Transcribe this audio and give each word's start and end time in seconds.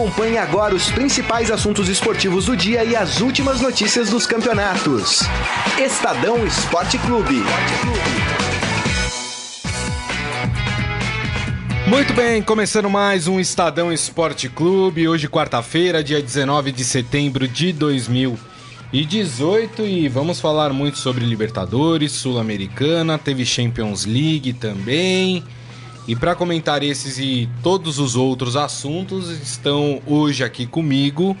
Acompanhe 0.00 0.38
agora 0.38 0.74
os 0.74 0.90
principais 0.90 1.50
assuntos 1.50 1.86
esportivos 1.86 2.46
do 2.46 2.56
dia 2.56 2.82
e 2.82 2.96
as 2.96 3.20
últimas 3.20 3.60
notícias 3.60 4.08
dos 4.08 4.26
campeonatos. 4.26 5.20
Estadão 5.78 6.42
Esporte 6.46 6.96
Clube. 7.00 7.34
Muito 11.86 12.14
bem, 12.14 12.40
começando 12.40 12.88
mais 12.88 13.28
um 13.28 13.38
Estadão 13.38 13.92
Esporte 13.92 14.48
Clube. 14.48 15.06
Hoje, 15.06 15.28
quarta-feira, 15.28 16.02
dia 16.02 16.22
19 16.22 16.72
de 16.72 16.82
setembro 16.82 17.46
de 17.46 17.70
2018. 17.70 19.82
E 19.82 20.08
vamos 20.08 20.40
falar 20.40 20.72
muito 20.72 20.96
sobre 20.96 21.26
Libertadores, 21.26 22.12
Sul-Americana, 22.12 23.18
teve 23.18 23.44
Champions 23.44 24.06
League 24.06 24.54
também. 24.54 25.44
E 26.10 26.16
para 26.16 26.34
comentar 26.34 26.82
esses 26.82 27.20
e 27.20 27.48
todos 27.62 28.00
os 28.00 28.16
outros 28.16 28.56
assuntos, 28.56 29.30
estão 29.30 30.02
hoje 30.04 30.42
aqui 30.42 30.66
comigo 30.66 31.36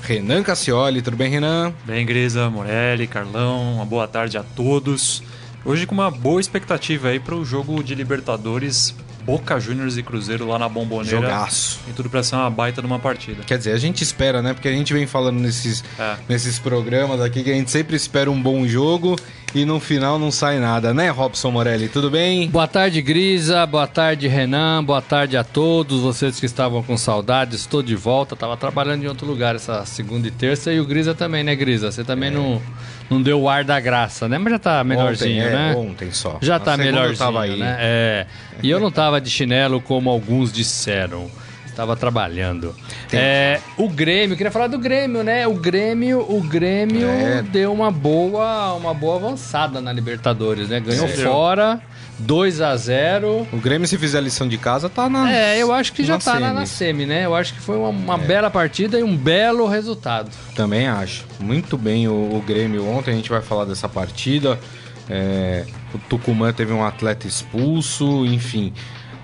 Renan 0.00 0.44
Cassioli. 0.44 1.02
Tudo 1.02 1.16
bem, 1.16 1.28
Renan? 1.28 1.74
Bem, 1.84 2.06
Grisa, 2.06 2.48
Morelli, 2.48 3.08
Carlão, 3.08 3.74
uma 3.74 3.84
boa 3.84 4.06
tarde 4.06 4.38
a 4.38 4.44
todos. 4.44 5.24
Hoje 5.64 5.88
com 5.88 5.94
uma 5.96 6.08
boa 6.08 6.40
expectativa 6.40 7.08
aí 7.08 7.18
para 7.18 7.34
o 7.34 7.44
jogo 7.44 7.82
de 7.82 7.96
Libertadores 7.96 8.94
Boca 9.24 9.58
Juniors 9.58 9.96
e 9.96 10.04
Cruzeiro 10.04 10.46
lá 10.46 10.56
na 10.56 10.68
Bomboneira. 10.68 11.20
Jogaço. 11.20 11.80
E 11.88 11.92
tudo 11.92 12.08
pra 12.08 12.22
ser 12.22 12.36
uma 12.36 12.48
baita 12.48 12.80
de 12.80 12.86
uma 12.86 13.00
partida. 13.00 13.42
Quer 13.42 13.58
dizer, 13.58 13.72
a 13.72 13.78
gente 13.78 14.02
espera, 14.02 14.40
né? 14.40 14.54
Porque 14.54 14.68
a 14.68 14.72
gente 14.72 14.92
vem 14.92 15.04
falando 15.04 15.40
nesses, 15.40 15.82
é. 15.98 16.16
nesses 16.28 16.60
programas 16.60 17.20
aqui 17.20 17.42
que 17.42 17.50
a 17.50 17.54
gente 17.54 17.72
sempre 17.72 17.96
espera 17.96 18.30
um 18.30 18.40
bom 18.40 18.68
jogo 18.68 19.16
e 19.54 19.64
no 19.64 19.78
final 19.78 20.18
não 20.18 20.30
sai 20.30 20.58
nada, 20.58 20.94
né, 20.94 21.10
Robson 21.10 21.50
Morelli? 21.50 21.88
Tudo 21.88 22.10
bem? 22.10 22.48
Boa 22.48 22.66
tarde, 22.66 23.02
Grisa. 23.02 23.66
Boa 23.66 23.86
tarde, 23.86 24.26
Renan. 24.28 24.82
Boa 24.82 25.02
tarde 25.02 25.36
a 25.36 25.44
todos 25.44 26.00
vocês 26.00 26.40
que 26.40 26.46
estavam 26.46 26.82
com 26.82 26.96
saudades. 26.96 27.60
Estou 27.60 27.82
de 27.82 27.94
volta. 27.94 28.34
Tava 28.34 28.56
trabalhando 28.56 29.04
em 29.04 29.06
outro 29.06 29.26
lugar 29.26 29.54
essa 29.54 29.84
segunda 29.84 30.26
e 30.26 30.30
terça 30.30 30.72
e 30.72 30.80
o 30.80 30.86
Grisa 30.86 31.14
também, 31.14 31.44
né, 31.44 31.54
Grisa? 31.54 31.92
Você 31.92 32.02
também 32.02 32.30
é. 32.30 32.32
não 32.32 32.62
não 33.10 33.20
deu 33.20 33.42
o 33.42 33.48
ar 33.48 33.62
da 33.62 33.78
graça, 33.78 34.26
né? 34.26 34.38
Mas 34.38 34.52
já 34.54 34.58
tá 34.58 34.82
melhorzinho, 34.84 35.44
ontem, 35.44 35.48
é, 35.48 35.52
né? 35.52 35.74
Ontem 35.76 36.10
só. 36.12 36.38
Já 36.40 36.58
tá 36.58 36.76
melhorzinho, 36.76 37.18
tava 37.18 37.42
aí. 37.42 37.58
né? 37.58 37.76
É. 37.78 38.26
E 38.62 38.70
eu 38.70 38.80
não 38.80 38.90
tava 38.90 39.20
de 39.20 39.28
chinelo 39.28 39.80
como 39.80 40.08
alguns 40.08 40.50
disseram. 40.50 41.30
Estava 41.72 41.96
trabalhando. 41.96 42.74
É, 43.10 43.58
o 43.78 43.88
Grêmio, 43.88 44.36
queria 44.36 44.52
falar 44.52 44.66
do 44.66 44.78
Grêmio, 44.78 45.24
né? 45.24 45.46
O 45.46 45.54
Grêmio, 45.54 46.20
o 46.20 46.40
Grêmio 46.42 47.08
é. 47.08 47.40
deu 47.40 47.72
uma 47.72 47.90
boa, 47.90 48.74
uma 48.74 48.92
boa 48.92 49.16
avançada 49.16 49.80
na 49.80 49.90
Libertadores, 49.90 50.68
né? 50.68 50.78
Ganhou 50.80 51.08
fora. 51.08 51.80
2 52.18 52.60
a 52.60 52.76
0 52.76 53.48
O 53.50 53.56
Grêmio, 53.56 53.88
se 53.88 53.96
fizer 53.96 54.18
a 54.18 54.20
lição 54.20 54.46
de 54.46 54.58
casa, 54.58 54.88
tá 54.88 55.08
na. 55.08 55.32
É, 55.32 55.58
eu 55.58 55.72
acho 55.72 55.94
que 55.94 56.04
já 56.04 56.18
tá 56.18 56.32
semi. 56.32 56.40
Na, 56.40 56.52
na 56.52 56.66
semi, 56.66 57.06
né? 57.06 57.24
Eu 57.24 57.34
acho 57.34 57.54
que 57.54 57.60
foi 57.60 57.76
uma, 57.76 57.88
uma 57.88 58.14
é. 58.14 58.18
bela 58.18 58.50
partida 58.50 59.00
e 59.00 59.02
um 59.02 59.16
belo 59.16 59.66
resultado. 59.66 60.30
Também 60.54 60.86
acho. 60.86 61.24
Muito 61.40 61.78
bem 61.78 62.06
o, 62.06 62.12
o 62.12 62.44
Grêmio 62.46 62.86
ontem, 62.86 63.12
a 63.12 63.14
gente 63.14 63.30
vai 63.30 63.40
falar 63.40 63.64
dessa 63.64 63.88
partida. 63.88 64.60
É, 65.08 65.64
o 65.94 65.98
Tucumã 65.98 66.52
teve 66.52 66.72
um 66.72 66.84
atleta 66.84 67.26
expulso, 67.26 68.26
enfim. 68.26 68.72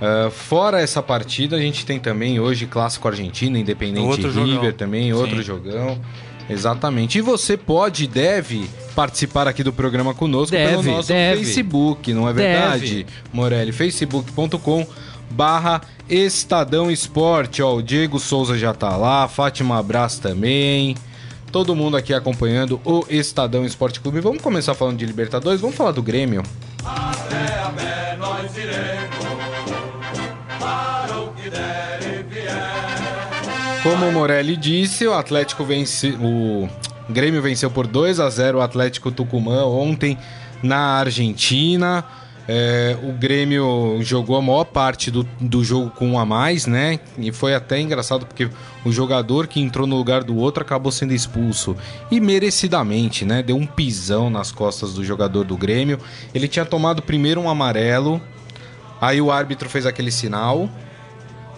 Uh, 0.00 0.30
fora 0.30 0.80
essa 0.80 1.02
partida, 1.02 1.56
a 1.56 1.60
gente 1.60 1.84
tem 1.84 1.98
também 1.98 2.38
hoje 2.38 2.66
Clássico 2.66 3.08
Argentina, 3.08 3.58
Independente 3.58 4.06
outro 4.06 4.30
River 4.30 4.54
jogão. 4.54 4.72
também, 4.72 5.12
outro 5.12 5.38
Sim. 5.38 5.42
jogão. 5.42 5.98
Exatamente. 6.48 7.18
E 7.18 7.20
você 7.20 7.56
pode 7.56 8.04
e 8.04 8.06
deve 8.06 8.68
participar 8.94 9.46
aqui 9.46 9.62
do 9.62 9.72
programa 9.72 10.14
conosco 10.14 10.52
deve, 10.52 10.70
pelo 10.70 10.82
nosso 10.82 11.08
deve. 11.08 11.44
Facebook, 11.44 12.12
não 12.14 12.28
é 12.28 12.32
verdade, 12.32 13.04
deve. 13.04 13.06
Morelli? 13.32 13.72
facebook.com 13.72 14.86
barra 15.30 15.82
Estadão 16.08 16.90
Esporte. 16.90 17.62
Ó, 17.62 17.76
o 17.76 17.82
Diego 17.82 18.18
Souza 18.18 18.56
já 18.56 18.72
tá 18.72 18.96
lá, 18.96 19.28
Fátima 19.28 19.82
Brás 19.82 20.18
também. 20.18 20.96
Todo 21.52 21.74
mundo 21.74 21.96
aqui 21.96 22.14
acompanhando 22.14 22.80
o 22.84 23.04
Estadão 23.08 23.64
Esporte 23.64 24.00
Clube. 24.00 24.20
Vamos 24.20 24.42
começar 24.42 24.74
falando 24.74 24.98
de 24.98 25.06
Libertadores, 25.06 25.60
vamos 25.60 25.76
falar 25.76 25.92
do 25.92 26.02
Grêmio. 26.02 26.42
Até 26.84 27.60
a 27.60 27.70
pé 27.70 28.16
nós 28.18 28.56
iremos. 28.56 29.17
Como 33.90 34.06
o 34.06 34.12
Morelli 34.12 34.54
disse, 34.54 35.06
o 35.06 35.14
Atlético 35.14 35.64
vence. 35.64 36.10
O 36.20 36.68
Grêmio 37.08 37.40
venceu 37.40 37.70
por 37.70 37.86
2 37.86 38.20
a 38.20 38.28
0 38.28 38.58
o 38.58 38.60
Atlético 38.60 39.10
Tucumã 39.10 39.64
ontem 39.64 40.18
na 40.62 40.98
Argentina. 40.98 42.04
É, 42.46 42.98
o 43.02 43.12
Grêmio 43.12 43.96
jogou 44.02 44.36
a 44.36 44.42
maior 44.42 44.64
parte 44.64 45.10
do, 45.10 45.26
do 45.40 45.64
jogo 45.64 45.88
com 45.88 46.10
um 46.10 46.18
a 46.18 46.26
mais, 46.26 46.66
né? 46.66 47.00
E 47.16 47.32
foi 47.32 47.54
até 47.54 47.80
engraçado 47.80 48.26
porque 48.26 48.50
o 48.84 48.92
jogador 48.92 49.46
que 49.46 49.58
entrou 49.58 49.86
no 49.86 49.96
lugar 49.96 50.22
do 50.22 50.36
outro 50.36 50.62
acabou 50.62 50.92
sendo 50.92 51.14
expulso. 51.14 51.74
E 52.10 52.20
merecidamente, 52.20 53.24
né? 53.24 53.42
Deu 53.42 53.56
um 53.56 53.66
pisão 53.66 54.28
nas 54.28 54.52
costas 54.52 54.92
do 54.92 55.02
jogador 55.02 55.44
do 55.44 55.56
Grêmio. 55.56 55.98
Ele 56.34 56.46
tinha 56.46 56.66
tomado 56.66 57.00
primeiro 57.00 57.40
um 57.40 57.48
amarelo, 57.48 58.20
aí 59.00 59.18
o 59.18 59.32
árbitro 59.32 59.66
fez 59.66 59.86
aquele 59.86 60.10
sinal 60.10 60.68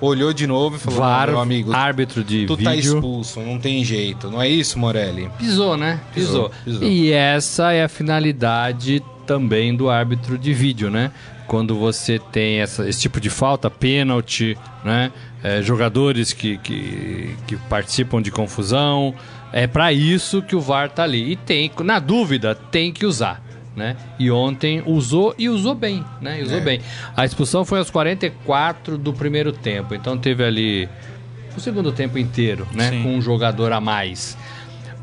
olhou 0.01 0.33
de 0.33 0.47
novo 0.47 0.77
e 0.77 0.79
falou: 0.79 1.01
VAR, 1.01 1.29
meu 1.29 1.41
amigo, 1.41 1.73
árbitro 1.73 2.25
de 2.25 2.47
tu 2.47 2.57
tá 2.57 2.71
vídeo. 2.71 2.93
tá 2.93 2.97
expulso, 2.99 3.41
não 3.41 3.59
tem 3.59 3.85
jeito. 3.85 4.31
Não 4.31 4.41
é 4.41 4.49
isso, 4.49 4.79
Morelli? 4.79 5.31
Pisou, 5.39 5.77
né? 5.77 6.01
Pisou. 6.15 6.51
Pisou. 6.65 6.83
E 6.89 7.13
essa 7.13 7.73
é 7.73 7.85
a 7.85 7.89
finalidade 7.89 9.03
também 9.27 9.75
do 9.75 9.89
árbitro 9.91 10.39
de 10.39 10.53
vídeo, 10.53 10.91
né? 10.91 11.11
Quando 11.47 11.77
você 11.77 12.19
tem 12.19 12.61
essa, 12.61 12.89
esse 12.89 13.01
tipo 13.01 13.21
de 13.21 13.29
falta, 13.29 13.69
pênalti, 13.69 14.57
né? 14.85 15.13
É, 15.43 15.63
jogadores 15.63 16.33
que, 16.33 16.59
que, 16.59 17.35
que 17.47 17.57
participam 17.57 18.23
de 18.23 18.31
confusão. 18.31 19.15
É 19.53 19.67
para 19.67 19.93
isso 19.93 20.43
que 20.43 20.55
o 20.55 20.61
VAR 20.61 20.91
tá 20.91 21.03
ali. 21.03 21.33
E 21.33 21.37
tem, 21.37 21.71
na 21.83 21.99
dúvida, 21.99 22.55
tem 22.55 22.93
que 22.93 23.05
usar 23.05 23.50
né? 23.75 23.97
E 24.19 24.31
ontem 24.31 24.83
usou 24.85 25.35
e 25.39 25.49
usou 25.49 25.75
bem, 25.75 26.05
né? 26.21 26.41
E 26.41 26.43
usou 26.43 26.59
é. 26.59 26.61
bem. 26.61 26.81
A 27.17 27.25
expulsão 27.25 27.65
foi 27.65 27.79
aos 27.79 27.91
44 27.91 28.99
do 28.99 29.13
primeiro 29.13 29.53
tempo, 29.53 29.95
então 29.95 30.19
teve 30.19 30.45
ali 30.45 30.89
o 31.57 31.61
segundo 31.61 31.93
tempo 31.93 32.19
inteiro, 32.19 32.67
né? 32.73 32.91
Sim. 32.91 33.03
Com 33.03 33.15
um 33.17 33.23
jogador 33.23 33.73
a 33.73 33.81
mais. 33.81 34.37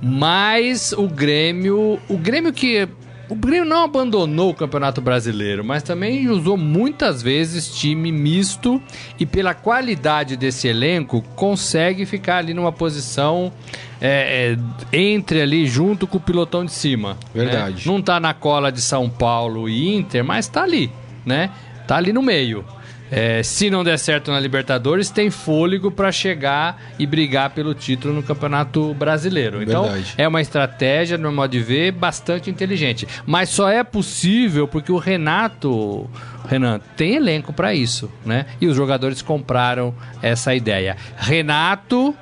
Mas 0.01 0.91
o 0.91 1.07
Grêmio, 1.07 1.99
o 2.07 2.17
Grêmio 2.17 2.53
que 2.53 2.87
o 3.29 3.35
Grêmio 3.35 3.65
não 3.65 3.83
abandonou 3.83 4.51
o 4.51 4.53
Campeonato 4.53 5.01
Brasileiro, 5.01 5.63
mas 5.63 5.83
também 5.83 6.29
usou 6.29 6.55
muitas 6.55 7.21
vezes 7.21 7.67
time 7.67 8.11
misto 8.11 8.81
e 9.19 9.25
pela 9.25 9.53
qualidade 9.53 10.37
desse 10.37 10.67
elenco 10.67 11.21
consegue 11.35 12.05
ficar 12.05 12.37
ali 12.37 12.53
numa 12.53 12.71
posição 12.71 13.51
é, 13.99 14.55
é, 14.91 14.97
entre 14.97 15.41
ali 15.41 15.67
junto 15.67 16.07
com 16.07 16.17
o 16.17 16.21
pilotão 16.21 16.63
de 16.63 16.71
cima. 16.71 17.17
Né? 17.33 17.43
Verdade. 17.43 17.75
Né? 17.75 17.93
Não 17.93 18.01
tá 18.01 18.19
na 18.19 18.33
cola 18.33 18.71
de 18.71 18.81
São 18.81 19.09
Paulo 19.09 19.67
e 19.67 19.95
Inter, 19.95 20.23
mas 20.23 20.47
tá 20.47 20.63
ali, 20.63 20.89
né? 21.25 21.49
Tá 21.85 21.97
ali 21.97 22.13
no 22.13 22.21
meio. 22.21 22.63
É, 23.11 23.41
se 23.43 23.69
não 23.69 23.83
der 23.83 23.97
certo 23.97 24.31
na 24.31 24.39
Libertadores, 24.39 25.09
tem 25.09 25.29
fôlego 25.29 25.89
para 25.89 26.11
chegar 26.11 26.81
e 26.99 27.05
brigar 27.05 27.51
pelo 27.51 27.73
título 27.73 28.13
no 28.13 28.23
Campeonato 28.23 28.93
Brasileiro. 28.93 29.61
Então, 29.63 29.83
Verdade. 29.83 30.13
é 30.17 30.27
uma 30.27 30.41
estratégia, 30.41 31.17
no 31.17 31.31
modo 31.31 31.51
de 31.51 31.59
ver, 31.59 31.91
bastante 31.91 32.49
inteligente. 32.49 33.07
Mas 33.25 33.49
só 33.49 33.69
é 33.69 33.83
possível 33.83 34.67
porque 34.67 34.91
o 34.91 34.97
Renato, 34.97 36.09
Renan, 36.47 36.79
tem 36.95 37.15
elenco 37.15 37.53
para 37.53 37.73
isso, 37.73 38.11
né? 38.25 38.45
E 38.59 38.67
os 38.67 38.75
jogadores 38.75 39.21
compraram 39.21 39.93
essa 40.21 40.53
ideia. 40.53 40.97
Renato 41.17 42.15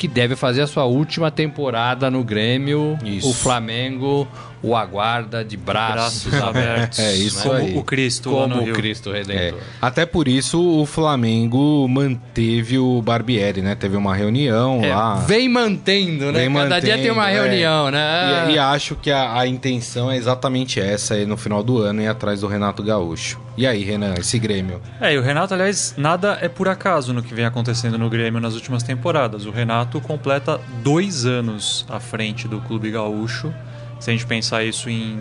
que 0.00 0.08
deve 0.08 0.34
fazer 0.34 0.62
a 0.62 0.66
sua 0.66 0.86
última 0.86 1.30
temporada 1.30 2.10
no 2.10 2.24
Grêmio. 2.24 2.98
Isso. 3.04 3.28
O 3.28 3.34
Flamengo 3.34 4.26
o 4.62 4.76
aguarda 4.76 5.44
de 5.44 5.56
braços, 5.56 6.24
braços 6.24 6.48
abertos. 6.48 6.98
É 6.98 7.14
isso 7.14 7.42
como 7.42 7.54
aí. 7.54 7.78
o 7.78 7.82
Cristo, 7.82 8.30
como 8.30 8.56
o 8.62 8.72
Cristo 8.72 9.10
Redentor. 9.10 9.58
É. 9.58 9.64
Até 9.80 10.04
por 10.04 10.28
isso 10.28 10.60
o 10.60 10.84
Flamengo 10.84 11.88
manteve 11.88 12.78
o 12.78 13.00
Barbieri, 13.00 13.62
né? 13.62 13.74
Teve 13.74 13.96
uma 13.96 14.14
reunião 14.14 14.80
é, 14.82 14.94
lá. 14.94 15.14
Vem 15.16 15.48
mantendo, 15.48 16.26
né? 16.26 16.40
Vem 16.40 16.52
Cada 16.52 16.64
mantendo, 16.68 16.86
dia 16.86 16.98
tem 16.98 17.10
uma 17.10 17.30
é. 17.30 17.34
reunião, 17.34 17.90
né? 17.90 18.50
E, 18.50 18.54
e, 18.54 18.58
acho 18.58 18.94
que 18.96 19.10
a, 19.10 19.38
a, 19.38 19.46
intenção 19.46 20.10
é 20.10 20.16
exatamente 20.16 20.78
essa 20.78 21.14
aí 21.14 21.24
no 21.24 21.36
final 21.36 21.62
do 21.62 21.78
ano 21.78 22.02
ir 22.02 22.08
atrás 22.08 22.40
do 22.40 22.46
Renato 22.46 22.82
Gaúcho. 22.82 23.40
E 23.56 23.66
aí, 23.66 23.82
Renan, 23.82 24.14
esse 24.18 24.38
Grêmio? 24.38 24.80
É, 25.00 25.12
e 25.14 25.18
o 25.18 25.22
Renato, 25.22 25.52
aliás, 25.54 25.94
nada 25.96 26.38
é 26.40 26.48
por 26.48 26.68
acaso 26.68 27.12
no 27.12 27.22
que 27.22 27.34
vem 27.34 27.44
acontecendo 27.44 27.98
no 27.98 28.08
Grêmio 28.08 28.40
nas 28.40 28.54
últimas 28.54 28.82
temporadas. 28.82 29.46
O 29.46 29.50
Renato 29.50 30.00
completa 30.00 30.60
dois 30.82 31.24
anos 31.26 31.84
à 31.88 31.98
frente 31.98 32.46
do 32.46 32.60
Clube 32.60 32.90
Gaúcho 32.90 33.52
se 34.00 34.10
a 34.10 34.12
gente 34.12 34.26
pensar 34.26 34.64
isso 34.64 34.90
em 34.90 35.20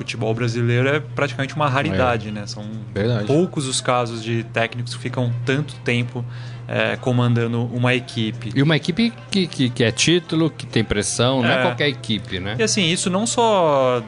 futebol 0.00 0.32
brasileiro, 0.32 0.88
é 0.88 1.00
praticamente 1.00 1.54
uma 1.54 1.68
raridade, 1.68 2.28
é. 2.28 2.32
né? 2.32 2.46
São 2.46 2.64
Verdade. 2.94 3.26
poucos 3.26 3.66
os 3.66 3.80
casos 3.80 4.22
de 4.22 4.44
técnicos 4.44 4.94
que 4.94 5.00
ficam 5.00 5.32
tanto 5.44 5.74
tempo 5.84 6.24
é, 6.66 6.96
comandando 6.96 7.64
uma 7.66 7.94
equipe. 7.94 8.50
E 8.54 8.62
uma 8.62 8.76
equipe 8.76 9.12
que, 9.30 9.46
que, 9.46 9.68
que 9.68 9.84
é 9.84 9.90
título, 9.90 10.48
que 10.48 10.66
tem 10.66 10.84
pressão, 10.84 11.44
é. 11.44 11.48
não 11.48 11.50
é 11.50 11.62
qualquer 11.62 11.88
equipe, 11.88 12.38
né? 12.40 12.56
E 12.58 12.62
assim, 12.62 12.90
isso 12.90 13.10
não 13.10 13.26
só 13.26 14.02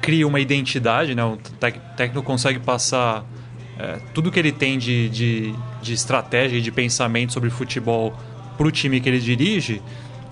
cria 0.00 0.26
uma 0.26 0.40
identidade, 0.40 1.14
né? 1.14 1.24
O 1.24 1.36
técnico 1.36 2.22
consegue 2.22 2.58
passar 2.58 3.24
é, 3.78 3.98
tudo 4.12 4.32
que 4.32 4.38
ele 4.38 4.50
tem 4.50 4.76
de, 4.76 5.08
de, 5.08 5.54
de 5.80 5.92
estratégia 5.92 6.56
e 6.56 6.60
de 6.60 6.72
pensamento 6.72 7.32
sobre 7.32 7.48
futebol 7.48 8.12
pro 8.56 8.72
time 8.72 9.00
que 9.00 9.08
ele 9.08 9.20
dirige, 9.20 9.80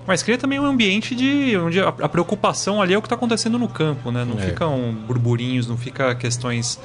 mas 0.07 0.23
cria 0.23 0.37
também 0.37 0.59
um 0.59 0.65
ambiente 0.65 1.13
de 1.13 1.55
onde 1.57 1.79
a, 1.81 1.89
a 1.89 2.07
preocupação 2.09 2.81
ali 2.81 2.93
é 2.93 2.97
o 2.97 3.01
que 3.01 3.05
está 3.07 3.15
acontecendo 3.15 3.59
no 3.59 3.67
campo, 3.67 4.09
né? 4.09 4.23
Não 4.25 4.39
É. 4.39 4.47
ficam 4.47 4.95
burburinhos, 5.05 5.67
não 5.67 5.77
fica 5.77 6.15
questões 6.15 6.79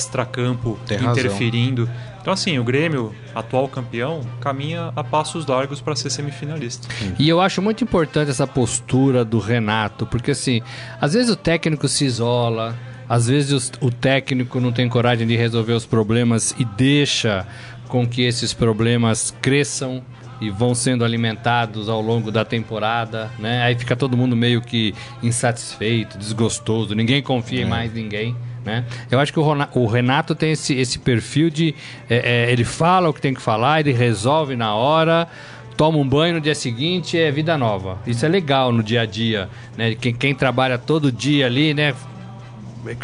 extra-campo 0.00 0.78
Tem 0.86 0.98
razão. 0.98 1.12
interferindo. 1.12 1.88
Então, 2.20 2.32
assim, 2.32 2.58
o 2.58 2.64
Grêmio, 2.64 3.14
atual 3.34 3.68
campeão, 3.68 4.20
caminha 4.40 4.92
a 4.96 5.02
passos 5.04 5.46
largos 5.46 5.80
para 5.80 5.94
ser 5.96 6.10
semifinalista. 6.10 6.88
E 7.18 7.28
eu 7.28 7.40
acho 7.40 7.62
muito 7.62 7.82
importante 7.84 8.30
essa 8.30 8.46
postura 8.46 9.24
do 9.24 9.38
Renato, 9.38 10.06
porque 10.06 10.32
assim, 10.32 10.60
às 11.00 11.14
vezes 11.14 11.30
o 11.30 11.36
técnico 11.36 11.86
se 11.88 12.04
isola, 12.04 12.76
às 13.08 13.28
vezes 13.28 13.72
o 13.80 13.90
técnico 13.90 14.58
não 14.60 14.72
tem 14.72 14.88
coragem 14.88 15.26
de 15.26 15.36
resolver 15.36 15.72
os 15.72 15.86
problemas 15.86 16.54
e 16.58 16.64
deixa 16.64 17.46
com 17.88 18.04
que 18.04 18.22
esses 18.22 18.52
problemas 18.52 19.32
cresçam 19.40 20.02
e 20.40 20.50
vão 20.50 20.74
sendo 20.74 21.04
alimentados 21.04 21.88
ao 21.88 22.00
longo 22.00 22.30
da 22.30 22.44
temporada, 22.44 23.30
né? 23.38 23.62
Aí 23.62 23.74
fica 23.74 23.96
todo 23.96 24.16
mundo 24.16 24.36
meio 24.36 24.60
que 24.60 24.94
insatisfeito, 25.22 26.18
desgostoso, 26.18 26.94
ninguém 26.94 27.22
confia 27.22 27.62
em 27.62 27.64
mais 27.64 27.92
ninguém. 27.92 28.36
Né? 28.64 28.84
Eu 29.08 29.20
acho 29.20 29.32
que 29.32 29.38
o 29.38 29.86
Renato 29.86 30.34
tem 30.34 30.50
esse, 30.50 30.74
esse 30.74 30.98
perfil 30.98 31.48
de. 31.50 31.72
é, 32.10 32.48
é, 32.48 32.52
ele 32.52 32.64
fala 32.64 33.08
o 33.08 33.14
que 33.14 33.20
tem 33.20 33.32
que 33.32 33.40
falar, 33.40 33.78
ele 33.78 33.92
resolve 33.92 34.56
na 34.56 34.74
hora, 34.74 35.28
toma 35.76 35.98
um 35.98 36.08
banho 36.08 36.34
no 36.34 36.40
dia 36.40 36.54
seguinte 36.54 37.16
é 37.16 37.30
vida 37.30 37.56
nova. 37.56 37.98
Isso 38.04 38.26
é 38.26 38.28
legal 38.28 38.72
no 38.72 38.82
dia 38.82 39.02
a 39.02 39.06
dia, 39.06 39.48
né? 39.76 39.94
Quem, 39.94 40.12
quem 40.12 40.34
trabalha 40.34 40.76
todo 40.78 41.12
dia 41.12 41.46
ali, 41.46 41.72
né? 41.72 41.94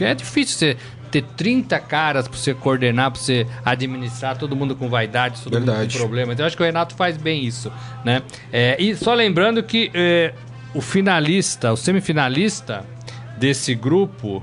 É 0.00 0.14
difícil 0.14 0.58
você 0.58 0.76
ter 1.12 1.22
30 1.36 1.78
caras 1.80 2.26
para 2.26 2.38
você 2.38 2.54
coordenar, 2.54 3.10
para 3.10 3.20
você 3.20 3.46
administrar, 3.64 4.36
todo 4.36 4.56
mundo 4.56 4.74
com 4.74 4.88
vaidade, 4.88 5.42
todo 5.42 5.52
mundo 5.52 5.66
Verdade. 5.66 5.92
com 5.92 5.98
problema. 5.98 6.32
Então 6.32 6.42
eu 6.42 6.46
acho 6.46 6.56
que 6.56 6.62
o 6.62 6.66
Renato 6.66 6.96
faz 6.96 7.18
bem 7.18 7.44
isso, 7.44 7.70
né? 8.02 8.22
É, 8.50 8.76
e 8.82 8.96
só 8.96 9.12
lembrando 9.12 9.62
que 9.62 9.90
é, 9.92 10.32
o 10.74 10.80
finalista, 10.80 11.70
o 11.70 11.76
semifinalista 11.76 12.82
desse 13.38 13.74
grupo 13.74 14.42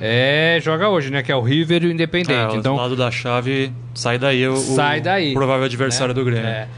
é, 0.00 0.58
joga 0.60 0.88
hoje, 0.88 1.10
né? 1.10 1.22
Que 1.22 1.30
é 1.30 1.36
o 1.36 1.40
River 1.40 1.84
e 1.84 1.86
o 1.86 1.90
Independente. 1.92 2.32
É, 2.32 2.56
então 2.56 2.74
do 2.74 2.82
lado 2.82 2.96
da 2.96 3.10
chave, 3.12 3.72
sai 3.94 4.18
daí 4.18 4.46
o, 4.48 4.54
o 4.54 4.56
sai 4.56 5.00
daí. 5.00 5.32
provável 5.32 5.64
adversário 5.64 6.12
né? 6.12 6.20
do 6.20 6.24
Grêmio. 6.24 6.48
É. 6.48 6.68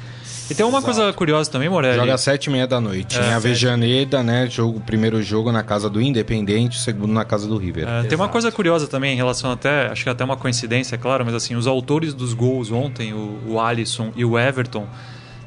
E 0.51 0.55
tem 0.55 0.67
uma 0.67 0.83
coisa 0.83 1.13
curiosa 1.13 1.51
também, 1.51 1.69
Morelli. 1.69 1.97
Joga 1.97 2.15
às 2.15 2.21
sete 2.21 2.47
e 2.47 2.51
meia 2.51 2.67
da 2.67 2.81
noite. 2.81 3.17
É, 3.17 3.29
em 3.29 3.33
Avejaneda, 3.33 4.23
né? 4.23 4.49
Jogo, 4.51 4.81
primeiro 4.81 5.23
jogo 5.23 5.53
na 5.53 5.63
casa 5.63 5.89
do 5.89 6.01
Independente, 6.01 6.77
o 6.77 6.81
segundo 6.81 7.13
na 7.13 7.25
casa 7.25 7.47
do 7.47 7.57
River. 7.57 7.89
É, 7.89 8.03
tem 8.03 8.17
uma 8.17 8.29
coisa 8.29 8.51
curiosa 8.51 8.89
também 8.89 9.13
em 9.13 9.17
relação 9.17 9.53
até, 9.53 9.87
acho 9.87 10.03
que 10.03 10.11
até 10.11 10.25
uma 10.25 10.37
coincidência, 10.37 10.97
é 10.97 10.99
claro, 10.99 11.25
mas 11.25 11.35
assim, 11.35 11.55
os 11.55 11.67
autores 11.67 12.13
dos 12.13 12.35
gols 12.35 12.73
ontem, 12.73 13.15
o, 13.15 13.39
o 13.47 13.61
Alisson 13.61 14.13
e 14.17 14.25
o 14.25 14.37
Everton, 14.37 14.87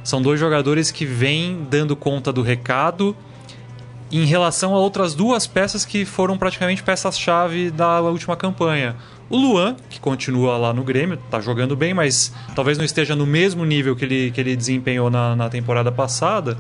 são 0.04 0.22
dois 0.22 0.40
jogadores 0.40 0.90
que 0.90 1.06
vêm 1.06 1.68
dando 1.70 1.96
conta 1.96 2.32
do 2.32 2.42
recado 2.42 3.16
em 4.12 4.26
relação 4.26 4.76
a 4.76 4.80
outras 4.80 5.16
duas 5.16 5.48
peças 5.48 5.84
que 5.84 6.06
foram 6.06 6.38
praticamente 6.38 6.84
peças-chave 6.84 7.72
da 7.72 8.00
última 8.02 8.36
campanha. 8.36 8.96
O 9.30 9.38
Luan, 9.38 9.76
que 9.90 10.00
continua 10.00 10.58
lá 10.58 10.74
no 10.74 10.84
Grêmio, 10.84 11.18
tá 11.30 11.40
jogando 11.40 11.76
bem, 11.76 11.94
mas 11.94 12.34
talvez 12.56 12.78
não 12.78 12.86
esteja 12.86 13.16
no 13.16 13.26
mesmo 13.26 13.66
nível 13.66 13.96
que 13.96 14.06
ele, 14.06 14.32
que 14.32 14.40
ele 14.40 14.56
desempenhou 14.56 15.10
na, 15.10 15.36
na 15.36 15.50
temporada 15.50 15.92
passada. 15.92 16.58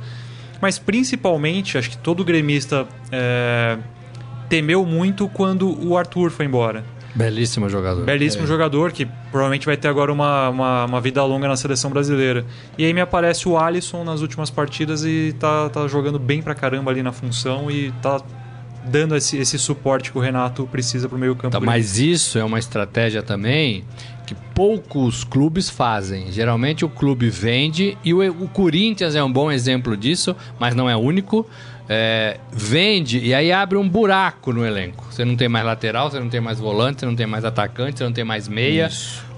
Mas 0.61 0.79
principalmente, 0.79 1.77
acho 1.77 1.89
que 1.89 1.97
todo 1.97 2.23
gremista 2.23 2.87
é, 3.11 3.77
temeu 4.47 4.85
muito 4.85 5.27
quando 5.27 5.69
o 5.85 5.97
Arthur 5.97 6.31
foi 6.31 6.45
embora. 6.45 6.83
Belíssimo 7.15 7.69
jogador. 7.69 8.05
Belíssimo 8.05 8.47
jogador, 8.47 8.91
que 8.91 9.05
provavelmente 9.29 9.65
vai 9.67 9.77
ter 9.77 9.87
agora 9.87 10.11
uma, 10.11 10.49
uma, 10.49 10.85
uma 10.85 11.01
vida 11.01 11.23
longa 11.23 11.47
na 11.47 11.55
seleção 11.55 11.91
brasileira. 11.91 12.43
E 12.77 12.85
aí 12.85 12.93
me 12.93 13.01
aparece 13.01 13.47
o 13.47 13.57
Alisson 13.57 14.03
nas 14.03 14.21
últimas 14.21 14.49
partidas 14.49 15.05
e 15.05 15.35
tá, 15.39 15.69
tá 15.69 15.87
jogando 15.87 16.17
bem 16.17 16.41
pra 16.41 16.55
caramba 16.55 16.89
ali 16.89 17.03
na 17.03 17.11
função 17.11 17.69
e 17.69 17.91
tá 18.01 18.19
dando 18.85 19.15
esse, 19.15 19.37
esse 19.37 19.57
suporte 19.57 20.11
que 20.11 20.17
o 20.17 20.21
Renato 20.21 20.67
precisa 20.67 21.07
pro 21.07 21.17
meio 21.17 21.35
campo. 21.35 21.51
Tá, 21.51 21.59
mas 21.59 21.97
isso 21.99 22.37
é 22.37 22.43
uma 22.43 22.59
estratégia 22.59 23.21
também 23.21 23.83
que 24.25 24.35
poucos 24.53 25.23
clubes 25.23 25.69
fazem. 25.69 26.31
Geralmente 26.31 26.85
o 26.85 26.89
clube 26.89 27.29
vende 27.29 27.97
e 28.03 28.13
o, 28.13 28.21
o 28.43 28.47
Corinthians 28.47 29.15
é 29.15 29.23
um 29.23 29.31
bom 29.31 29.51
exemplo 29.51 29.95
disso, 29.95 30.35
mas 30.59 30.75
não 30.75 30.89
é 30.89 30.95
o 30.95 30.99
único. 30.99 31.47
É, 31.89 32.39
vende 32.49 33.19
e 33.19 33.33
aí 33.33 33.51
abre 33.51 33.77
um 33.77 33.87
buraco 33.87 34.53
no 34.53 34.65
elenco. 34.65 35.05
Você 35.11 35.25
não 35.25 35.35
tem 35.35 35.49
mais 35.49 35.65
lateral, 35.65 36.09
você 36.09 36.19
não 36.19 36.29
tem 36.29 36.39
mais 36.39 36.57
volante, 36.57 37.01
você 37.01 37.05
não 37.05 37.15
tem 37.15 37.27
mais 37.27 37.43
atacante, 37.43 37.97
você 37.97 38.03
não 38.05 38.13
tem 38.13 38.23
mais 38.23 38.47
meia, 38.47 38.89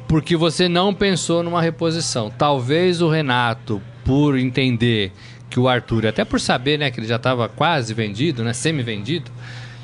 porque 0.08 0.36
você 0.36 0.70
não 0.70 0.94
pensou 0.94 1.42
numa 1.42 1.62
reposição. 1.62 2.30
Talvez 2.30 3.02
o 3.02 3.10
Renato, 3.10 3.82
por 4.04 4.38
entender 4.38 5.12
que 5.56 5.60
o 5.62 5.70
Arthur, 5.70 6.08
até 6.08 6.26
por 6.26 6.38
saber 6.38 6.78
né, 6.78 6.92
que 6.92 7.00
ele 7.00 7.08
já 7.08 7.16
estava 7.16 7.48
quase 7.48 7.94
vendido, 7.94 8.44
né, 8.44 8.52
semi-vendido, 8.52 9.32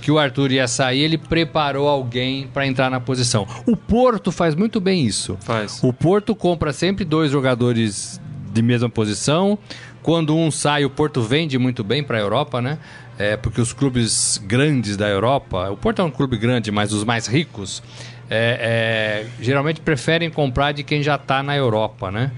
que 0.01 0.12
o 0.12 0.19
Arthur 0.19 0.51
ia 0.51 0.68
sair, 0.68 1.00
ele 1.00 1.18
preparou 1.18 1.88
alguém 1.88 2.45
para 2.53 2.68
entrar 2.68 2.91
na 2.91 3.00
posição. 3.00 3.47
O 3.65 3.77
Porto 3.77 4.33
faz 4.33 4.53
muito 4.53 4.81
bem 4.81 5.06
isso. 5.06 5.38
Faz. 5.39 5.81
O 5.81 5.94
Porto 5.94 6.35
compra 6.35 6.73
sempre 6.73 7.06
dois 7.06 7.31
jogadores 7.31 8.19
de 8.51 8.62
mesma 8.62 8.89
posição. 8.89 9.57
Quando 10.03 10.35
um 10.35 10.51
sai, 10.51 10.83
o 10.83 10.89
Porto 10.89 11.21
vende 11.21 11.57
muito 11.57 11.85
bem 11.85 12.03
para 12.03 12.18
a 12.18 12.19
Europa, 12.19 12.62
né? 12.62 12.77
É, 13.18 13.38
porque 13.38 13.62
os 13.62 13.71
clubes 13.71 14.41
grandes 14.45 14.97
da 14.97 15.07
Europa, 15.07 15.69
o 15.69 15.77
Porto 15.77 16.01
é 16.01 16.03
um 16.03 16.12
clube 16.12 16.38
grande, 16.38 16.69
mas 16.69 16.91
os 16.91 17.06
mais 17.06 17.27
ricos, 17.27 17.81
é, 18.29 19.23
é, 19.23 19.27
geralmente 19.41 19.79
preferem 19.79 20.29
comprar 20.29 20.73
de 20.73 20.83
quem 20.83 21.01
já 21.01 21.15
está 21.15 21.41
na 21.41 21.56
Europa, 21.56 22.12
né? 22.12 22.29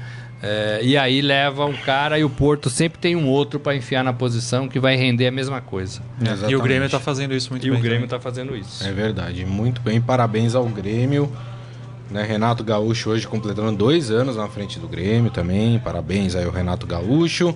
É, 0.45 0.81
e 0.83 0.97
aí 0.97 1.21
leva 1.21 1.63
um 1.65 1.71
cara 1.73 2.19
e 2.19 2.23
o 2.25 2.29
Porto 2.29 2.69
sempre 2.69 2.99
tem 2.99 3.15
um 3.15 3.29
outro 3.29 3.61
para 3.61 3.75
enfiar 3.77 4.03
na 4.03 4.11
posição 4.11 4.67
que 4.67 4.77
vai 4.77 4.97
render 4.97 5.27
a 5.27 5.31
mesma 5.31 5.61
coisa. 5.61 6.01
E 6.19 6.23
o 6.27 6.31
Exatamente. 6.33 6.61
Grêmio 6.63 6.89
tá 6.89 6.99
fazendo 6.99 7.33
isso 7.33 7.49
muito 7.49 7.65
E 7.65 7.69
bem. 7.69 7.79
o 7.79 7.81
Grêmio 7.81 8.07
também. 8.07 8.17
está 8.17 8.19
fazendo 8.19 8.53
isso. 8.55 8.85
É 8.85 8.91
verdade, 8.91 9.45
muito 9.45 9.79
bem. 9.81 10.01
Parabéns 10.01 10.53
ao 10.53 10.65
Grêmio. 10.65 11.31
Né, 12.11 12.21
Renato 12.23 12.63
Gaúcho 12.63 13.09
hoje 13.11 13.25
completando 13.25 13.71
dois 13.77 14.11
anos 14.11 14.35
na 14.35 14.47
frente 14.49 14.77
do 14.79 14.87
Grêmio 14.87 15.31
também. 15.31 15.79
Parabéns 15.79 16.35
aí 16.35 16.43
ao 16.43 16.51
Renato 16.51 16.85
Gaúcho. 16.85 17.55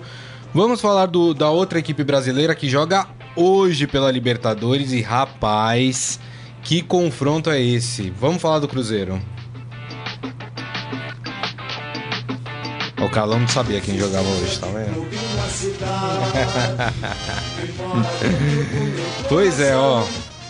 Vamos 0.54 0.80
falar 0.80 1.06
do- 1.06 1.34
da 1.34 1.50
outra 1.50 1.78
equipe 1.78 2.02
brasileira 2.02 2.54
que 2.54 2.68
joga 2.68 3.06
hoje 3.36 3.86
pela 3.86 4.10
Libertadores. 4.10 4.92
E 4.92 5.02
rapaz, 5.02 6.18
que 6.62 6.80
confronto 6.82 7.50
é 7.50 7.60
esse? 7.62 8.10
Vamos 8.18 8.40
falar 8.40 8.58
do 8.58 8.66
Cruzeiro. 8.66 9.20
O 13.00 13.08
Calão 13.08 13.40
não 13.40 13.48
sabia 13.48 13.80
quem 13.80 13.98
jogava 13.98 14.28
hoje, 14.28 14.58
tá 14.58 14.66
vendo? 14.66 15.08
Pois 19.28 19.60
é, 19.60 19.76
ó. 19.76 20.04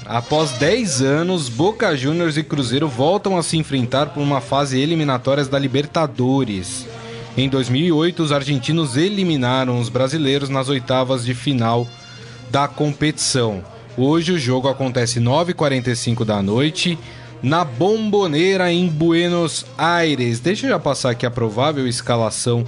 Após 0.06 0.52
10 0.52 1.02
anos, 1.02 1.49
Boca 1.49 1.94
Juniors 1.96 2.37
e 2.37 2.42
Cruzeiro 2.42 2.88
voltam 2.88 3.37
a 3.37 3.42
se 3.42 3.58
enfrentar 3.58 4.06
por 4.06 4.23
uma 4.23 4.40
fase 4.40 4.80
eliminatórias 4.80 5.49
da 5.49 5.58
Libertadores. 5.58 6.87
Em 7.37 7.49
2008, 7.49 8.23
os 8.23 8.32
argentinos 8.32 8.96
eliminaram 8.96 9.78
os 9.78 9.88
brasileiros 9.88 10.49
nas 10.49 10.68
oitavas 10.68 11.25
de 11.25 11.34
final 11.34 11.87
da 12.50 12.66
competição. 12.66 13.62
Hoje 13.96 14.32
o 14.32 14.38
jogo 14.38 14.68
acontece 14.68 15.20
9h45 15.20 16.25
da 16.25 16.40
noite 16.40 16.99
na 17.42 17.64
Bomboneira 17.64 18.73
em 18.73 18.88
Buenos 18.88 19.64
Aires. 19.76 20.40
Deixa 20.40 20.66
eu 20.66 20.71
já 20.71 20.78
passar 20.78 21.11
aqui 21.11 21.25
a 21.25 21.30
provável 21.30 21.87
escalação 21.87 22.64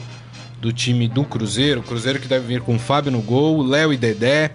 do 0.60 0.72
time 0.72 1.08
do 1.08 1.24
Cruzeiro. 1.24 1.82
Cruzeiro 1.82 2.20
que 2.20 2.28
deve 2.28 2.46
vir 2.46 2.60
com 2.60 2.78
Fábio 2.78 3.10
no 3.10 3.20
gol, 3.20 3.62
Léo 3.62 3.92
e 3.92 3.96
Dedé, 3.96 4.50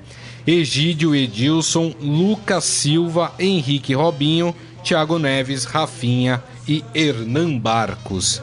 Egídio, 0.45 1.15
Edilson, 1.15 1.93
Lucas 1.99 2.63
Silva, 2.63 3.33
Henrique 3.39 3.93
Robinho, 3.93 4.55
Thiago 4.83 5.17
Neves, 5.17 5.65
Rafinha 5.65 6.41
e 6.67 6.83
Hernan 6.93 7.57
Barcos. 7.57 8.41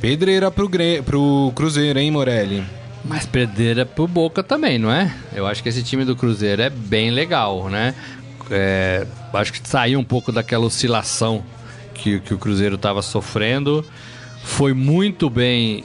Pedreira 0.00 0.50
pro, 0.50 0.68
Gre... 0.68 1.02
pro 1.02 1.52
Cruzeiro, 1.54 1.98
hein, 1.98 2.10
Morelli? 2.10 2.64
Mas 3.04 3.24
perder 3.24 3.78
é 3.78 3.84
pro 3.84 4.06
Boca 4.06 4.42
também, 4.42 4.78
não 4.78 4.90
é? 4.90 5.14
Eu 5.34 5.46
acho 5.46 5.62
que 5.62 5.68
esse 5.68 5.82
time 5.82 6.04
do 6.04 6.16
Cruzeiro 6.16 6.62
é 6.62 6.70
bem 6.70 7.10
legal, 7.10 7.68
né? 7.68 7.94
É, 8.50 9.06
acho 9.32 9.52
que 9.52 9.66
saiu 9.68 9.98
um 9.98 10.04
pouco 10.04 10.32
daquela 10.32 10.64
oscilação 10.66 11.44
que, 11.94 12.20
que 12.20 12.34
o 12.34 12.38
Cruzeiro 12.38 12.76
estava 12.76 13.02
sofrendo. 13.02 13.84
Foi 14.42 14.72
muito 14.72 15.28
bem 15.28 15.84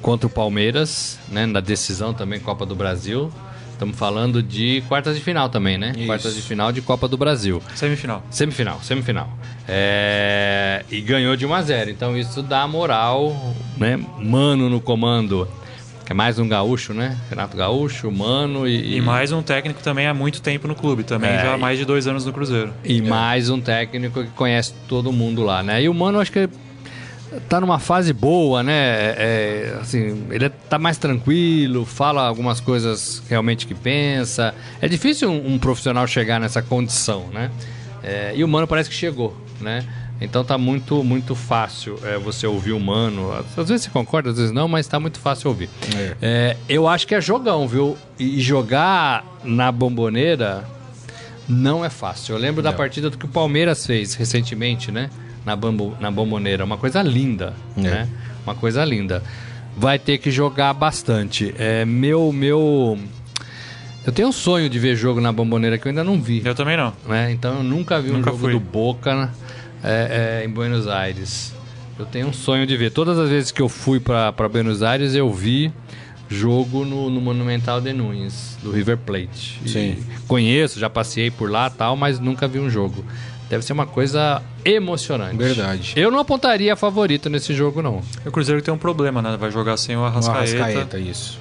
contra 0.00 0.26
o 0.26 0.30
Palmeiras, 0.30 1.18
né? 1.28 1.46
Na 1.46 1.60
decisão 1.60 2.14
também 2.14 2.40
Copa 2.40 2.64
do 2.64 2.74
Brasil. 2.74 3.30
Estamos 3.72 3.96
falando 3.96 4.42
de 4.42 4.82
quartas 4.88 5.16
de 5.16 5.22
final 5.22 5.48
também, 5.48 5.78
né? 5.78 5.92
Isso. 5.96 6.06
Quartas 6.06 6.34
de 6.34 6.42
final 6.42 6.72
de 6.72 6.80
Copa 6.80 7.06
do 7.06 7.16
Brasil. 7.16 7.62
Semifinal. 7.76 8.24
Semifinal, 8.28 8.80
semifinal. 8.82 9.28
É, 9.68 10.84
E 10.90 11.00
ganhou 11.00 11.36
de 11.36 11.46
1 11.46 11.54
a 11.54 11.62
0 11.62 11.90
Então 11.90 12.16
isso 12.16 12.42
dá 12.42 12.66
moral, 12.66 13.54
né? 13.76 13.96
Mano 14.18 14.68
no 14.68 14.80
comando. 14.80 15.46
Que 16.08 16.12
é 16.12 16.14
mais 16.14 16.38
um 16.38 16.48
gaúcho, 16.48 16.94
né? 16.94 17.18
Renato 17.28 17.54
Gaúcho, 17.54 18.10
Mano 18.10 18.66
e. 18.66 18.96
E 18.96 19.00
mais 19.02 19.30
um 19.30 19.42
técnico 19.42 19.82
também 19.82 20.06
há 20.06 20.14
muito 20.14 20.40
tempo 20.40 20.66
no 20.66 20.74
clube, 20.74 21.04
também 21.04 21.28
É, 21.28 21.42
já 21.42 21.52
há 21.52 21.58
mais 21.58 21.78
de 21.78 21.84
dois 21.84 22.06
anos 22.06 22.24
no 22.24 22.32
Cruzeiro. 22.32 22.72
E 22.82 23.02
mais 23.02 23.50
um 23.50 23.60
técnico 23.60 24.24
que 24.24 24.30
conhece 24.30 24.72
todo 24.88 25.12
mundo 25.12 25.42
lá, 25.42 25.62
né? 25.62 25.82
E 25.82 25.86
o 25.86 25.92
Mano, 25.92 26.18
acho 26.18 26.32
que 26.32 26.48
tá 27.46 27.60
numa 27.60 27.78
fase 27.78 28.14
boa, 28.14 28.62
né? 28.62 28.72
É, 29.18 29.78
assim, 29.82 30.24
ele 30.30 30.48
tá 30.48 30.78
mais 30.78 30.96
tranquilo, 30.96 31.84
fala 31.84 32.26
algumas 32.26 32.58
coisas 32.58 33.22
realmente 33.28 33.66
que 33.66 33.74
pensa. 33.74 34.54
É 34.80 34.88
difícil 34.88 35.28
um, 35.28 35.56
um 35.56 35.58
profissional 35.58 36.06
chegar 36.06 36.40
nessa 36.40 36.62
condição, 36.62 37.26
né? 37.34 37.50
É, 38.02 38.32
e 38.34 38.42
o 38.42 38.48
Mano 38.48 38.66
parece 38.66 38.88
que 38.88 38.96
chegou, 38.96 39.36
né? 39.60 39.84
Então 40.20 40.44
tá 40.44 40.58
muito, 40.58 41.04
muito 41.04 41.34
fácil 41.34 41.98
é, 42.02 42.18
você 42.18 42.46
ouvir 42.46 42.72
o 42.72 42.80
Mano. 42.80 43.32
Às 43.32 43.68
vezes 43.68 43.84
você 43.84 43.90
concorda, 43.90 44.30
às 44.30 44.36
vezes 44.36 44.52
não, 44.52 44.66
mas 44.66 44.86
tá 44.86 44.98
muito 44.98 45.20
fácil 45.20 45.48
ouvir. 45.48 45.70
É. 45.96 46.16
É, 46.20 46.56
eu 46.68 46.88
acho 46.88 47.06
que 47.06 47.14
é 47.14 47.20
jogão, 47.20 47.68
viu? 47.68 47.96
E 48.18 48.40
jogar 48.40 49.24
na 49.44 49.70
bomboneira 49.70 50.64
não 51.48 51.84
é 51.84 51.90
fácil. 51.90 52.34
Eu 52.34 52.38
lembro 52.38 52.62
não. 52.62 52.70
da 52.70 52.76
partida 52.76 53.08
do 53.08 53.16
que 53.16 53.26
o 53.26 53.28
Palmeiras 53.28 53.86
fez 53.86 54.14
recentemente, 54.14 54.90
né? 54.90 55.08
Na, 55.44 55.54
bambu, 55.54 55.96
na 56.00 56.10
bomboneira. 56.10 56.64
Uma 56.64 56.76
coisa 56.76 57.00
linda, 57.00 57.54
é. 57.76 57.80
né? 57.80 58.08
Uma 58.44 58.56
coisa 58.56 58.84
linda. 58.84 59.22
Vai 59.76 60.00
ter 60.00 60.18
que 60.18 60.32
jogar 60.32 60.72
bastante. 60.74 61.54
É, 61.56 61.84
meu, 61.84 62.32
meu... 62.32 62.98
Eu 64.04 64.12
tenho 64.12 64.28
um 64.28 64.32
sonho 64.32 64.68
de 64.68 64.78
ver 64.78 64.96
jogo 64.96 65.20
na 65.20 65.30
bomboneira 65.30 65.78
que 65.78 65.86
eu 65.86 65.90
ainda 65.90 66.02
não 66.02 66.20
vi. 66.20 66.42
Eu 66.44 66.54
também 66.54 66.76
não. 66.76 66.92
Né? 67.06 67.30
Então 67.30 67.58
eu 67.58 67.62
nunca 67.62 68.00
vi 68.00 68.10
nunca 68.10 68.30
um 68.30 68.32
jogo 68.32 68.38
fui. 68.38 68.52
do 68.52 68.60
Boca 68.60 69.30
é, 69.82 70.40
é, 70.42 70.44
em 70.46 70.50
Buenos 70.50 70.86
Aires. 70.86 71.54
Eu 71.98 72.06
tenho 72.06 72.28
um 72.28 72.32
sonho 72.32 72.66
de 72.66 72.76
ver. 72.76 72.90
Todas 72.90 73.18
as 73.18 73.28
vezes 73.28 73.50
que 73.50 73.60
eu 73.60 73.68
fui 73.68 73.98
para 73.98 74.32
Buenos 74.48 74.82
Aires, 74.82 75.14
eu 75.14 75.32
vi 75.32 75.72
jogo 76.28 76.84
no, 76.84 77.10
no, 77.10 77.20
Monumental 77.20 77.80
de 77.80 77.92
Nunes, 77.92 78.56
do 78.62 78.70
River 78.70 78.98
Plate. 78.98 79.60
Sim. 79.66 79.96
E 79.98 80.26
conheço, 80.26 80.78
já 80.78 80.88
passei 80.88 81.30
por 81.30 81.50
lá 81.50 81.70
tal, 81.70 81.96
mas 81.96 82.20
nunca 82.20 82.46
vi 82.46 82.58
um 82.58 82.70
jogo. 82.70 83.04
Deve 83.48 83.64
ser 83.64 83.72
uma 83.72 83.86
coisa 83.86 84.42
emocionante. 84.62 85.36
Verdade. 85.36 85.94
Eu 85.96 86.10
não 86.10 86.18
apontaria 86.18 86.76
favorito 86.76 87.30
nesse 87.30 87.54
jogo, 87.54 87.80
não. 87.80 88.02
O 88.24 88.30
Cruzeiro 88.30 88.60
tem 88.60 88.72
um 88.72 88.78
problema, 88.78 89.22
né? 89.22 89.36
Vai 89.38 89.50
jogar 89.50 89.78
sem 89.78 89.96
o 89.96 90.04
Arrascaeta. 90.04 90.38
O 90.38 90.62
Arrascaeta, 90.62 90.98
isso. 90.98 91.40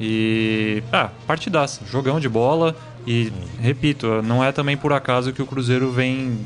E. 0.00 0.82
Ah, 0.90 1.10
partidaça. 1.26 1.82
Jogão 1.90 2.18
de 2.18 2.28
bola. 2.28 2.74
E, 3.06 3.32
repito, 3.60 4.22
não 4.22 4.42
é 4.42 4.50
também 4.50 4.76
por 4.76 4.92
acaso 4.92 5.32
que 5.32 5.42
o 5.42 5.46
Cruzeiro 5.46 5.90
vem 5.90 6.38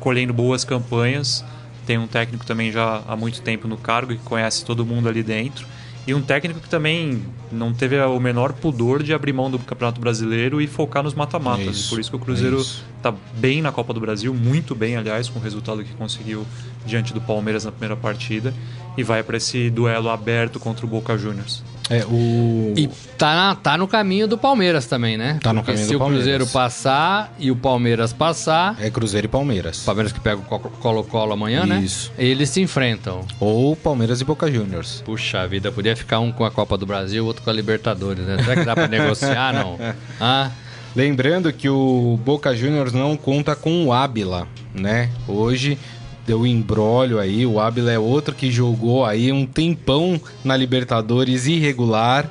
colhendo 0.00 0.32
boas 0.32 0.64
campanhas. 0.64 1.44
Tem 1.86 1.98
um 1.98 2.06
técnico 2.06 2.44
também 2.44 2.70
já 2.70 3.02
há 3.06 3.16
muito 3.16 3.40
tempo 3.40 3.66
no 3.66 3.76
cargo 3.76 4.12
que 4.12 4.22
conhece 4.22 4.64
todo 4.64 4.84
mundo 4.84 5.08
ali 5.08 5.22
dentro. 5.22 5.66
E 6.06 6.14
um 6.14 6.22
técnico 6.22 6.60
que 6.60 6.70
também 6.70 7.22
não 7.52 7.70
teve 7.74 8.00
o 8.00 8.18
menor 8.18 8.54
pudor 8.54 9.02
de 9.02 9.12
abrir 9.12 9.34
mão 9.34 9.50
do 9.50 9.58
Campeonato 9.58 10.00
Brasileiro 10.00 10.58
e 10.58 10.66
focar 10.66 11.02
nos 11.02 11.12
mata-matas. 11.12 11.88
Por 11.88 12.00
isso 12.00 12.08
que 12.08 12.16
o 12.16 12.18
Cruzeiro 12.18 12.60
está 12.96 13.12
bem 13.34 13.60
na 13.60 13.70
Copa 13.70 13.92
do 13.92 14.00
Brasil, 14.00 14.32
muito 14.32 14.74
bem, 14.74 14.96
aliás, 14.96 15.28
com 15.28 15.38
o 15.38 15.42
resultado 15.42 15.84
que 15.84 15.92
conseguiu 15.92 16.46
diante 16.86 17.12
do 17.12 17.20
Palmeiras 17.20 17.66
na 17.66 17.72
primeira 17.72 17.94
partida. 17.94 18.54
E 18.96 19.02
vai 19.02 19.22
para 19.22 19.36
esse 19.36 19.68
duelo 19.68 20.08
aberto 20.08 20.58
contra 20.58 20.86
o 20.86 20.88
Boca 20.88 21.16
Juniors. 21.18 21.62
É, 21.90 22.04
o... 22.04 22.74
E 22.76 22.88
tá, 23.16 23.54
tá 23.54 23.78
no 23.78 23.88
caminho 23.88 24.28
do 24.28 24.36
Palmeiras 24.36 24.86
também, 24.86 25.16
né? 25.16 25.38
Tá 25.42 25.52
no 25.52 25.60
Porque 25.60 25.72
caminho 25.72 25.92
do 25.92 25.98
Palmeiras. 25.98 26.24
Se 26.24 26.30
o 26.30 26.34
Cruzeiro 26.34 26.52
passar 26.52 27.34
e 27.38 27.50
o 27.50 27.56
Palmeiras 27.56 28.12
passar... 28.12 28.76
É 28.80 28.90
Cruzeiro 28.90 29.26
e 29.26 29.28
Palmeiras. 29.28 29.84
Palmeiras 29.84 30.12
que 30.12 30.20
pega 30.20 30.40
o 30.40 30.42
Colo-Colo 30.42 31.32
amanhã, 31.32 31.60
Isso. 31.60 31.68
né? 31.68 31.80
Isso. 31.80 32.12
Eles 32.18 32.50
se 32.50 32.60
enfrentam. 32.60 33.24
Ou 33.40 33.74
Palmeiras 33.74 34.20
e 34.20 34.24
Boca 34.24 34.50
Juniors. 34.50 35.02
Puxa 35.04 35.46
vida, 35.46 35.72
podia 35.72 35.96
ficar 35.96 36.20
um 36.20 36.30
com 36.30 36.44
a 36.44 36.50
Copa 36.50 36.76
do 36.76 36.84
Brasil, 36.84 37.24
outro 37.24 37.42
com 37.42 37.50
a 37.50 37.52
Libertadores, 37.52 38.24
né? 38.26 38.36
Será 38.42 38.56
que 38.56 38.64
dá 38.64 38.74
pra 38.74 38.86
negociar, 38.88 39.52
não? 39.52 39.78
Ah... 40.20 40.50
Lembrando 40.96 41.52
que 41.52 41.68
o 41.68 42.18
Boca 42.24 42.56
Juniors 42.56 42.92
não 42.92 43.16
conta 43.16 43.54
com 43.54 43.84
o 43.84 43.92
Ábila, 43.92 44.48
né? 44.74 45.10
Hoje 45.28 45.78
deu 46.28 46.46
embrólio 46.46 47.18
aí. 47.18 47.46
O 47.46 47.58
Ábila 47.58 47.90
é 47.90 47.98
outro 47.98 48.34
que 48.34 48.50
jogou 48.50 49.04
aí 49.04 49.32
um 49.32 49.46
tempão 49.46 50.20
na 50.44 50.54
Libertadores 50.54 51.46
irregular. 51.46 52.30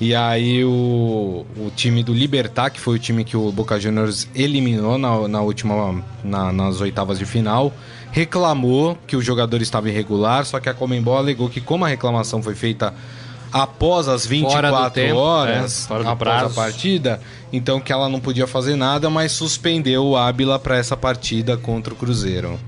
E 0.00 0.12
aí 0.12 0.64
o, 0.64 1.46
o 1.56 1.70
time 1.76 2.02
do 2.02 2.12
Libertar, 2.12 2.70
que 2.70 2.80
foi 2.80 2.96
o 2.96 2.98
time 2.98 3.24
que 3.24 3.36
o 3.36 3.52
Boca 3.52 3.78
Juniors 3.78 4.28
eliminou 4.34 4.98
na, 4.98 5.28
na 5.28 5.40
última 5.40 6.02
na, 6.22 6.52
nas 6.52 6.80
oitavas 6.80 7.16
de 7.16 7.24
final, 7.24 7.72
reclamou 8.10 8.98
que 9.06 9.16
o 9.16 9.22
jogador 9.22 9.62
estava 9.62 9.88
irregular, 9.88 10.44
só 10.44 10.58
que 10.58 10.68
a 10.68 10.74
Comembol 10.74 11.16
alegou 11.16 11.48
que 11.48 11.60
como 11.60 11.84
a 11.84 11.88
reclamação 11.88 12.42
foi 12.42 12.56
feita 12.56 12.92
após 13.54 14.08
as 14.08 14.26
24 14.26 14.90
tempo, 14.90 15.16
horas, 15.16 15.88
é, 15.88 15.94
após 15.94 16.16
prazo. 16.16 16.46
a 16.46 16.50
partida, 16.50 17.20
então 17.52 17.78
que 17.78 17.92
ela 17.92 18.08
não 18.08 18.18
podia 18.18 18.48
fazer 18.48 18.74
nada, 18.74 19.08
mas 19.08 19.30
suspendeu 19.30 20.04
o 20.04 20.16
Ábila 20.16 20.58
para 20.58 20.76
essa 20.76 20.96
partida 20.96 21.56
contra 21.56 21.94
o 21.94 21.96
Cruzeiro. 21.96 22.58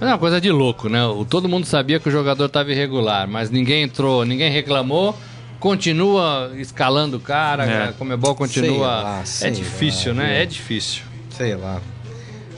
Mas 0.00 0.08
é 0.08 0.12
uma 0.12 0.18
coisa 0.18 0.40
de 0.40 0.50
louco, 0.50 0.88
né? 0.88 0.98
Todo 1.30 1.48
mundo 1.48 1.64
sabia 1.64 2.00
que 2.00 2.08
o 2.08 2.12
jogador 2.12 2.46
estava 2.46 2.72
irregular, 2.72 3.28
mas 3.28 3.50
ninguém 3.50 3.84
entrou, 3.84 4.24
ninguém 4.24 4.50
reclamou. 4.50 5.16
Continua 5.60 6.52
escalando 6.56 7.18
o 7.18 7.20
cara, 7.20 7.64
é. 7.64 7.88
a 7.88 7.92
Comebol 7.92 8.34
continua. 8.34 8.86
Lá, 8.86 9.24
é 9.42 9.50
difícil, 9.50 10.12
lá, 10.12 10.22
né? 10.22 10.28
Viu? 10.28 10.36
É 10.38 10.46
difícil. 10.46 11.02
Sei 11.30 11.54
lá. 11.54 11.80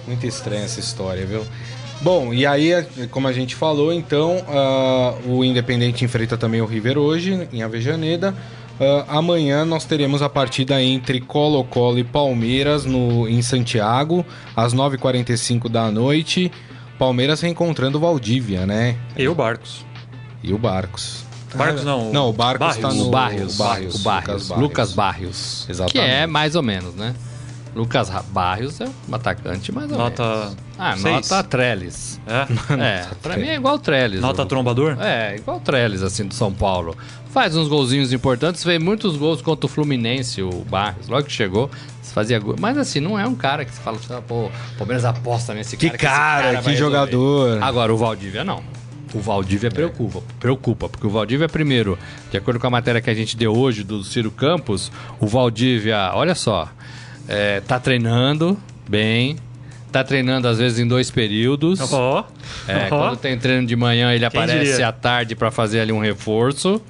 Muito 0.07 0.27
estranha 0.27 0.65
essa 0.65 0.81
história, 0.81 1.27
viu? 1.27 1.45
Bom, 2.01 2.33
e 2.33 2.47
aí, 2.47 2.71
como 3.11 3.29
a 3.29 3.33
gente 3.33 3.55
falou, 3.55 3.93
então, 3.93 4.39
uh, 4.39 5.31
o 5.31 5.45
Independente 5.45 6.05
enfrenta 6.05 6.37
também 6.37 6.63
o 6.63 6.67
River 6.67 6.97
hoje, 6.97 7.47
em 7.53 7.63
Avejaneda. 7.63 8.35
Uh, 8.81 9.05
amanhã 9.09 9.67
nós 9.67 9.85
teremos 9.85 10.23
a 10.23 10.29
partida 10.29 10.83
entre 10.83 11.21
Colo-Colo 11.21 11.99
e 11.99 12.05
Palmeiras 12.05 12.87
no, 12.87 13.29
em 13.29 13.43
Santiago, 13.43 14.25
às 14.57 14.73
9h45 14.73 15.69
da 15.69 15.91
noite. 15.91 16.51
Palmeiras 16.99 17.43
reencontrando 17.43 17.99
o 17.99 18.01
Valdívia, 18.01 18.67
né? 18.67 18.97
E 19.17 19.29
o 19.29 19.35
Barcos. 19.35 19.85
E 20.43 20.55
o 20.55 20.59
Barcos. 20.59 21.25
Barcos 21.55 21.85
não. 21.85 22.11
Não, 22.11 22.31
o 22.31 22.33
Barcos 22.33 22.77
está 22.77 22.93
no. 22.93 23.09
O 23.09 23.11
Barrios. 23.11 23.55
O 23.55 23.59
Barrios. 23.59 23.95
O 23.95 23.99
Barrios. 23.99 24.49
Lucas 24.49 24.49
Barrios. 24.49 24.63
Lucas 24.63 24.93
Barrios. 24.95 25.67
Exatamente. 25.69 25.93
Que 25.93 25.99
é 26.01 26.27
mais 26.27 26.55
ou 26.55 26.63
menos, 26.63 26.95
né? 26.95 27.15
Lucas 27.75 28.11
Barrios 28.31 28.81
é 28.81 28.89
um 29.09 29.15
atacante 29.15 29.71
mais 29.73 29.91
ou 29.91 29.99
nota 29.99 30.23
menos. 30.23 30.57
Ah, 30.81 30.97
seis. 30.97 31.29
nota 31.31 31.45
Trellis. 31.45 32.21
É? 32.27 32.75
é, 32.83 33.07
pra 33.23 33.37
mim 33.37 33.49
é 33.49 33.55
igual 33.55 33.79
Trellis. 33.79 34.21
Nota 34.21 34.43
o... 34.43 34.47
trombador? 34.47 34.97
É, 35.01 35.37
igual 35.37 35.61
Trellis, 35.61 36.03
assim, 36.03 36.27
do 36.27 36.35
São 36.35 36.53
Paulo. 36.53 36.97
Faz 37.31 37.55
uns 37.55 37.69
golzinhos 37.69 38.13
importantes, 38.13 38.65
fez 38.65 38.83
muitos 38.83 39.17
gols 39.17 39.41
contra 39.41 39.67
o 39.67 39.69
Fluminense, 39.69 40.43
o 40.43 40.51
Barrios. 40.69 41.07
Logo 41.07 41.25
que 41.25 41.33
chegou, 41.33 41.71
fazia 42.13 42.39
gol. 42.39 42.57
Mas 42.59 42.77
assim, 42.77 43.01
não 43.01 43.19
é 43.19 43.27
um 43.27 43.35
cara 43.35 43.65
que 43.65 43.73
se 43.73 43.81
fala, 43.81 43.99
pô, 44.27 44.47
o 44.47 44.51
Palmeiras 44.77 45.05
aposta 45.05 45.55
nesse 45.55 45.77
cara. 45.77 45.91
Que 45.91 45.99
cara, 45.99 46.49
que, 46.49 46.55
cara 46.55 46.63
que 46.63 46.77
jogador. 46.77 47.63
Agora, 47.63 47.93
o 47.93 47.97
Valdívia 47.97 48.45
não. 48.45 48.63
O 49.13 49.19
Valdívia 49.19 49.71
preocupa, 49.71 50.23
preocupa, 50.39 50.89
porque 50.89 51.05
o 51.05 51.11
Valdívia, 51.11 51.49
primeiro, 51.49 51.99
de 52.31 52.37
acordo 52.37 52.61
com 52.61 52.69
a 52.69 52.71
matéria 52.71 53.01
que 53.01 53.11
a 53.11 53.15
gente 53.15 53.37
deu 53.37 53.53
hoje 53.57 53.83
do 53.83 54.05
Ciro 54.05 54.31
Campos, 54.31 54.93
o 55.19 55.27
Valdívia, 55.27 56.13
olha 56.15 56.35
só, 56.37 56.69
é, 57.27 57.61
tá 57.61 57.81
treinando 57.81 58.57
bem, 58.89 59.37
tá 59.91 60.05
treinando 60.05 60.49
às 60.49 60.59
vezes 60.59 60.79
em 60.79 60.87
dois 60.87 61.11
períodos. 61.11 61.81
Oh. 61.93 62.25
É, 62.69 62.87
oh. 62.87 62.89
Quando 62.89 63.17
tem 63.17 63.39
treino 63.39 63.67
de 63.67 63.77
manhã, 63.77 64.11
ele 64.13 64.21
Quem 64.21 64.27
aparece 64.27 64.71
diria? 64.71 64.89
à 64.89 64.93
tarde 64.93 65.35
para 65.35 65.51
fazer 65.51 65.81
ali 65.81 65.93
um 65.93 66.01
reforço. 66.01 66.81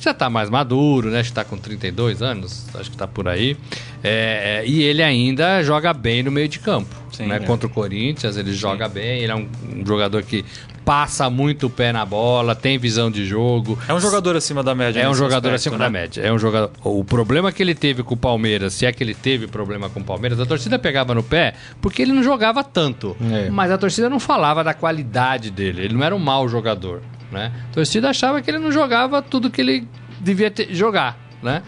Já 0.00 0.14
tá 0.14 0.30
mais 0.30 0.48
maduro, 0.48 1.10
né? 1.10 1.20
Acho 1.20 1.30
que 1.30 1.34
tá 1.34 1.44
com 1.44 1.56
32 1.56 2.22
anos, 2.22 2.66
acho 2.74 2.90
que 2.90 2.96
tá 2.96 3.06
por 3.06 3.26
aí. 3.26 3.56
É, 4.02 4.62
é, 4.62 4.66
e 4.66 4.82
ele 4.82 5.02
ainda 5.02 5.60
joga 5.62 5.92
bem 5.92 6.22
no 6.22 6.30
meio 6.30 6.48
de 6.48 6.60
campo. 6.60 6.94
Sim, 7.12 7.26
né? 7.26 7.36
É. 7.36 7.38
Contra 7.40 7.66
o 7.66 7.70
Corinthians, 7.70 8.36
ele 8.36 8.52
Sim. 8.52 8.58
joga 8.58 8.88
bem. 8.88 9.22
Ele 9.22 9.32
é 9.32 9.34
um, 9.34 9.48
um, 9.74 9.84
jogador 9.84 10.22
que 10.22 10.44
passa 10.88 11.28
muito 11.28 11.66
o 11.66 11.70
pé 11.70 11.92
na 11.92 12.06
bola, 12.06 12.54
tem 12.54 12.78
visão 12.78 13.10
de 13.10 13.26
jogo. 13.26 13.78
É 13.86 13.92
um 13.92 14.00
jogador 14.00 14.34
acima 14.36 14.62
da 14.62 14.74
média. 14.74 14.98
É 14.98 15.06
um 15.06 15.12
jogador 15.12 15.48
aspecto, 15.52 15.54
acima 15.54 15.76
né? 15.76 15.84
da 15.84 15.90
média. 15.90 16.22
É 16.22 16.32
um 16.32 16.38
jogador. 16.38 16.70
O 16.82 17.04
problema 17.04 17.52
que 17.52 17.62
ele 17.62 17.74
teve 17.74 18.02
com 18.02 18.14
o 18.14 18.16
Palmeiras, 18.16 18.72
se 18.72 18.86
é 18.86 18.90
que 18.90 19.04
ele 19.04 19.14
teve 19.14 19.46
problema 19.46 19.90
com 19.90 20.00
o 20.00 20.02
Palmeiras, 20.02 20.40
a 20.40 20.46
torcida 20.46 20.78
pegava 20.78 21.14
no 21.14 21.22
pé 21.22 21.52
porque 21.82 22.00
ele 22.00 22.14
não 22.14 22.22
jogava 22.22 22.64
tanto. 22.64 23.14
É. 23.30 23.50
Mas 23.50 23.70
a 23.70 23.76
torcida 23.76 24.08
não 24.08 24.18
falava 24.18 24.64
da 24.64 24.72
qualidade 24.72 25.50
dele. 25.50 25.82
Ele 25.82 25.92
não 25.92 26.02
era 26.02 26.16
um 26.16 26.18
mau 26.18 26.48
jogador. 26.48 27.02
Né? 27.30 27.52
A 27.70 27.74
torcida 27.74 28.08
achava 28.08 28.40
que 28.40 28.50
ele 28.50 28.58
não 28.58 28.72
jogava 28.72 29.20
tudo 29.20 29.50
que 29.50 29.60
ele 29.60 29.86
devia 30.18 30.50
ter, 30.50 30.74
jogar. 30.74 31.18
Né? 31.42 31.62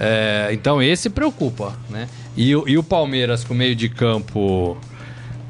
É, 0.00 0.48
então 0.50 0.82
esse 0.82 1.08
preocupa. 1.08 1.76
Né? 1.88 2.08
E, 2.36 2.50
e 2.50 2.76
o 2.76 2.82
Palmeiras 2.82 3.44
com 3.44 3.54
meio 3.54 3.76
de 3.76 3.88
campo, 3.88 4.76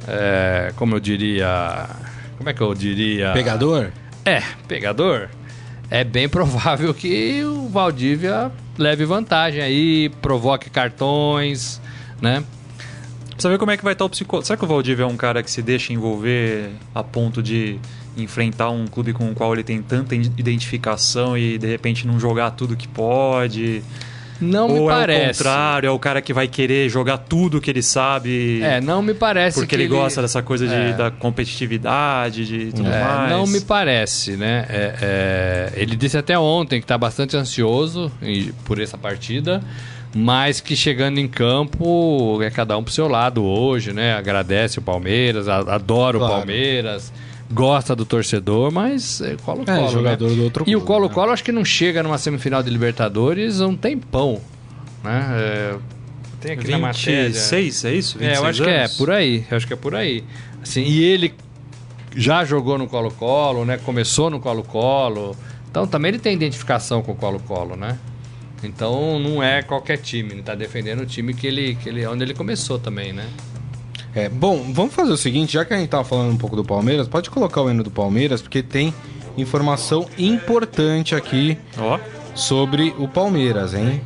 é, 0.06 0.74
como 0.76 0.94
eu 0.94 1.00
diria 1.00 1.88
como 2.36 2.48
é 2.48 2.52
que 2.52 2.60
eu 2.60 2.74
diria? 2.74 3.32
Pegador? 3.32 3.90
É, 4.24 4.42
pegador. 4.66 5.28
É 5.90 6.02
bem 6.02 6.28
provável 6.28 6.92
que 6.94 7.42
o 7.44 7.68
Valdívia 7.68 8.50
leve 8.78 9.04
vantagem 9.04 9.60
aí, 9.60 10.08
provoque 10.20 10.70
cartões, 10.70 11.80
né? 12.20 12.42
Precisa 13.30 13.50
ver 13.50 13.58
como 13.58 13.70
é 13.70 13.76
que 13.76 13.84
vai 13.84 13.92
estar 13.92 14.04
o 14.04 14.10
psicólogo. 14.10 14.46
Será 14.46 14.56
que 14.56 14.64
o 14.64 14.68
Valdívia 14.68 15.02
é 15.02 15.06
um 15.06 15.16
cara 15.16 15.42
que 15.42 15.50
se 15.50 15.60
deixa 15.60 15.92
envolver 15.92 16.70
a 16.94 17.02
ponto 17.02 17.42
de 17.42 17.78
enfrentar 18.16 18.70
um 18.70 18.86
clube 18.86 19.12
com 19.12 19.30
o 19.30 19.34
qual 19.34 19.52
ele 19.52 19.64
tem 19.64 19.82
tanta 19.82 20.14
identificação 20.14 21.36
e 21.36 21.58
de 21.58 21.66
repente 21.66 22.06
não 22.06 22.18
jogar 22.18 22.52
tudo 22.52 22.76
que 22.76 22.86
pode? 22.86 23.82
Não 24.40 24.68
me 24.68 24.80
Ou 24.80 24.88
parece. 24.88 25.20
é 25.20 25.24
o 25.24 25.28
contrário, 25.34 25.86
é 25.86 25.90
o 25.90 25.98
cara 25.98 26.20
que 26.20 26.32
vai 26.32 26.48
querer 26.48 26.88
jogar 26.88 27.18
tudo 27.18 27.60
que 27.60 27.70
ele 27.70 27.82
sabe. 27.82 28.60
É, 28.62 28.80
não 28.80 29.00
me 29.00 29.14
parece 29.14 29.58
Porque 29.60 29.76
que 29.76 29.82
ele, 29.82 29.88
gosta 29.88 30.20
dessa 30.22 30.42
coisa 30.42 30.66
de, 30.66 30.74
É. 30.74 30.92
da 30.92 31.10
competitividade, 31.10 32.44
de 32.46 32.72
tudo 32.72 32.88
É, 32.88 33.04
mais. 33.04 33.30
não 33.30 33.46
me 33.46 33.60
parece, 33.60 34.36
né? 34.36 34.66
É, 34.68 34.94
é, 35.00 35.72
ele 35.76 35.96
disse 35.96 36.16
até 36.18 36.38
ontem 36.38 36.80
que 36.80 36.84
está 36.84 36.98
bastante 36.98 37.36
ansioso 37.36 38.10
por 38.64 38.80
essa 38.80 38.98
partida, 38.98 39.62
mas 40.14 40.60
que 40.60 40.76
chegando 40.76 41.18
em 41.18 41.28
campo 41.28 42.40
é 42.42 42.50
cada 42.50 42.76
um 42.76 42.84
pro 42.84 42.92
seu 42.92 43.08
lado 43.08 43.44
hoje, 43.44 43.92
né? 43.92 44.14
Agradece 44.14 44.78
o 44.78 44.82
Palmeiras, 44.82 45.48
adora 45.48 46.18
Claro. 46.18 46.32
o 46.34 46.36
Palmeiras, 46.38 47.12
gosta 47.52 47.94
do 47.94 48.04
torcedor, 48.04 48.72
mas 48.72 49.20
é 49.20 49.36
Colo-Colo, 49.36 49.78
É, 49.78 49.82
né? 49.82 49.88
jogador 49.88 50.30
do 50.34 50.44
outro 50.44 50.64
E 50.66 50.74
o 50.74 50.80
clube, 50.80 50.86
Colo-Colo 50.86 51.32
acho 51.32 51.44
que 51.44 51.52
não 51.52 51.64
chega 51.64 52.02
numa 52.02 52.18
semifinal 52.18 52.62
de 52.62 52.70
Libertadores 52.70 53.60
há 53.60 53.66
um 53.66 53.76
tempão, 53.76 54.40
né? 55.02 55.26
É, 55.32 55.74
tem 56.40 56.52
aqui 56.52 56.70
na 56.70 56.78
matéria... 56.78 57.26
26, 57.28 57.84
é 57.84 57.92
isso? 57.94 58.18
26 58.18 58.22
É, 58.22 58.36
eu 58.42 58.46
acho 58.48 58.62
que 58.62 58.68
é, 58.70 58.78
anos? 58.80 58.96
por 58.96 59.10
aí. 59.10 59.44
Eu 59.50 59.56
acho 59.56 59.66
que 59.66 59.72
é 59.72 59.76
por 59.76 59.94
aí. 59.94 60.24
Assim, 60.62 60.82
e 60.82 61.02
ele 61.04 61.34
já 62.16 62.44
jogou 62.44 62.78
no 62.78 62.86
Colo-Colo, 62.86 63.64
né? 63.64 63.78
Começou 63.78 64.30
no 64.30 64.40
Colo-Colo. 64.40 65.36
Então 65.70 65.86
também 65.86 66.10
ele 66.10 66.18
tem 66.18 66.32
identificação 66.34 67.02
com 67.02 67.12
o 67.12 67.16
Colo-Colo, 67.16 67.76
né? 67.76 67.98
Então 68.62 69.18
não 69.18 69.42
é 69.42 69.62
qualquer 69.62 69.98
time, 69.98 70.30
ele 70.32 70.42
tá 70.42 70.54
defendendo 70.54 71.00
o 71.00 71.06
time 71.06 71.34
que 71.34 71.46
ele, 71.46 71.74
que 71.74 71.88
ele, 71.88 72.06
onde 72.06 72.22
ele 72.24 72.32
começou 72.32 72.78
também, 72.78 73.12
né? 73.12 73.26
É, 74.14 74.28
bom, 74.28 74.64
vamos 74.72 74.94
fazer 74.94 75.10
o 75.12 75.16
seguinte, 75.16 75.54
já 75.54 75.64
que 75.64 75.74
a 75.74 75.76
gente 75.76 75.88
tava 75.88 76.04
falando 76.04 76.32
um 76.32 76.36
pouco 76.36 76.54
do 76.54 76.64
Palmeiras, 76.64 77.08
pode 77.08 77.30
colocar 77.30 77.62
o 77.62 77.70
hino 77.70 77.82
do 77.82 77.90
Palmeiras, 77.90 78.40
porque 78.40 78.62
tem 78.62 78.94
informação 79.36 80.06
importante 80.16 81.14
aqui 81.16 81.58
Ó, 81.76 81.98
sobre 82.34 82.94
o 82.98 83.08
Palmeiras, 83.08 83.74
hein? 83.74 84.00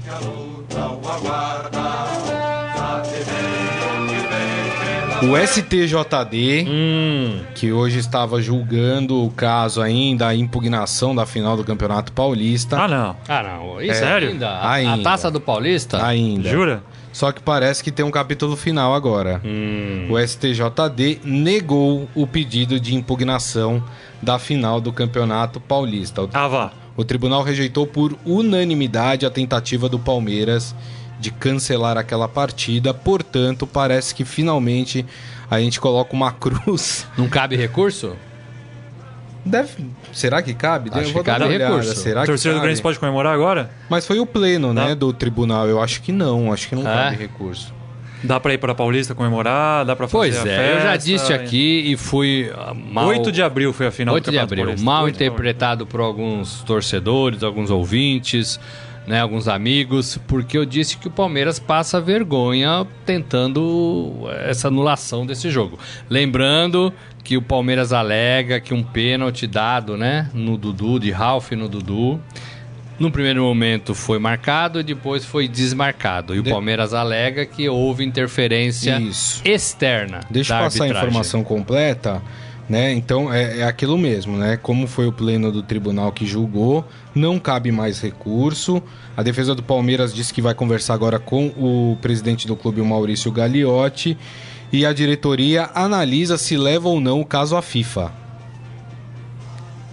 O 5.20 5.36
STJD, 5.36 6.64
Hum. 6.68 7.40
que 7.56 7.72
hoje 7.72 7.98
estava 7.98 8.40
julgando 8.40 9.24
o 9.24 9.30
caso 9.30 9.82
ainda, 9.82 10.28
a 10.28 10.34
impugnação 10.34 11.12
da 11.12 11.26
final 11.26 11.56
do 11.56 11.64
Campeonato 11.64 12.12
Paulista, 12.12 12.78
ah 12.80 12.86
não. 12.88 13.16
Ah, 13.28 13.42
não. 13.42 13.82
Isso 13.82 13.98
Sério? 13.98 14.28
ainda? 14.30 14.48
A, 14.48 14.72
Ainda. 14.74 14.94
a 14.94 14.98
taça 15.02 15.28
do 15.30 15.40
Paulista? 15.40 16.04
ainda. 16.04 16.48
Jura? 16.48 16.82
Só 17.12 17.32
que 17.32 17.40
parece 17.42 17.82
que 17.82 17.90
tem 17.90 18.04
um 18.04 18.10
capítulo 18.10 18.56
final 18.56 18.94
agora. 18.94 19.40
Hum. 19.44 20.08
O 20.10 20.18
STJD 20.18 21.20
negou 21.24 22.08
o 22.14 22.26
pedido 22.26 22.78
de 22.78 22.94
impugnação 22.94 23.82
da 24.22 24.38
final 24.38 24.80
do 24.80 24.92
Campeonato 24.92 25.58
Paulista. 25.60 26.22
O, 26.22 26.30
Ah, 26.32 26.48
vá. 26.48 26.72
o 26.96 27.04
tribunal 27.04 27.42
rejeitou 27.42 27.86
por 27.86 28.16
unanimidade 28.24 29.24
a 29.26 29.30
tentativa 29.30 29.88
do 29.88 29.98
Palmeiras 29.98 30.74
de 31.20 31.30
cancelar 31.32 31.96
aquela 31.98 32.28
partida. 32.28 32.94
Portanto, 32.94 33.66
parece 33.66 34.14
que 34.14 34.24
finalmente 34.24 35.04
a 35.50 35.58
gente 35.60 35.80
coloca 35.80 36.14
uma 36.14 36.30
cruz. 36.32 37.06
Não 37.16 37.28
cabe 37.28 37.56
recurso? 37.56 38.14
Deve... 39.44 39.70
Será 40.12 40.42
que 40.42 40.52
cabe? 40.52 40.90
Acho 40.92 41.08
Eu 41.08 41.12
vou 41.12 41.22
que 41.22 41.30
dar 41.30 41.38
cabe 41.38 41.44
uma 41.44 41.56
olhada. 41.56 41.74
recurso. 41.76 41.94
Será 42.00 42.24
torcida 42.26 42.54
do? 42.54 42.60
Grêmio 42.60 42.82
pode 42.82 42.98
comemorar 42.98 43.32
agora? 43.34 43.70
Mas 43.88 44.06
foi 44.06 44.18
o 44.20 44.26
pleno, 44.26 44.74
né, 44.74 44.94
do 44.94 45.12
tribunal. 45.12 45.66
Eu 45.66 45.80
acho 45.80 46.02
que 46.02 46.12
não. 46.12 46.52
Acho 46.52 46.68
que 46.68 46.74
não 46.74 46.82
É? 46.82 46.94
cabe 47.10 47.16
recurso. 47.16 47.72
Dá 48.22 48.40
pra 48.40 48.52
ir 48.52 48.58
pra 48.58 48.74
Paulista 48.74 49.14
comemorar? 49.14 49.84
Dá 49.86 49.94
pra 49.94 50.08
fazer 50.08 50.32
Pois 50.32 50.36
a 50.36 50.40
é, 50.50 50.56
festa? 50.56 50.76
eu 50.76 50.80
já 50.82 50.96
disse 50.96 51.32
aqui 51.32 51.84
e 51.92 51.96
fui 51.96 52.50
ah, 52.52 52.74
mal... 52.74 53.06
8 53.06 53.30
de 53.30 53.40
abril 53.40 53.72
foi 53.72 53.86
a 53.86 53.92
final 53.92 54.12
8 54.16 54.24
do 54.24 54.30
de 54.32 54.36
Campeonato 54.38 54.52
abril. 54.54 54.64
Paulista. 54.64 54.84
Mal 54.84 55.04
8 55.04 55.12
de 55.14 55.24
abril. 55.24 55.32
interpretado 55.34 55.86
por 55.86 56.00
alguns 56.00 56.62
torcedores, 56.64 57.44
alguns 57.44 57.70
ouvintes, 57.70 58.58
né, 59.08 59.20
alguns 59.20 59.48
amigos, 59.48 60.18
porque 60.28 60.56
eu 60.58 60.64
disse 60.66 60.96
que 60.98 61.08
o 61.08 61.10
Palmeiras 61.10 61.58
passa 61.58 62.00
vergonha 62.00 62.86
tentando 63.06 64.28
essa 64.46 64.68
anulação 64.68 65.24
desse 65.26 65.50
jogo. 65.50 65.78
Lembrando 66.10 66.92
que 67.24 67.36
o 67.36 67.42
Palmeiras 67.42 67.92
alega 67.92 68.60
que 68.60 68.72
um 68.74 68.82
pênalti 68.82 69.46
dado, 69.46 69.96
né, 69.96 70.30
no 70.34 70.56
Dudu, 70.56 70.98
de 71.00 71.10
Ralph 71.10 71.52
no 71.52 71.68
Dudu, 71.68 72.20
no 72.98 73.10
primeiro 73.10 73.42
momento 73.44 73.94
foi 73.94 74.18
marcado 74.18 74.80
e 74.80 74.82
depois 74.82 75.24
foi 75.24 75.46
desmarcado. 75.46 76.34
E 76.34 76.40
o 76.40 76.42
De- 76.42 76.50
Palmeiras 76.50 76.92
alega 76.92 77.46
que 77.46 77.68
houve 77.68 78.04
interferência 78.04 78.98
Isso. 79.00 79.40
externa. 79.44 80.20
Deixa 80.28 80.54
eu 80.54 80.58
passar 80.64 80.82
a 80.82 80.86
arbitragem. 80.86 81.08
informação 81.08 81.44
completa, 81.44 82.20
né? 82.68 82.92
Então 82.92 83.32
é, 83.32 83.60
é 83.60 83.62
aquilo 83.64 83.96
mesmo, 83.96 84.36
né? 84.36 84.56
Como 84.56 84.86
foi 84.86 85.06
o 85.06 85.12
pleno 85.12 85.50
do 85.50 85.62
tribunal 85.62 86.12
que 86.12 86.26
julgou, 86.26 86.86
não 87.14 87.38
cabe 87.38 87.72
mais 87.72 88.00
recurso. 88.00 88.82
A 89.16 89.22
defesa 89.22 89.54
do 89.54 89.62
Palmeiras 89.62 90.12
disse 90.12 90.34
que 90.34 90.42
vai 90.42 90.54
conversar 90.54 90.94
agora 90.94 91.18
com 91.18 91.46
o 91.56 91.96
presidente 92.02 92.46
do 92.46 92.54
clube, 92.54 92.80
o 92.80 92.84
Maurício 92.84 93.32
Gagliotti, 93.32 94.18
e 94.72 94.84
a 94.84 94.92
diretoria 94.92 95.70
analisa 95.74 96.36
se 96.36 96.56
leva 96.56 96.88
ou 96.88 97.00
não 97.00 97.20
o 97.20 97.24
caso 97.24 97.56
à 97.56 97.62
FIFA. 97.62 98.12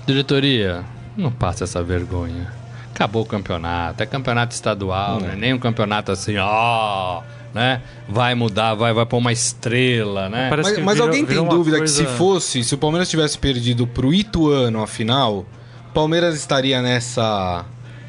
Diretoria, 0.06 0.84
não 1.16 1.32
passa 1.32 1.64
essa 1.64 1.82
vergonha. 1.82 2.54
Acabou 2.94 3.24
o 3.24 3.26
campeonato, 3.26 4.04
é 4.04 4.06
campeonato 4.06 4.54
estadual, 4.54 5.20
né? 5.20 5.36
nem 5.36 5.54
um 5.54 5.60
campeonato 5.60 6.12
assim, 6.12 6.38
ó, 6.38 7.22
né? 7.56 7.82
Vai 8.08 8.36
mudar, 8.36 8.76
vai, 8.76 8.92
vai 8.94 9.06
pôr 9.06 9.18
uma 9.18 9.32
estrela, 9.32 10.28
né? 10.30 10.50
Parece 10.50 10.74
Mas, 10.76 10.84
mas 10.84 10.94
virou- 10.96 11.08
alguém 11.08 11.26
tem 11.26 11.44
dúvida 11.48 11.78
coisa- 11.78 12.04
que 12.04 12.10
se 12.12 12.18
fosse, 12.18 12.64
se 12.66 12.76
o 12.76 12.78
Palmeiras 12.78 13.10
tivesse 13.10 13.40
perdido 13.40 13.88
pro 13.88 14.14
Ituano 14.14 14.84
a 14.84 14.88
final, 14.88 15.46
o 15.90 15.94
Palmeiras 15.94 16.36
estaria 16.36 16.82
nessa 16.82 17.64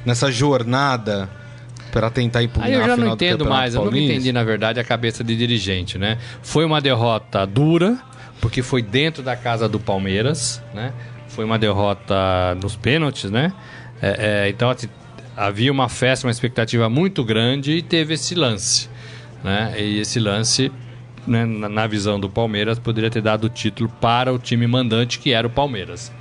nessa 0.04 0.30
jornada 0.30 1.28
para 1.92 2.11
tentar 2.11 2.42
impugnar 2.42 2.68
Aí 2.68 2.74
eu 2.74 2.80
a 2.85 2.87
já 2.88 2.94
final 2.94 3.09
não 3.11 3.16
do 3.16 3.24
entendo 3.24 3.44
mais, 3.46 3.74
eu 3.74 3.85
nunca 3.85 3.96
entendi, 3.98 4.32
na 4.32 4.44
verdade, 4.44 4.78
a 4.80 4.85
cabeça 4.85 5.22
de 5.24 5.35
dirigente, 5.37 5.96
né? 5.96 6.18
Foi 6.42 6.64
uma 6.64 6.80
derrota 6.80 7.46
dura, 7.46 7.96
porque 8.40 8.62
foi 8.62 8.82
dentro 8.82 9.22
da 9.22 9.35
casa 9.37 9.68
do 9.68 9.78
Palmeiras, 9.80 10.61
né? 10.74 10.92
Foi 11.28 11.44
uma 11.44 11.59
derrota 11.59 12.54
nos 12.61 12.76
pênaltis, 12.76 13.30
né? 13.30 13.52
É, 14.02 14.44
é, 14.44 14.48
então, 14.48 14.70
assim, 14.70 14.88
havia 15.37 15.70
uma 15.72 15.88
festa, 15.88 16.26
uma 16.26 16.30
expectativa 16.30 16.88
muito 16.88 17.24
grande 17.24 17.72
e 17.72 17.82
teve 17.82 18.14
esse 18.14 18.35
lance, 18.35 18.88
né? 19.46 19.72
E 19.80 20.00
esse 20.00 20.18
lance, 20.18 20.72
né, 21.26 21.44
na, 21.44 21.87
visão 21.87 22.18
do 22.18 22.28
Palmeiras, 22.28 22.78
poderia 22.80 23.09
ter 23.09 23.22
dado 23.22 23.44
o 23.44 23.48
título 23.48 23.88
para 24.00 24.32
o 24.32 24.38
time 24.38 24.66
mandante, 24.66 25.20
que 25.20 25.32
era 25.32 25.46
o 25.46 25.50
Palmeiras. 25.50 26.12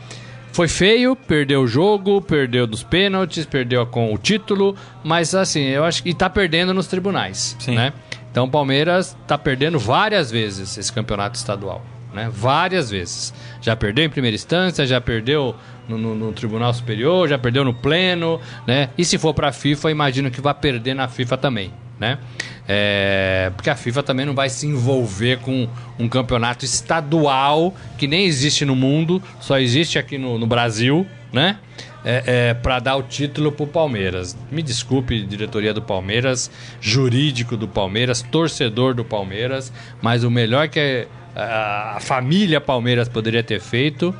Foi 0.53 0.67
feio, 0.67 1.15
perdeu 1.15 1.63
o 1.63 1.67
jogo, 1.67 2.21
perdeu 2.21 2.65
dos 2.67 2.83
pênaltis, 2.83 3.45
perdeu 3.45 3.85
com 3.87 4.13
o 4.13 4.17
título, 4.17 4.75
mas 5.03 5.33
assim, 5.35 5.63
eu 5.63 5.83
acho 5.83 6.03
que 6.03 6.09
e 6.09 6.13
tá 6.13 6.29
perdendo 6.29 6.73
nos 6.73 6.87
tribunais, 6.87 7.57
Sim. 7.59 7.75
né? 7.75 7.91
Então 8.31 8.45
o 8.45 8.49
Palmeiras 8.49 9.17
tá 9.27 9.37
perdendo 9.37 9.79
várias 9.79 10.29
vezes 10.31 10.77
esse 10.77 10.93
campeonato 10.93 11.35
estadual, 11.37 11.83
né? 12.13 12.29
Várias 12.31 12.89
vezes. 12.91 13.33
Já 13.59 13.75
perdeu 13.75 14.05
em 14.05 14.09
primeira 14.09 14.35
instância, 14.35 14.85
já 14.85 15.01
perdeu 15.01 15.55
no, 15.89 15.97
no- 15.97 16.15
no 16.15 16.31
Tribunal 16.31 16.73
Superior, 16.73 17.27
já 17.27 17.37
perdeu 17.37 17.65
no 17.65 17.73
Pleno, 17.73 18.39
né? 18.65 18.89
E 18.97 19.03
se 19.03 19.17
for 19.17 19.33
pra 19.33 19.51
FIFA, 19.51 19.91
imagino 19.91 20.31
que 20.31 20.39
vai 20.39 20.53
perder 20.53 20.93
na 20.93 21.07
FIFA 21.09 21.35
também, 21.37 21.73
né? 21.99 22.17
É, 22.67 23.51
porque 23.55 23.69
a 23.69 23.75
FIFA 23.75 24.03
também 24.03 24.25
não 24.25 24.33
vai 24.33 24.49
se 24.49 24.65
envolver 24.65 25.39
com 25.39 25.67
um 25.99 26.09
campeonato 26.09 26.65
estadual 26.65 27.73
que 27.97 28.07
nem 28.07 28.25
existe 28.25 28.65
no 28.65 28.75
mundo, 28.75 29.21
só 29.39 29.59
existe 29.59 29.99
aqui 29.99 30.17
no, 30.17 30.37
no 30.37 30.47
Brasil, 30.47 31.05
né? 31.31 31.57
É, 32.07 32.23
é, 32.27 32.53
para 32.53 32.79
dar 32.79 32.95
o 32.97 33.01
título 33.01 33.51
pro 33.51 33.65
Palmeiras. 33.65 34.37
Me 34.51 34.61
desculpe, 34.61 35.23
diretoria 35.23 35.73
do 35.73 35.81
Palmeiras, 35.81 36.51
jurídico 36.79 37.57
do 37.57 37.67
Palmeiras, 37.67 38.21
torcedor 38.21 38.93
do 38.93 39.03
Palmeiras, 39.03 39.73
mas 40.03 40.23
o 40.23 40.29
melhor 40.29 40.69
que 40.69 41.07
a, 41.35 41.95
a 41.97 41.99
família 41.99 42.61
Palmeiras 42.61 43.09
poderia 43.09 43.41
ter 43.41 43.59
feito 43.59 44.15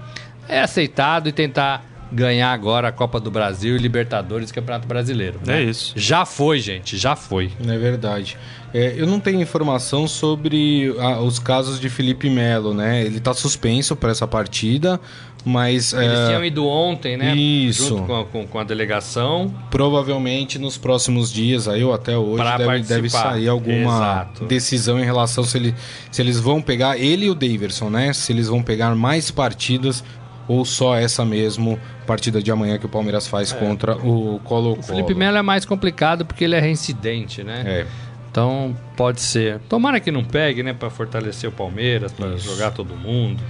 é 0.48 0.62
aceitado 0.62 1.30
e 1.30 1.32
tentar 1.32 1.95
ganhar 2.16 2.52
agora 2.52 2.88
a 2.88 2.92
Copa 2.92 3.20
do 3.20 3.30
Brasil 3.30 3.76
e 3.76 3.78
Libertadores 3.80 4.50
e 4.50 4.54
Campeonato 4.54 4.88
Brasileiro. 4.88 5.40
né? 5.46 5.62
É 5.62 5.64
isso. 5.66 5.94
Já 5.96 6.26
foi, 6.26 6.60
gente, 6.60 6.98
já 6.98 7.16
foi. 7.16 7.52
É 7.68 7.78
verdade. 7.78 8.38
É, 8.74 8.94
eu 8.98 9.06
não 9.06 9.20
tenho 9.20 9.42
informação 9.42 10.08
sobre 10.08 10.94
ah, 11.00 11.20
os 11.20 11.40
casos 11.40 11.80
de 11.80 11.90
Felipe 11.90 12.30
Melo, 12.30 12.74
né? 12.74 13.04
Ele 13.06 13.20
tá 13.20 13.34
suspenso 13.34 13.96
para 13.96 14.12
essa 14.12 14.28
partida, 14.28 15.00
mas 15.46 15.94
Eles 15.94 16.20
é, 16.20 16.26
tinham 16.28 16.44
ido 16.44 16.66
ontem, 16.68 17.16
né? 17.16 17.34
Isso. 17.36 17.90
Junto 17.90 18.04
com 18.04 18.16
a, 18.20 18.26
com- 18.26 18.48
com 18.48 18.60
a 18.60 18.64
delegação. 18.64 19.54
provavelmente 19.70 20.58
nos 20.60 20.78
próximos 20.78 21.32
dias, 21.32 21.68
aí 21.68 21.84
ou 21.84 21.94
até 21.94 22.18
hoje, 22.18 22.44
deve, 22.58 22.80
deve 22.82 23.10
sair 23.10 23.48
alguma 23.48 23.96
Exato. 23.96 24.46
decisão 24.46 25.00
em 25.00 25.06
relação 25.06 25.44
se, 25.44 25.58
ele, 25.58 25.76
se 26.12 26.22
eles 26.22 26.40
vão 26.40 26.62
pegar 26.62 26.98
ele 26.98 27.28
e 27.28 27.30
o 27.30 27.36
Daverson, 27.36 27.90
né? 27.90 28.12
Se 28.14 28.34
eles 28.34 28.48
vão 28.48 28.62
pegar 28.62 28.94
mais 28.96 29.32
partidas 29.32 30.04
ou 30.48 30.64
só 30.64 30.96
essa 30.96 31.26
mesmo 31.26 31.80
partida 32.06 32.42
de 32.42 32.52
amanhã 32.52 32.78
que 32.78 32.86
o 32.86 32.90
Palmeiras 32.90 33.28
faz 33.28 33.52
contra 33.52 33.96
o 33.98 34.40
Colo-Colo. 34.44 34.80
O 34.80 34.84
Felipe 34.84 35.14
Melo 35.14 35.38
é 35.38 35.42
mais 35.42 35.66
complicado 35.66 36.26
porque 36.26 36.44
ele 36.44 36.56
é 36.56 36.60
reincidente, 36.60 37.44
né? 37.44 37.64
É. 37.66 37.88
Então 38.30 38.76
pode 38.98 39.22
ser. 39.22 39.60
Tomara 39.70 40.00
que 40.00 40.12
não 40.12 40.24
pegue, 40.24 40.62
né? 40.62 40.74
Pra 40.74 40.90
fortalecer 40.90 41.50
o 41.50 41.54
Palmeiras, 41.54 42.12
pra 42.12 42.36
jogar 42.36 42.72
todo 42.72 42.96
mundo. 42.96 43.42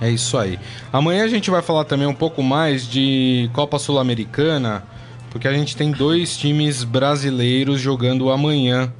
É 0.00 0.10
isso 0.10 0.36
aí. 0.36 0.58
Amanhã 0.92 1.24
a 1.24 1.28
gente 1.28 1.50
vai 1.50 1.62
falar 1.62 1.84
também 1.84 2.06
um 2.06 2.14
pouco 2.14 2.42
mais 2.42 2.88
de 2.88 3.48
Copa 3.52 3.78
Sul-Americana, 3.78 4.82
porque 5.30 5.46
a 5.46 5.52
gente 5.52 5.76
tem 5.76 5.92
dois 5.92 6.36
times 6.36 6.84
brasileiros 6.84 7.80
jogando 7.80 8.30
amanhã, 8.30 8.92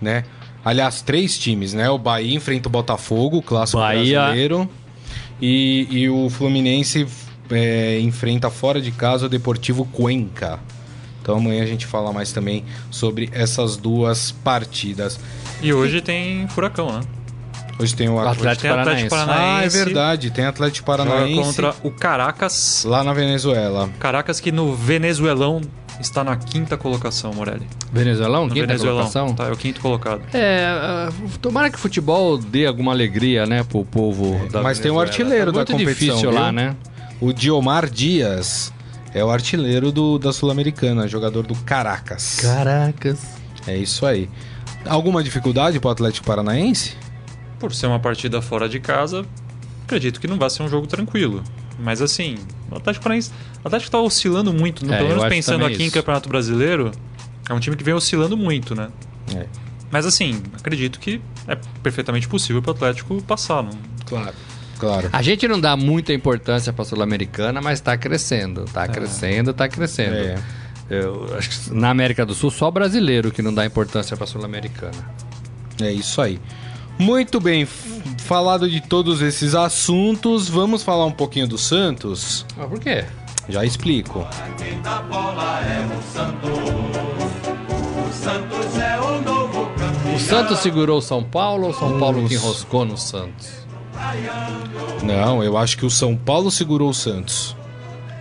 né? 0.00 0.24
Aliás, 0.64 1.02
três 1.02 1.38
times, 1.38 1.72
né? 1.72 1.88
O 1.88 1.98
Bahia 1.98 2.34
enfrenta 2.34 2.68
o 2.68 2.72
Botafogo, 2.72 3.38
o 3.38 3.42
clássico 3.42 3.78
Bahia... 3.80 4.20
brasileiro. 4.20 4.68
E, 5.40 5.86
e 5.90 6.08
o 6.08 6.28
Fluminense 6.28 7.06
é, 7.50 7.98
enfrenta 8.00 8.50
fora 8.50 8.80
de 8.80 8.90
casa 8.90 9.26
o 9.26 9.28
Deportivo 9.28 9.84
Cuenca. 9.84 10.60
Então 11.22 11.36
amanhã 11.36 11.62
a 11.62 11.66
gente 11.66 11.86
fala 11.86 12.12
mais 12.12 12.32
também 12.32 12.64
sobre 12.90 13.28
essas 13.32 13.76
duas 13.76 14.30
partidas. 14.30 15.18
E 15.62 15.72
hoje 15.72 16.00
tem 16.00 16.48
Furacão, 16.48 16.92
né? 16.92 17.00
Hoje 17.78 17.94
tem 17.94 18.08
o 18.10 18.18
Atlético, 18.18 18.62
tem 18.62 18.70
Atlético 18.70 19.08
Paranaense. 19.08 19.40
Ah, 19.40 19.64
é 19.64 19.68
verdade. 19.84 20.30
Tem 20.30 20.44
Atlético 20.44 20.86
Paranaense. 20.86 21.34
contra 21.34 21.74
o 21.82 21.90
Caracas. 21.90 22.84
Lá 22.86 23.02
na 23.02 23.14
Venezuela. 23.14 23.88
Caracas 23.98 24.38
que 24.38 24.52
no 24.52 24.74
Venezuelão 24.74 25.62
está 26.00 26.24
na 26.24 26.36
quinta 26.36 26.76
colocação, 26.76 27.32
Morelli. 27.32 27.66
Venezuelão? 27.92 28.46
No 28.46 28.54
quinta 28.54 28.66
Venezuelão. 28.66 28.96
colocação? 28.98 29.34
Tá, 29.34 29.44
é 29.48 29.52
o 29.52 29.56
quinto 29.56 29.80
colocado. 29.80 30.22
É, 30.34 31.08
uh, 31.08 31.38
tomara 31.38 31.70
que 31.70 31.76
o 31.76 31.78
futebol 31.78 32.38
dê 32.38 32.66
alguma 32.66 32.92
alegria, 32.92 33.46
né, 33.46 33.62
pro 33.62 33.84
povo 33.84 34.34
é, 34.34 34.48
da 34.48 34.62
Mas 34.62 34.78
Venezuela. 34.78 34.82
tem 34.82 34.90
um 34.90 35.00
artilheiro 35.00 35.52
tá 35.52 35.58
da 35.60 35.66
competição, 35.66 35.94
difícil 35.94 36.30
viu? 36.30 36.40
lá, 36.40 36.50
né? 36.50 36.76
O 37.20 37.32
Diomar 37.32 37.88
Dias 37.88 38.72
é 39.12 39.24
o 39.24 39.30
artilheiro 39.30 39.92
do, 39.92 40.18
da 40.18 40.32
Sul-Americana, 40.32 41.06
jogador 41.06 41.46
do 41.46 41.54
Caracas. 41.54 42.40
Caracas. 42.40 43.20
É 43.66 43.76
isso 43.76 44.06
aí. 44.06 44.28
Alguma 44.86 45.22
dificuldade 45.22 45.78
pro 45.78 45.90
Atlético 45.90 46.26
Paranaense? 46.26 46.96
Por 47.58 47.74
ser 47.74 47.86
uma 47.86 47.98
partida 48.00 48.40
fora 48.40 48.68
de 48.68 48.80
casa, 48.80 49.26
acredito 49.84 50.18
que 50.20 50.26
não 50.26 50.38
vai 50.38 50.48
ser 50.48 50.62
um 50.62 50.68
jogo 50.68 50.86
tranquilo. 50.86 51.42
Mas 51.80 52.02
assim, 52.02 52.36
o 52.70 52.76
Atlético 52.76 53.02
Paranaense. 53.02 53.30
O 53.62 53.68
Atlético 53.68 53.90
tá 53.90 54.00
oscilando 54.00 54.52
muito, 54.52 54.84
é, 54.90 54.96
pelo 54.96 55.08
menos 55.08 55.24
pensando 55.26 55.64
aqui 55.64 55.74
isso. 55.74 55.82
em 55.84 55.90
Campeonato 55.90 56.28
Brasileiro, 56.28 56.92
é 57.48 57.52
um 57.52 57.60
time 57.60 57.76
que 57.76 57.84
vem 57.84 57.94
oscilando 57.94 58.36
muito, 58.36 58.74
né? 58.74 58.88
É. 59.34 59.46
Mas 59.90 60.06
assim, 60.06 60.42
acredito 60.54 61.00
que 61.00 61.20
é 61.48 61.58
perfeitamente 61.82 62.28
possível 62.28 62.62
para 62.62 62.70
o 62.70 62.74
Atlético 62.74 63.22
passar. 63.22 63.62
Não... 63.62 63.72
Claro. 64.06 64.34
Claro. 64.78 65.10
A 65.12 65.20
gente 65.20 65.46
não 65.46 65.60
dá 65.60 65.76
muita 65.76 66.12
importância 66.12 66.72
para 66.72 66.82
a 66.82 66.84
Sul-Americana, 66.86 67.60
mas 67.60 67.80
está 67.80 67.98
crescendo, 67.98 68.64
está 68.64 68.84
é. 68.84 68.88
crescendo, 68.88 69.50
está 69.50 69.68
crescendo. 69.68 70.14
É. 70.16 70.38
Eu 70.88 71.36
acho 71.36 71.50
que 71.50 71.74
na 71.74 71.90
América 71.90 72.24
do 72.24 72.34
Sul 72.34 72.50
só 72.50 72.70
brasileiro 72.70 73.30
que 73.30 73.42
não 73.42 73.52
dá 73.52 73.66
importância 73.66 74.16
para 74.16 74.24
a 74.24 74.26
Sul-Americana. 74.26 74.96
É 75.80 75.92
isso 75.92 76.20
aí. 76.20 76.40
Muito 76.98 77.38
bem, 77.40 77.66
falado 78.24 78.68
de 78.68 78.80
todos 78.80 79.22
esses 79.22 79.54
assuntos, 79.54 80.48
vamos 80.48 80.82
falar 80.82 81.06
um 81.06 81.12
pouquinho 81.12 81.48
do 81.48 81.58
Santos? 81.58 82.46
Ah, 82.58 82.66
por 82.66 82.78
quê? 82.78 83.04
Já 83.48 83.64
explico. 83.64 84.26
O 90.14 90.18
Santos 90.18 90.58
segurou 90.60 90.98
o 90.98 91.02
São 91.02 91.22
Paulo 91.22 91.68
ou 91.68 91.74
São 91.74 91.98
Paulo 91.98 92.28
que 92.28 92.34
enroscou 92.34 92.84
no 92.84 92.96
Santos? 92.96 93.50
Não, 95.02 95.42
eu 95.42 95.56
acho 95.56 95.76
que 95.76 95.84
o 95.86 95.90
São 95.90 96.16
Paulo 96.16 96.50
segurou 96.50 96.90
o 96.90 96.94
Santos. 96.94 97.56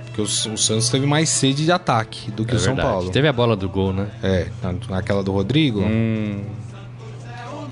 Porque 0.06 0.22
o, 0.22 0.54
o 0.54 0.58
Santos 0.58 0.90
teve 0.90 1.06
mais 1.06 1.30
sede 1.30 1.66
de 1.66 1.72
ataque 1.72 2.32
do 2.32 2.46
que 2.46 2.54
é 2.54 2.56
o 2.56 2.60
São 2.60 2.76
verdade. 2.76 2.96
Paulo. 2.96 3.12
Teve 3.12 3.28
a 3.28 3.34
bola 3.34 3.56
do 3.56 3.70
gol, 3.70 3.94
né? 3.94 4.10
É, 4.24 4.48
naquela 4.90 5.24
do 5.24 5.32
Rodrigo. 5.32 5.82
Hum. 5.82 6.42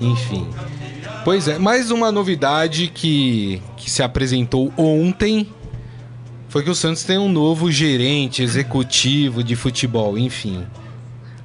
Enfim. 0.00 0.46
Pois 1.24 1.46
é, 1.48 1.58
mais 1.58 1.90
uma 1.90 2.10
novidade 2.10 2.88
que, 2.88 3.60
que 3.76 3.90
se 3.90 4.02
apresentou 4.02 4.72
ontem 4.76 5.48
foi 6.48 6.62
que 6.62 6.70
o 6.70 6.74
Santos 6.74 7.02
tem 7.04 7.18
um 7.18 7.28
novo 7.28 7.70
gerente 7.70 8.42
executivo 8.42 9.44
de 9.44 9.54
futebol, 9.54 10.16
enfim. 10.16 10.64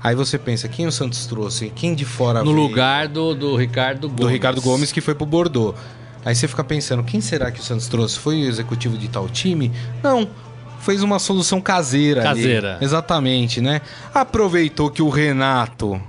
Aí 0.01 0.15
você 0.15 0.37
pensa, 0.37 0.67
quem 0.69 0.87
o 0.87 0.91
Santos 0.91 1.25
trouxe? 1.25 1.71
Quem 1.75 1.93
de 1.93 2.05
fora 2.05 2.39
No 2.43 2.53
veio? 2.53 2.57
lugar 2.67 3.07
do, 3.07 3.33
do 3.35 3.55
Ricardo 3.55 4.07
Gomes. 4.07 4.21
Do 4.21 4.27
Ricardo 4.27 4.61
Gomes, 4.61 4.91
que 4.91 5.01
foi 5.01 5.15
pro 5.15 5.25
Bordeaux. 5.25 5.77
Aí 6.23 6.33
você 6.33 6.47
fica 6.47 6.63
pensando, 6.63 7.03
quem 7.03 7.19
será 7.19 7.51
que 7.51 7.59
o 7.59 7.63
Santos 7.63 7.87
trouxe? 7.87 8.17
Foi 8.17 8.43
o 8.43 8.47
executivo 8.47 8.97
de 8.97 9.09
tal 9.09 9.27
time? 9.27 9.71
Não, 10.01 10.27
fez 10.79 11.03
uma 11.03 11.19
solução 11.19 11.59
caseira. 11.59 12.23
Caseira. 12.23 12.75
Ali. 12.75 12.85
Exatamente, 12.85 13.59
né? 13.59 13.81
Aproveitou 14.13 14.89
que 14.89 15.01
o 15.01 15.09
Renato 15.09 16.01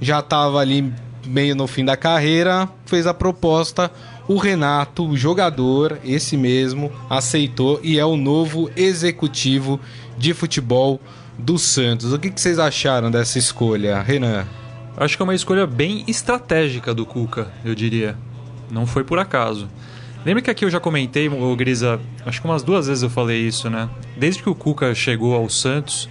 já 0.00 0.20
estava 0.20 0.58
ali 0.60 0.92
meio 1.26 1.54
no 1.54 1.66
fim 1.66 1.84
da 1.84 1.96
carreira, 1.96 2.68
fez 2.86 3.06
a 3.06 3.14
proposta. 3.14 3.90
O 4.28 4.36
Renato, 4.36 5.08
o 5.08 5.16
jogador, 5.16 5.98
esse 6.04 6.36
mesmo, 6.36 6.92
aceitou 7.10 7.80
e 7.82 7.98
é 7.98 8.04
o 8.04 8.16
novo 8.16 8.70
executivo 8.76 9.80
de 10.16 10.32
futebol 10.32 11.00
do 11.38 11.58
Santos. 11.58 12.12
O 12.12 12.18
que, 12.18 12.30
que 12.30 12.40
vocês 12.40 12.58
acharam 12.58 13.10
dessa 13.10 13.38
escolha, 13.38 14.00
Renan? 14.00 14.46
Acho 14.96 15.16
que 15.16 15.22
é 15.22 15.24
uma 15.24 15.34
escolha 15.34 15.66
bem 15.66 16.04
estratégica 16.06 16.94
do 16.94 17.04
Cuca, 17.06 17.50
eu 17.64 17.74
diria. 17.74 18.16
Não 18.70 18.86
foi 18.86 19.04
por 19.04 19.18
acaso. 19.18 19.68
Lembra 20.24 20.42
que 20.42 20.50
aqui 20.50 20.64
eu 20.64 20.70
já 20.70 20.78
comentei, 20.78 21.28
o 21.28 21.56
Grisa, 21.56 22.00
acho 22.24 22.40
que 22.40 22.46
umas 22.46 22.62
duas 22.62 22.86
vezes 22.86 23.02
eu 23.02 23.10
falei 23.10 23.40
isso, 23.40 23.68
né? 23.68 23.88
Desde 24.16 24.42
que 24.42 24.48
o 24.48 24.54
Cuca 24.54 24.94
chegou 24.94 25.34
ao 25.34 25.48
Santos, 25.48 26.08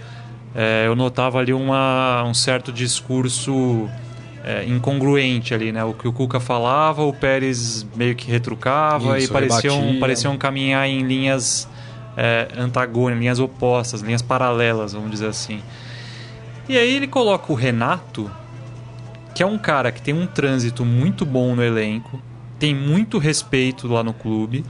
é, 0.54 0.84
eu 0.86 0.94
notava 0.94 1.38
ali 1.38 1.52
uma, 1.52 2.22
um 2.24 2.34
certo 2.34 2.70
discurso 2.70 3.88
é, 4.44 4.64
incongruente 4.64 5.54
ali, 5.54 5.70
né? 5.70 5.84
O 5.84 5.94
que 5.94 6.06
o 6.08 6.12
Cuca 6.12 6.40
falava, 6.40 7.02
o 7.02 7.12
Pérez 7.12 7.86
meio 7.94 8.14
que 8.14 8.30
retrucava 8.30 9.18
Isso, 9.18 9.28
e 9.28 9.32
pareciam, 9.32 9.96
pareciam 10.00 10.36
caminhar 10.36 10.88
em 10.88 11.02
linhas 11.02 11.68
é, 12.16 12.48
antagônicas, 12.56 13.20
linhas 13.20 13.38
opostas, 13.38 14.00
linhas 14.00 14.22
paralelas, 14.22 14.92
vamos 14.92 15.10
dizer 15.10 15.28
assim. 15.28 15.60
E 16.68 16.76
aí 16.76 16.94
ele 16.94 17.06
coloca 17.06 17.52
o 17.52 17.54
Renato, 17.54 18.30
que 19.34 19.42
é 19.42 19.46
um 19.46 19.58
cara 19.58 19.92
que 19.92 20.02
tem 20.02 20.14
um 20.14 20.26
trânsito 20.26 20.84
muito 20.84 21.24
bom 21.24 21.54
no 21.54 21.62
elenco, 21.62 22.20
tem 22.58 22.74
muito 22.74 23.18
respeito 23.18 23.86
lá 23.86 24.02
no 24.02 24.12
clube. 24.12 24.64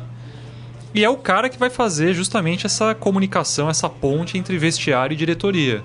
E 0.94 1.02
é 1.02 1.08
o 1.08 1.16
cara 1.16 1.48
que 1.48 1.58
vai 1.58 1.70
fazer 1.70 2.12
justamente 2.12 2.66
essa 2.66 2.94
comunicação, 2.94 3.70
essa 3.70 3.88
ponte 3.88 4.36
entre 4.36 4.58
vestiário 4.58 5.14
e 5.14 5.16
diretoria. 5.16 5.82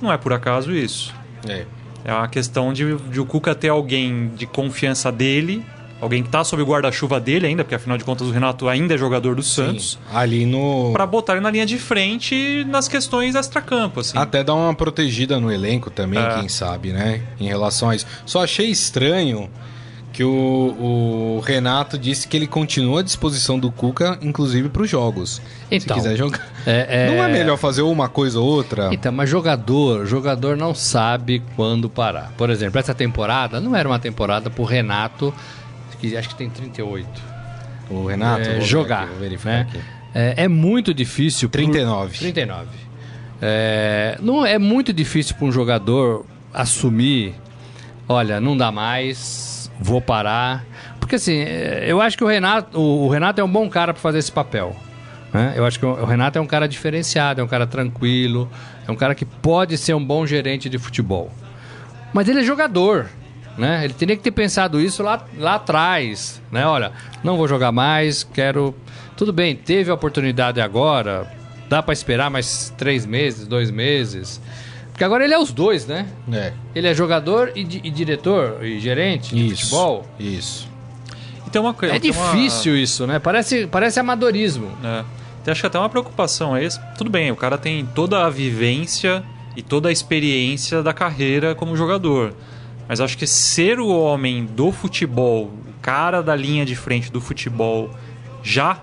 Não 0.00 0.12
é 0.12 0.16
por 0.16 0.32
acaso 0.32 0.72
isso. 0.72 1.12
É. 1.48 1.66
É 2.04 2.12
uma 2.12 2.28
questão 2.28 2.72
de, 2.72 2.96
de 2.96 3.20
o 3.20 3.26
Cuca 3.26 3.54
ter 3.54 3.68
alguém 3.68 4.28
de 4.36 4.46
confiança 4.46 5.10
dele, 5.12 5.64
alguém 6.00 6.22
que 6.22 6.28
está 6.28 6.42
sob 6.42 6.60
o 6.62 6.66
guarda-chuva 6.66 7.20
dele 7.20 7.46
ainda, 7.46 7.62
porque 7.62 7.76
afinal 7.76 7.96
de 7.96 8.04
contas 8.04 8.26
o 8.26 8.30
Renato 8.32 8.68
ainda 8.68 8.94
é 8.94 8.98
jogador 8.98 9.36
do 9.36 9.42
Santos. 9.42 9.92
Sim, 9.92 10.16
ali 10.16 10.44
no. 10.44 10.92
Para 10.92 11.06
botar 11.06 11.34
ele 11.34 11.42
na 11.42 11.50
linha 11.50 11.64
de 11.64 11.78
frente 11.78 12.64
nas 12.68 12.88
questões 12.88 13.34
extra-campo. 13.34 14.00
Assim. 14.00 14.18
Até 14.18 14.42
dar 14.42 14.54
uma 14.54 14.74
protegida 14.74 15.38
no 15.38 15.50
elenco 15.50 15.90
também, 15.90 16.20
é. 16.20 16.34
quem 16.40 16.48
sabe, 16.48 16.92
né? 16.92 17.22
Em 17.38 17.46
relação 17.46 17.90
a 17.90 17.94
isso. 17.94 18.06
Só 18.26 18.42
achei 18.42 18.68
estranho 18.68 19.48
que 20.22 20.24
o, 20.24 21.36
o, 21.38 21.40
Renato 21.40 21.98
disse 21.98 22.28
que 22.28 22.36
ele 22.36 22.46
continua 22.46 23.00
à 23.00 23.02
disposição 23.02 23.58
do 23.58 23.72
Cuca, 23.72 24.18
inclusive 24.22 24.68
para 24.68 24.82
os 24.82 24.88
jogos. 24.88 25.42
Então, 25.68 25.96
se 25.96 26.02
quiser 26.02 26.16
jogar. 26.16 26.48
É, 26.64 27.06
é... 27.06 27.10
Não 27.10 27.24
é 27.24 27.28
melhor 27.28 27.56
fazer 27.56 27.82
uma 27.82 28.08
coisa 28.08 28.38
ou 28.38 28.46
outra? 28.46 28.90
Então, 28.92 29.10
mas 29.10 29.28
jogador, 29.28 30.06
jogador 30.06 30.56
não 30.56 30.76
sabe 30.76 31.42
quando 31.56 31.90
parar. 31.90 32.32
Por 32.38 32.50
exemplo, 32.50 32.78
essa 32.78 32.94
temporada 32.94 33.60
não 33.60 33.74
era 33.74 33.88
uma 33.88 33.98
temporada 33.98 34.48
para 34.48 34.62
o 34.62 34.64
Renato, 34.64 35.34
que 36.00 36.16
acho 36.16 36.28
que 36.28 36.36
tem 36.36 36.48
38. 36.48 37.08
O 37.90 38.06
Renato? 38.06 38.48
É, 38.48 38.60
jogar. 38.60 39.08
Aqui, 39.08 39.38
né? 39.44 39.66
É, 40.14 40.44
é, 40.44 40.48
muito 40.48 40.94
difícil. 40.94 41.48
39. 41.48 42.10
Por... 42.10 42.18
39. 42.18 42.68
É, 43.40 44.18
não, 44.22 44.46
é 44.46 44.56
muito 44.56 44.92
difícil 44.92 45.34
para 45.34 45.46
um 45.46 45.52
jogador 45.52 46.24
assumir: 46.54 47.34
olha, 48.08 48.40
não 48.40 48.56
dá 48.56 48.70
mais 48.70 49.61
vou 49.80 50.00
parar. 50.00 50.64
Porque 50.98 51.16
assim, 51.16 51.40
é, 51.40 51.84
eu 51.86 52.00
acho 52.00 52.16
que 52.16 52.24
o 52.24 52.26
Renato, 52.26 52.78
o 52.78 53.08
Renato 53.08 53.40
é 53.40 53.44
um 53.44 53.50
bom 53.50 53.68
cara 53.68 53.92
para 53.92 54.00
fazer 54.00 54.18
esse 54.18 54.32
papel. 54.32 54.74
Né? 55.32 55.54
Eu 55.56 55.64
acho 55.64 55.78
que 55.78 55.86
o 55.86 56.04
Renato 56.04 56.38
é 56.38 56.42
um 56.42 56.46
cara 56.46 56.68
diferenciado, 56.68 57.40
é 57.40 57.44
um 57.44 57.48
cara 57.48 57.66
tranquilo, 57.66 58.50
é 58.86 58.90
um 58.90 58.96
cara 58.96 59.14
que 59.14 59.24
pode 59.24 59.78
ser 59.78 59.94
um 59.94 60.04
bom 60.04 60.26
gerente 60.26 60.68
de 60.68 60.78
futebol. 60.78 61.30
Mas 62.12 62.28
ele 62.28 62.40
é 62.40 62.44
jogador. 62.44 63.08
Né? 63.56 63.84
Ele 63.84 63.94
teria 63.94 64.16
que 64.16 64.22
ter 64.22 64.30
pensado 64.30 64.80
isso 64.80 65.02
lá, 65.02 65.24
lá 65.38 65.54
atrás. 65.54 66.40
Né? 66.50 66.66
Olha, 66.66 66.92
não 67.22 67.36
vou 67.36 67.48
jogar 67.48 67.72
mais, 67.72 68.22
quero. 68.24 68.74
Tudo 69.16 69.32
bem, 69.32 69.54
teve 69.54 69.90
a 69.90 69.94
oportunidade 69.94 70.60
agora, 70.60 71.30
dá 71.68 71.82
para 71.82 71.92
esperar 71.92 72.30
mais 72.30 72.72
três 72.76 73.04
meses, 73.06 73.46
dois 73.46 73.70
meses. 73.70 74.40
Porque 75.02 75.06
agora 75.06 75.24
ele 75.24 75.34
é 75.34 75.38
os 75.38 75.50
dois, 75.50 75.84
né? 75.84 76.06
É. 76.32 76.52
Ele 76.76 76.86
é 76.86 76.94
jogador 76.94 77.50
e, 77.56 77.62
e 77.62 77.90
diretor 77.90 78.64
e 78.64 78.78
gerente 78.78 79.34
de 79.34 79.48
isso, 79.48 79.62
futebol. 79.62 80.06
Isso. 80.16 80.70
Então 81.44 81.64
uma 81.64 81.74
É 81.92 81.98
difícil 81.98 82.74
uma... 82.74 82.80
isso, 82.80 83.04
né? 83.04 83.18
Parece, 83.18 83.66
parece 83.66 83.98
amadorismo. 83.98 84.70
É. 84.84 85.02
Então, 85.42 85.50
acho 85.50 85.60
que 85.60 85.66
até 85.66 85.76
uma 85.76 85.88
preocupação 85.88 86.56
é 86.56 86.62
esse. 86.62 86.80
Tudo 86.96 87.10
bem, 87.10 87.32
o 87.32 87.36
cara 87.36 87.58
tem 87.58 87.84
toda 87.84 88.24
a 88.24 88.30
vivência 88.30 89.24
e 89.56 89.62
toda 89.62 89.88
a 89.88 89.92
experiência 89.92 90.84
da 90.84 90.92
carreira 90.92 91.52
como 91.52 91.76
jogador. 91.76 92.32
Mas 92.86 93.00
acho 93.00 93.18
que 93.18 93.26
ser 93.26 93.80
o 93.80 93.88
homem 93.88 94.44
do 94.44 94.70
futebol, 94.70 95.46
o 95.46 95.82
cara 95.82 96.22
da 96.22 96.36
linha 96.36 96.64
de 96.64 96.76
frente 96.76 97.10
do 97.10 97.20
futebol, 97.20 97.90
já 98.40 98.80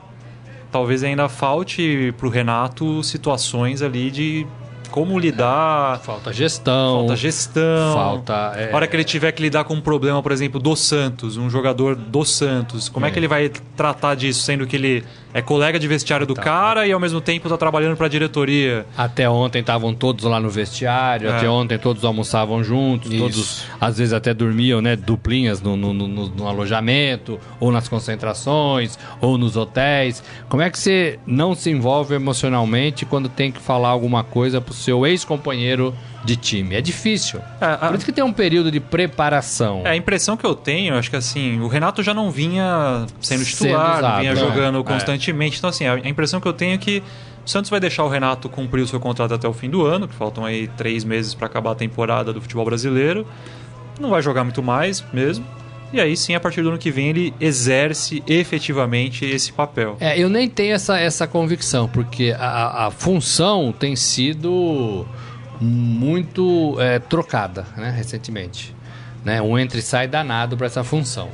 talvez 0.70 1.02
ainda 1.02 1.30
falte 1.30 2.14
pro 2.18 2.28
Renato 2.28 3.02
situações 3.04 3.82
ali 3.82 4.12
de 4.12 4.46
como 4.90 5.18
lidar. 5.18 6.00
Falta 6.00 6.34
gestão. 6.34 7.00
Falta 7.00 7.16
gestão. 7.16 7.94
Falta. 7.94 8.54
É... 8.56 8.72
A 8.72 8.76
hora 8.76 8.88
que 8.88 8.96
ele 8.96 9.04
tiver 9.04 9.32
que 9.32 9.42
lidar 9.42 9.64
com 9.64 9.74
um 9.74 9.82
problema, 9.82 10.22
por 10.22 10.32
exemplo, 10.32 10.60
do 10.60 10.76
Santos, 10.76 11.38
um 11.38 11.50
jogador 11.50 11.96
do 11.96 12.26
Santos, 12.26 12.90
como 12.90 13.06
é, 13.06 13.10
é 13.10 13.12
que 13.12 13.20
ele 13.20 13.28
vai 13.28 13.50
tratar 13.76 14.16
disso, 14.16 14.42
sendo 14.42 14.68
que 14.68 14.76
ele 14.76 15.04
é 15.34 15.42
colega 15.42 15.80
de 15.80 15.88
vestiário 15.88 16.26
do 16.26 16.34
tá. 16.34 16.42
cara 16.42 16.88
e 16.88 16.92
ao 16.92 17.00
mesmo 17.00 17.22
tempo 17.22 17.48
está 17.48 17.58
trabalhando 17.58 17.96
para 17.96 18.08
a 18.08 18.10
diretoria? 18.10 18.86
Até 18.98 19.30
ontem 19.30 19.60
estavam 19.60 19.94
todos 19.94 20.26
lá 20.26 20.40
no 20.40 20.50
vestiário, 20.50 21.30
é. 21.30 21.38
até 21.38 21.50
ontem 21.50 21.78
todos 21.78 22.04
almoçavam 22.04 22.64
juntos, 22.64 23.12
Isso. 23.12 23.22
todos 23.22 23.66
às 23.80 23.98
vezes 23.98 24.14
até 24.14 24.34
dormiam, 24.34 24.82
né, 24.82 24.96
duplinhas 24.96 25.62
no, 25.62 25.78
no, 25.78 25.94
no, 25.94 26.08
no 26.08 26.48
alojamento, 26.48 27.40
ou 27.60 27.72
nas 27.72 27.88
concentrações, 27.88 28.98
ou 29.22 29.38
nos 29.38 29.56
hotéis. 29.56 30.24
Como 30.48 30.64
é 30.64 30.70
que 30.70 30.80
você 30.80 31.20
não 31.26 31.54
se 31.54 31.70
envolve 31.70 32.16
emocionalmente 32.16 33.06
quando 33.06 33.30
tem 33.30 33.52
que 33.52 33.60
falar 33.60 33.90
alguma 33.90 34.24
coisa 34.24 34.60
pro 34.60 34.74
seu 34.74 35.06
ex-companheiro 35.06 35.94
de 36.24 36.36
time. 36.36 36.76
É 36.76 36.82
difícil. 36.82 37.40
É, 37.62 37.66
a... 37.66 37.78
Por 37.78 37.96
isso 37.96 38.06
que 38.06 38.12
tem 38.12 38.24
um 38.24 38.34
período 38.34 38.72
de 38.72 38.80
preparação. 38.80 39.82
É, 39.86 39.92
a 39.92 39.96
impressão 39.96 40.36
que 40.36 40.46
eu 40.46 40.56
tenho, 40.56 40.96
acho 40.96 41.10
que 41.10 41.16
assim, 41.16 41.60
o 41.60 41.68
Renato 41.68 42.04
já 42.04 42.14
não 42.14 42.30
vinha 42.32 43.06
sendo 43.22 43.46
titular, 43.46 44.02
não 44.02 44.20
vinha 44.20 44.34
né? 44.34 44.40
jogando 44.40 44.80
é. 44.80 44.84
constantemente. 44.84 45.58
Então, 45.58 45.70
assim, 45.70 45.86
a 45.86 45.98
impressão 46.08 46.40
que 46.40 46.48
eu 46.48 46.54
tenho 46.54 46.76
é 46.76 46.78
que 46.78 47.04
o 47.46 47.50
Santos 47.50 47.70
vai 47.70 47.80
deixar 47.80 48.04
o 48.04 48.10
Renato 48.10 48.50
cumprir 48.50 48.82
o 48.82 48.88
seu 48.88 49.00
contrato 49.00 49.34
até 49.34 49.48
o 49.48 49.54
fim 49.54 49.70
do 49.70 49.86
ano, 49.86 50.08
que 50.08 50.14
faltam 50.14 50.46
aí 50.46 50.68
três 50.78 51.04
meses 51.04 51.34
para 51.34 51.48
acabar 51.48 51.72
a 51.72 51.76
temporada 51.76 52.34
do 52.34 52.42
futebol 52.42 52.66
brasileiro. 52.66 53.26
Não 54.00 54.10
vai 54.10 54.22
jogar 54.22 54.44
muito 54.44 54.62
mais 54.62 55.04
mesmo. 55.12 55.46
E 55.92 56.00
aí 56.00 56.16
sim, 56.16 56.36
a 56.36 56.40
partir 56.40 56.62
do 56.62 56.70
ano 56.70 56.78
que 56.78 56.92
vem, 56.92 57.10
ele 57.10 57.34
exerce 57.40 58.24
efetivamente 58.28 59.26
esse 59.26 59.52
papel. 59.52 59.98
É, 60.00 60.20
eu 60.20 60.30
nem 60.30 60.48
tenho 60.48 60.76
essa, 60.76 61.00
essa 61.00 61.26
convicção, 61.26 61.88
porque 61.88 62.36
a, 62.38 62.86
a 62.86 62.92
função 62.92 63.74
tem 63.78 63.96
sido 63.96 65.08
muito 65.60 66.76
é, 66.80 67.00
trocada 67.00 67.66
né, 67.76 67.92
recentemente. 67.96 68.76
Né? 69.24 69.42
Um 69.42 69.58
entra 69.58 69.80
e 69.80 69.82
sai 69.82 70.08
danado 70.08 70.56
para 70.56 70.68
essa 70.68 70.84
função. 70.84 71.30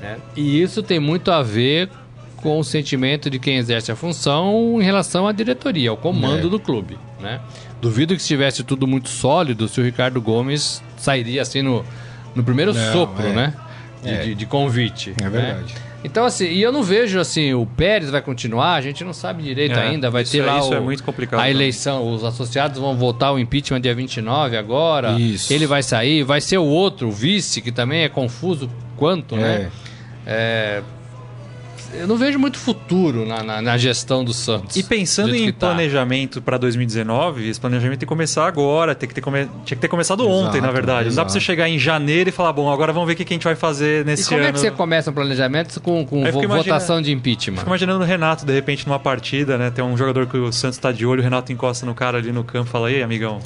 Né? 0.00 0.18
E 0.36 0.60
isso 0.60 0.82
tem 0.82 0.98
muito 0.98 1.30
a 1.30 1.42
ver 1.42 1.88
com 2.36 2.58
o 2.58 2.64
sentimento 2.64 3.30
de 3.30 3.38
quem 3.38 3.56
exerce 3.56 3.92
a 3.92 3.96
função 3.96 4.78
em 4.80 4.82
relação 4.82 5.28
à 5.28 5.32
diretoria, 5.32 5.90
ao 5.90 5.96
comando 5.96 6.48
é. 6.48 6.50
do 6.50 6.58
clube. 6.58 6.98
Né? 7.20 7.40
Duvido 7.80 8.14
que 8.14 8.20
estivesse 8.20 8.64
tudo 8.64 8.86
muito 8.86 9.08
sólido 9.08 9.68
se 9.68 9.80
o 9.80 9.84
Ricardo 9.84 10.20
Gomes 10.20 10.82
sairia 10.96 11.42
assim 11.42 11.62
no, 11.62 11.84
no 12.34 12.42
primeiro 12.42 12.74
Não, 12.74 12.92
sopro 12.92 13.26
é. 13.26 13.32
né? 13.32 13.54
De, 14.02 14.10
é. 14.10 14.22
de, 14.24 14.34
de, 14.34 14.46
convite. 14.46 15.14
É 15.22 15.28
verdade. 15.28 15.74
Né? 15.74 15.91
Então, 16.04 16.24
assim, 16.24 16.46
e 16.46 16.60
eu 16.60 16.72
não 16.72 16.82
vejo 16.82 17.20
assim, 17.20 17.54
o 17.54 17.64
Pérez 17.64 18.10
vai 18.10 18.20
continuar, 18.20 18.74
a 18.74 18.80
gente 18.80 19.04
não 19.04 19.12
sabe 19.12 19.42
direito 19.42 19.78
é, 19.78 19.82
ainda, 19.88 20.10
vai 20.10 20.24
ter 20.24 20.38
é, 20.38 20.44
lá 20.44 20.58
isso 20.58 20.70
o, 20.70 20.74
é 20.74 20.80
muito 20.80 21.02
complicado, 21.04 21.40
a 21.40 21.48
eleição, 21.48 22.12
os 22.12 22.24
associados 22.24 22.78
vão 22.78 22.96
votar 22.96 23.32
o 23.32 23.38
impeachment 23.38 23.80
dia 23.80 23.94
29 23.94 24.56
agora. 24.56 25.12
Isso. 25.12 25.52
Ele 25.52 25.66
vai 25.66 25.82
sair, 25.82 26.24
vai 26.24 26.40
ser 26.40 26.58
o 26.58 26.64
outro, 26.64 27.08
o 27.08 27.12
vice, 27.12 27.60
que 27.60 27.70
também 27.70 28.02
é 28.02 28.08
confuso 28.08 28.68
quanto, 28.96 29.36
né? 29.36 29.42
é. 29.42 29.58
né? 29.58 29.70
É, 30.26 30.82
eu 31.94 32.06
não 32.06 32.16
vejo 32.16 32.38
muito 32.38 32.58
futuro 32.58 33.26
na, 33.26 33.42
na, 33.42 33.62
na 33.62 33.78
gestão 33.78 34.24
do 34.24 34.32
Santos. 34.32 34.76
E 34.76 34.82
pensando 34.82 35.34
em 35.34 35.52
tá. 35.52 35.68
planejamento 35.68 36.40
para 36.40 36.56
2019, 36.58 37.48
esse 37.48 37.60
planejamento 37.60 38.00
tem 38.00 38.06
que 38.06 38.08
começar 38.08 38.46
agora, 38.46 38.94
tem 38.94 39.08
que 39.08 39.14
ter 39.14 39.20
come... 39.20 39.44
tinha 39.64 39.76
que 39.76 39.76
ter 39.76 39.88
começado 39.88 40.22
exato, 40.22 40.36
ontem, 40.36 40.60
na 40.60 40.70
verdade. 40.70 41.08
Exato. 41.08 41.10
Não 41.10 41.16
dá 41.16 41.24
para 41.24 41.32
você 41.32 41.40
chegar 41.40 41.68
em 41.68 41.78
janeiro 41.78 42.28
e 42.28 42.32
falar, 42.32 42.52
bom, 42.52 42.70
agora 42.70 42.92
vamos 42.92 43.06
ver 43.06 43.14
o 43.14 43.16
que 43.16 43.22
a 43.22 43.34
gente 43.34 43.44
vai 43.44 43.54
fazer 43.54 44.04
nesse 44.04 44.22
ano. 44.22 44.26
E 44.26 44.28
como 44.28 44.40
ano. 44.40 44.48
é 44.48 44.52
que 44.52 44.58
você 44.58 44.70
começa 44.70 45.10
o 45.10 45.12
planejamento 45.12 45.80
com, 45.80 46.04
com 46.06 46.24
vo 46.30 46.48
votação 46.48 47.02
de 47.02 47.12
impeachment? 47.12 47.58
Fico 47.58 47.68
imaginando 47.68 48.02
o 48.02 48.06
Renato, 48.06 48.46
de 48.46 48.52
repente, 48.52 48.86
numa 48.86 48.98
partida, 48.98 49.58
né? 49.58 49.70
Tem 49.70 49.84
um 49.84 49.96
jogador 49.96 50.26
que 50.26 50.36
o 50.36 50.52
Santos 50.52 50.78
está 50.78 50.92
de 50.92 51.04
olho, 51.04 51.20
o 51.20 51.24
Renato 51.24 51.52
encosta 51.52 51.84
no 51.84 51.94
cara 51.94 52.18
ali 52.18 52.32
no 52.32 52.44
campo 52.44 52.68
e 52.68 52.72
fala, 52.72 52.90
ei, 52.90 53.02
amigão, 53.02 53.40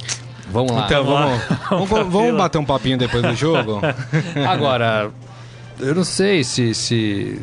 Vamos 0.48 0.72
lá. 0.72 0.86
Então, 0.86 1.04
vamos, 1.04 1.42
vamos, 1.68 1.88
vamos, 1.88 2.12
vamos 2.12 2.36
bater 2.36 2.58
um 2.58 2.64
papinho 2.64 2.96
depois 2.96 3.22
do 3.22 3.34
jogo? 3.34 3.80
Agora, 4.48 5.10
eu 5.80 5.94
não 5.94 6.04
sei 6.04 6.44
se, 6.44 6.72
se 6.72 7.42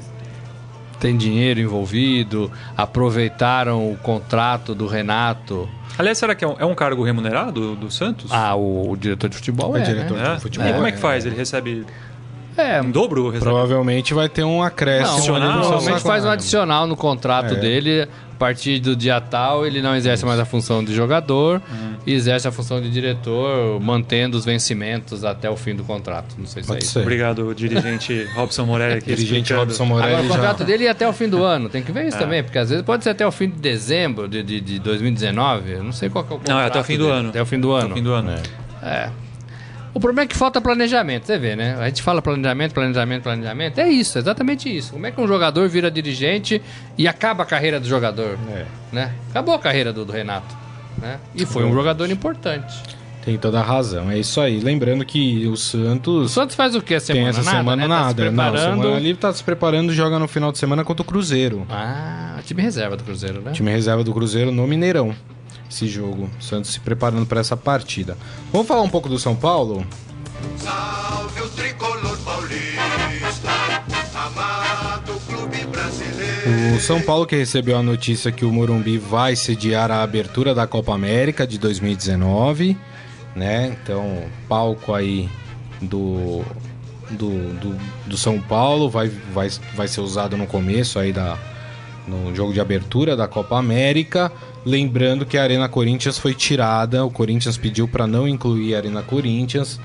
tem 1.04 1.18
dinheiro 1.18 1.60
envolvido, 1.60 2.50
aproveitaram 2.78 3.92
o 3.92 3.98
contrato 3.98 4.74
do 4.74 4.88
Renato. 4.88 5.68
Aliás, 5.98 6.18
será 6.18 6.34
que 6.34 6.46
é 6.46 6.48
um, 6.48 6.56
é 6.58 6.66
um 6.66 6.74
cargo 6.74 7.04
remunerado 7.04 7.76
do 7.76 7.92
Santos? 7.92 8.32
Ah, 8.32 8.56
o, 8.56 8.90
o 8.90 8.96
diretor 8.96 9.30
de 9.30 9.36
futebol 9.36 9.76
é. 9.76 9.82
é 9.82 9.84
diretor 9.84 10.18
né? 10.18 10.36
de 10.36 10.42
futebol. 10.42 10.70
E 10.70 10.74
como 10.74 10.88
é 10.88 10.94
que 10.94 10.98
faz? 10.98 11.26
Ele 11.26 11.36
recebe 11.36 11.86
é, 12.58 12.80
em 12.80 12.92
dobro? 12.92 13.26
Recebe? 13.30 13.44
Provavelmente 13.44 14.14
vai 14.14 14.30
ter 14.30 14.44
um 14.44 14.62
acréscimo. 14.62 15.40
Não, 15.40 15.60
provavelmente 15.60 16.02
faz 16.02 16.26
um 16.26 16.30
adicional 16.30 16.88
no 16.88 16.96
contrato 16.96 17.54
é. 17.54 17.58
dele 17.58 18.08
partir 18.44 18.78
do 18.80 18.94
dia 18.94 19.22
tal, 19.22 19.66
ele 19.66 19.82
não 19.82 19.96
exerce 19.96 20.26
mais 20.26 20.38
a 20.38 20.44
função 20.44 20.84
de 20.84 20.94
jogador 20.94 21.62
uhum. 21.72 21.96
e 22.06 22.14
exerce 22.14 22.46
a 22.46 22.52
função 22.52 22.82
de 22.82 22.90
diretor, 22.90 23.80
mantendo 23.80 24.36
os 24.36 24.44
vencimentos 24.44 25.24
até 25.24 25.50
o 25.50 25.56
fim 25.56 25.74
do 25.74 25.86
contrato. 25.86 26.36
Não 26.38 26.46
sei 26.46 26.62
se 26.62 26.68
Pode 26.68 26.84
é 26.84 26.86
isso. 26.86 27.00
Obrigado, 27.00 27.56
dirigente 27.56 28.28
Robson 28.36 28.66
Morelli. 28.66 28.98
Aqui 28.98 29.16
dirigente 29.16 29.54
Robson 29.54 29.86
Morelli. 29.86 30.16
Agora, 30.16 30.28
o 30.28 30.30
contrato 30.30 30.60
já... 30.60 30.66
dele 30.66 30.88
é 30.88 30.90
até 30.90 31.08
o 31.08 31.14
fim 31.14 31.30
do 31.30 31.42
ano. 31.42 31.70
Tem 31.70 31.82
que 31.82 31.94
ver 31.94 32.06
isso 32.06 32.18
é. 32.18 32.20
também, 32.20 32.44
porque 32.44 32.58
às 32.58 32.70
vezes 32.70 32.84
pode 32.84 33.06
ser 33.06 33.12
até 33.12 33.26
o 33.26 33.32
fim 33.32 33.48
de 33.48 33.56
dezembro 33.56 34.28
de, 34.28 34.44
de, 34.44 34.60
de 34.60 34.78
2019. 34.80 35.72
Eu 35.72 35.84
não 35.86 35.94
sei 35.94 36.10
qual 36.10 36.26
é 36.26 36.28
o 36.28 36.30
contrato. 36.32 36.50
Não, 36.50 36.60
é 36.60 36.66
até 36.66 36.82
o 36.82 36.84
fim 36.84 36.98
do 36.98 37.06
dele. 37.06 37.18
ano. 37.18 37.30
Até 37.30 37.42
o 37.42 37.46
fim 37.46 37.60
do 37.62 37.72
ano. 37.72 37.86
Até 37.86 37.94
o 37.94 37.96
fim 37.96 38.04
do 38.04 38.12
ano. 38.12 38.32
É. 38.82 38.86
é. 38.86 39.23
O 39.94 40.00
problema 40.00 40.24
é 40.24 40.28
que 40.28 40.36
falta 40.36 40.60
planejamento, 40.60 41.28
você 41.28 41.38
vê, 41.38 41.56
né? 41.56 41.76
A 41.80 41.86
gente 41.86 42.02
fala 42.02 42.22
planejamento, 42.22 42.74
planejamento, 42.74 43.24
planejamento. 43.24 43.80
É 43.80 43.88
isso, 43.90 44.18
exatamente 44.18 44.76
isso. 44.76 44.94
Como 44.94 45.06
é 45.06 45.12
que 45.12 45.22
um 45.22 45.28
jogador 45.28 45.70
vira 45.70 45.92
dirigente 45.92 46.62
e 46.98 47.08
acaba 47.08 47.44
a 47.44 47.46
carreira 47.46 47.80
do 47.80 47.88
jogador? 47.88 48.38
É. 48.50 48.66
Né? 48.92 49.12
Acabou 49.30 49.54
a 49.54 49.60
carreira 49.60 49.94
do, 49.94 50.04
do 50.04 50.12
Renato. 50.12 50.56
Né? 50.98 51.20
E 51.36 51.46
foi 51.46 51.64
um 51.64 51.74
jogador 51.74 52.10
importante. 52.10 52.74
Tem 53.24 53.38
toda 53.38 53.60
a 53.60 53.64
razão, 53.64 54.12
é 54.12 54.20
isso 54.20 54.42
aí. 54.42 54.60
Lembrando 54.60 55.06
que 55.06 55.48
o 55.48 55.56
Santos. 55.56 56.26
O 56.26 56.28
Santos 56.28 56.56
faz 56.56 56.76
o 56.76 56.82
que 56.82 56.96
a 56.96 57.00
semana? 57.00 57.24
Tem 57.24 57.30
essa 57.30 57.44
nada, 57.44 57.58
semana 57.58 57.82
né? 57.84 57.88
nada. 57.88 58.04
Tá 58.04 58.10
se 58.10 58.16
preparando... 58.16 58.76
Não, 58.76 58.82
semana 58.82 58.98
ali 58.98 59.14
tá 59.14 59.34
se 59.34 59.44
preparando 59.44 59.94
joga 59.94 60.20
no 60.20 60.28
final 60.28 60.52
de 60.52 60.58
semana 60.58 60.84
contra 60.84 61.04
o 61.04 61.06
Cruzeiro. 61.06 61.66
Ah, 61.70 62.40
time 62.44 62.62
reserva 62.62 62.98
do 62.98 63.04
Cruzeiro, 63.04 63.42
né? 63.42 63.52
Time 63.52 63.72
reserva 63.72 64.04
do 64.04 64.14
Cruzeiro 64.14 64.52
no 64.52 64.68
Mineirão. 64.68 65.16
Esse 65.74 65.88
jogo. 65.88 66.30
O 66.40 66.44
Santos 66.44 66.72
se 66.72 66.80
preparando 66.80 67.26
para 67.26 67.40
essa 67.40 67.58
partida. 67.58 68.16
Vamos 68.52 68.68
falar 68.68 68.84
um 68.84 68.90
pouco 68.90 69.10
do 69.10 69.18
São 69.18 69.36
Paulo? 69.36 69.84
Salve 70.58 71.42
o 71.42 71.50
tricolor 71.50 72.16
paulista, 72.20 73.50
amado 74.14 75.20
clube 75.26 75.66
brasileiro. 75.66 76.76
O 76.76 76.80
São 76.80 77.02
Paulo 77.02 77.26
que 77.26 77.36
recebeu 77.36 77.76
a 77.76 77.82
notícia 77.82 78.32
que 78.32 78.46
o 78.46 78.52
Morumbi 78.52 79.00
vai 79.00 79.36
sediar 79.36 79.90
a 79.90 80.04
abertura 80.04 80.54
da 80.54 80.68
Copa 80.68 80.94
América 80.94 81.48
de 81.48 81.58
2019, 81.58 82.78
né? 83.36 83.76
Então, 83.82 84.26
palco 84.48 84.94
aí 84.94 85.28
do 85.82 86.44
do, 87.10 87.30
do, 87.60 87.78
do, 88.08 88.18
São 88.18 88.40
Paulo 88.40 88.90
vai, 88.90 89.10
vai, 89.34 89.50
vai 89.76 89.88
ser 89.88 90.02
usado 90.02 90.38
no 90.38 90.48
começo 90.48 90.98
aí 90.98 91.12
da 91.12 91.38
no 92.08 92.36
jogo 92.36 92.54
de 92.54 92.60
abertura 92.60 93.16
da 93.16 93.28
Copa 93.28 93.58
América. 93.58 94.32
Lembrando 94.66 95.26
que 95.26 95.38
a 95.38 95.44
Arena 95.44 95.68
Corinthians 95.68 96.18
foi 96.18 96.34
tirada, 96.34 97.06
o 97.06 97.12
Corinthians 97.12 97.58
pediu 97.58 97.88
para 97.88 98.08
não 98.08 98.28
incluir 98.28 98.76
a 98.76 98.78
Arena 98.78 99.02
Corinthians 99.02 99.80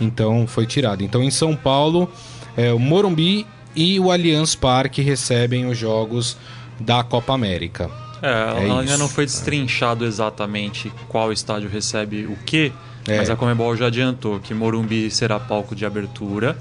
então 0.00 0.46
foi 0.46 0.66
tirado. 0.66 1.02
Então 1.02 1.22
em 1.22 1.30
São 1.30 1.54
Paulo, 1.54 2.10
é, 2.56 2.72
o 2.72 2.78
Morumbi 2.78 3.46
e 3.74 3.98
o 4.00 4.10
Allianz 4.10 4.54
Parque 4.54 5.02
recebem 5.02 5.66
os 5.66 5.76
jogos 5.76 6.36
da 6.80 7.02
Copa 7.02 7.34
América. 7.34 7.90
É, 8.22 8.66
é 8.66 8.70
ainda 8.70 8.96
não 8.96 9.08
foi 9.08 9.24
destrinchado 9.24 10.04
exatamente 10.04 10.92
qual 11.08 11.32
estádio 11.32 11.68
recebe 11.68 12.26
o 12.26 12.36
quê, 12.44 12.72
é. 13.06 13.16
mas 13.16 13.30
a 13.30 13.36
Comebol 13.36 13.76
já 13.76 13.86
adiantou 13.86 14.40
que 14.40 14.52
Morumbi 14.52 15.10
será 15.10 15.38
palco 15.38 15.74
de 15.74 15.86
abertura, 15.86 16.58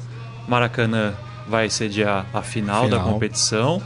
Maracanã 0.48 1.14
vai 1.48 1.70
sediar 1.70 2.26
a 2.34 2.42
final, 2.42 2.86
final. 2.86 3.00
da 3.00 3.04
competição 3.04 3.82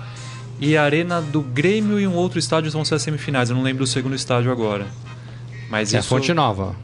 e 0.61 0.77
a 0.77 0.83
Arena 0.83 1.19
do 1.19 1.41
Grêmio 1.41 1.99
e 1.99 2.07
um 2.07 2.13
outro 2.13 2.37
estádio 2.37 2.71
vão 2.71 2.85
ser 2.85 2.95
as 2.95 3.01
semifinais. 3.01 3.49
Eu 3.49 3.55
não 3.55 3.63
lembro 3.63 3.83
do 3.83 3.87
segundo 3.87 4.15
estádio 4.15 4.51
agora. 4.51 4.85
Mas 5.69 5.91
é 5.91 5.97
isso... 5.99 6.07
Fonte 6.07 6.31
Nova. 6.33 6.75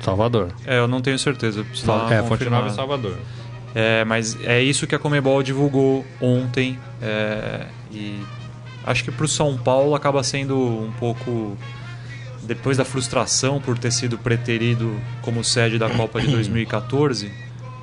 Salvador. 0.00 0.48
É, 0.64 0.78
eu 0.78 0.88
não 0.88 1.02
tenho 1.02 1.18
certeza. 1.18 1.64
É, 2.10 2.22
Fonte 2.22 2.48
Nova 2.48 2.68
e 2.68 2.74
Salvador. 2.74 3.18
É, 3.74 4.04
mas 4.06 4.38
é 4.42 4.62
isso 4.62 4.86
que 4.86 4.94
a 4.94 4.98
Comebol 4.98 5.42
divulgou 5.42 6.06
ontem. 6.20 6.78
É, 7.02 7.66
e 7.92 8.18
acho 8.86 9.04
que 9.04 9.10
para 9.10 9.26
o 9.26 9.28
São 9.28 9.58
Paulo 9.58 9.94
acaba 9.94 10.22
sendo 10.22 10.56
um 10.56 10.92
pouco. 10.98 11.56
Depois 12.42 12.76
da 12.76 12.84
frustração 12.84 13.60
por 13.60 13.76
ter 13.76 13.92
sido 13.92 14.16
preterido 14.16 14.98
como 15.20 15.42
sede 15.42 15.78
da 15.78 15.90
Copa 15.90 16.20
de 16.20 16.28
2014 16.32 17.30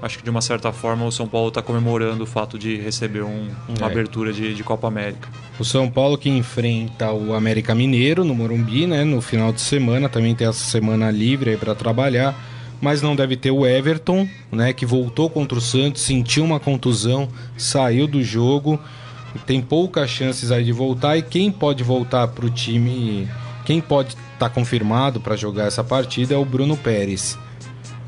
acho 0.04 0.18
que 0.18 0.24
de 0.24 0.30
uma 0.30 0.42
certa 0.42 0.74
forma 0.74 1.06
o 1.06 1.12
São 1.12 1.28
Paulo 1.28 1.48
está 1.48 1.62
comemorando 1.62 2.26
o 2.26 2.28
fato 2.28 2.60
de 2.60 2.76
receber 2.76 3.24
um, 3.24 3.48
uma 3.70 3.88
é. 3.88 3.92
abertura 3.92 4.34
de, 4.34 4.54
de, 4.54 4.64
Copa 4.64 4.86
América. 4.86 5.30
O 5.58 5.64
São 5.64 5.90
Paulo 5.90 6.18
que 6.18 6.30
enfrenta 6.30 7.12
o 7.14 7.34
América 7.34 7.74
Mineiro 7.74 8.26
no 8.26 8.36
Morumbi, 8.36 8.86
né, 8.86 9.06
no 9.06 9.22
final 9.22 9.54
de 9.54 9.62
semana, 9.62 10.10
também 10.10 10.36
tem 10.36 10.46
essa 10.46 10.66
semana 10.66 11.10
livre 11.10 11.52
aí 11.52 11.58
para 11.58 11.74
trabalhar, 11.74 12.38
mas 12.82 13.02
não 13.02 13.16
deve 13.16 13.38
ter 13.38 13.52
o 13.52 13.66
Everton, 13.66 14.28
né, 14.52 14.74
que 14.74 14.86
voltou 14.86 15.30
contra 15.30 15.58
o 15.58 15.62
Santos, 15.62 16.02
sentiu 16.02 16.44
uma 16.44 16.60
contusão, 16.60 17.30
saiu 17.58 18.06
do 18.06 18.22
jogo, 18.22 18.78
tem 19.48 19.62
poucas 19.62 20.10
chances 20.10 20.52
aí 20.52 20.66
de 20.66 20.74
voltar 20.74 21.16
e 21.16 21.22
quem 21.22 21.50
pode 21.50 21.82
voltar 21.82 22.28
para 22.28 22.46
o 22.46 22.50
time 22.50 23.28
Quem 23.66 23.80
pode 23.80 24.10
estar 24.10 24.20
tá 24.38 24.50
confirmado 24.50 25.22
para 25.22 25.38
jogar 25.38 25.68
essa 25.68 25.84
partida 25.84 26.34
é 26.34 26.38
o 26.38 26.44
Bruno 26.44 26.76
Pérez. 26.76 27.38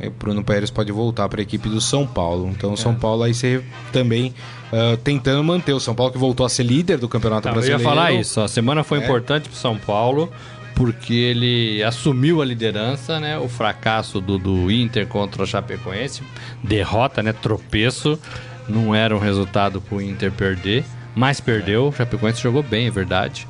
O 0.02 0.10
Bruno 0.12 0.44
Pérez 0.44 0.70
pode 0.70 0.92
voltar 0.92 1.30
para 1.30 1.42
a 1.42 1.44
equipe 1.44 1.70
do 1.70 1.80
São 1.80 2.06
Paulo. 2.06 2.50
Então, 2.50 2.72
o 2.72 2.74
é. 2.74 2.78
São 2.78 2.94
Paulo 2.96 3.24
aí 3.24 3.34
ser 3.34 3.64
também 3.92 4.34
uh, 4.72 4.98
tentando 4.98 5.44
manter 5.44 5.74
o 5.74 5.80
São 5.80 5.96
Paulo 5.96 6.12
que 6.12 6.18
voltou 6.18 6.46
a 6.46 6.50
ser 6.50 6.64
líder 6.64 6.98
do 6.98 7.08
Campeonato 7.08 7.50
Brasileiro. 7.50 7.82
Eu 7.82 7.84
ia 7.84 7.90
falar 7.90 8.12
isso. 8.12 8.42
A 8.42 8.48
semana 8.48 8.84
foi 8.84 9.00
é. 9.00 9.04
importante 9.04 9.50
para 9.50 9.56
o 9.56 9.60
São 9.60 9.78
Paulo 9.78 10.32
porque 10.76 11.14
ele 11.14 11.82
assumiu 11.84 12.42
a 12.42 12.46
liderança, 12.46 13.20
né? 13.20 13.38
O 13.40 13.48
fracasso 13.48 14.20
do, 14.20 14.38
do 14.38 14.70
Inter 14.70 15.08
contra 15.08 15.42
o 15.42 15.48
Chapecoense, 15.48 16.22
derrota, 16.62 17.24
né? 17.24 17.32
Tropeço, 17.32 18.20
não 18.68 18.94
era 18.94 19.16
um 19.16 19.20
resultado 19.20 19.80
para 19.80 19.96
o 19.96 20.02
Inter 20.02 20.32
perder, 20.32 20.84
mas 21.16 21.40
perdeu. 21.40 21.88
O 21.88 21.92
Chapecoense 21.94 22.42
jogou 22.42 22.62
bem, 22.62 22.88
é 22.88 22.92
verdade. 22.92 23.48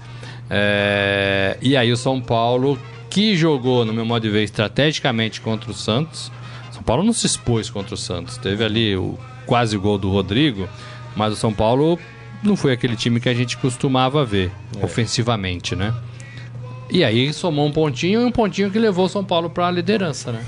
É... 0.50 1.58
E 1.62 1.76
aí 1.76 1.92
o 1.92 1.98
São 1.98 2.22
Paulo, 2.22 2.78
que 3.16 3.34
jogou, 3.34 3.86
no 3.86 3.94
meu 3.94 4.06
modo 4.06 4.24
de 4.24 4.30
ver, 4.30 4.44
estrategicamente 4.44 5.40
contra 5.40 5.72
o 5.72 5.74
Santos. 5.74 6.30
São 6.70 6.84
Paulo 6.84 7.02
não 7.02 7.14
se 7.14 7.26
expôs 7.26 7.70
contra 7.70 7.96
o 7.96 7.98
Santos. 7.98 8.36
Teve 8.36 8.62
ali 8.62 8.94
o 8.98 9.18
quase 9.46 9.78
o 9.78 9.80
gol 9.80 9.98
do 9.98 10.12
Rodrigo, 10.12 10.68
mas 11.16 11.32
o 11.32 11.38
São 11.38 11.54
Paulo 11.54 11.98
não 12.44 12.58
foi 12.58 12.74
aquele 12.74 12.98
time 12.98 13.22
que 13.22 13.30
a 13.30 13.34
gente 13.34 13.56
costumava 13.56 14.26
ver 14.26 14.52
é. 14.78 14.84
ofensivamente, 14.84 15.78
né? 15.78 15.94
E 16.92 17.06
aí 17.06 17.32
somou 17.32 17.66
um 17.66 17.72
pontinho 17.72 18.22
e 18.22 18.26
um 18.26 18.32
pontinho 18.34 18.70
que 18.70 18.78
levou 18.78 19.06
o 19.06 19.10
São 19.10 19.24
Paulo 19.24 19.50
para 19.50 19.70
a 19.70 19.72
liderança, 19.72 20.34
né? 20.34 20.44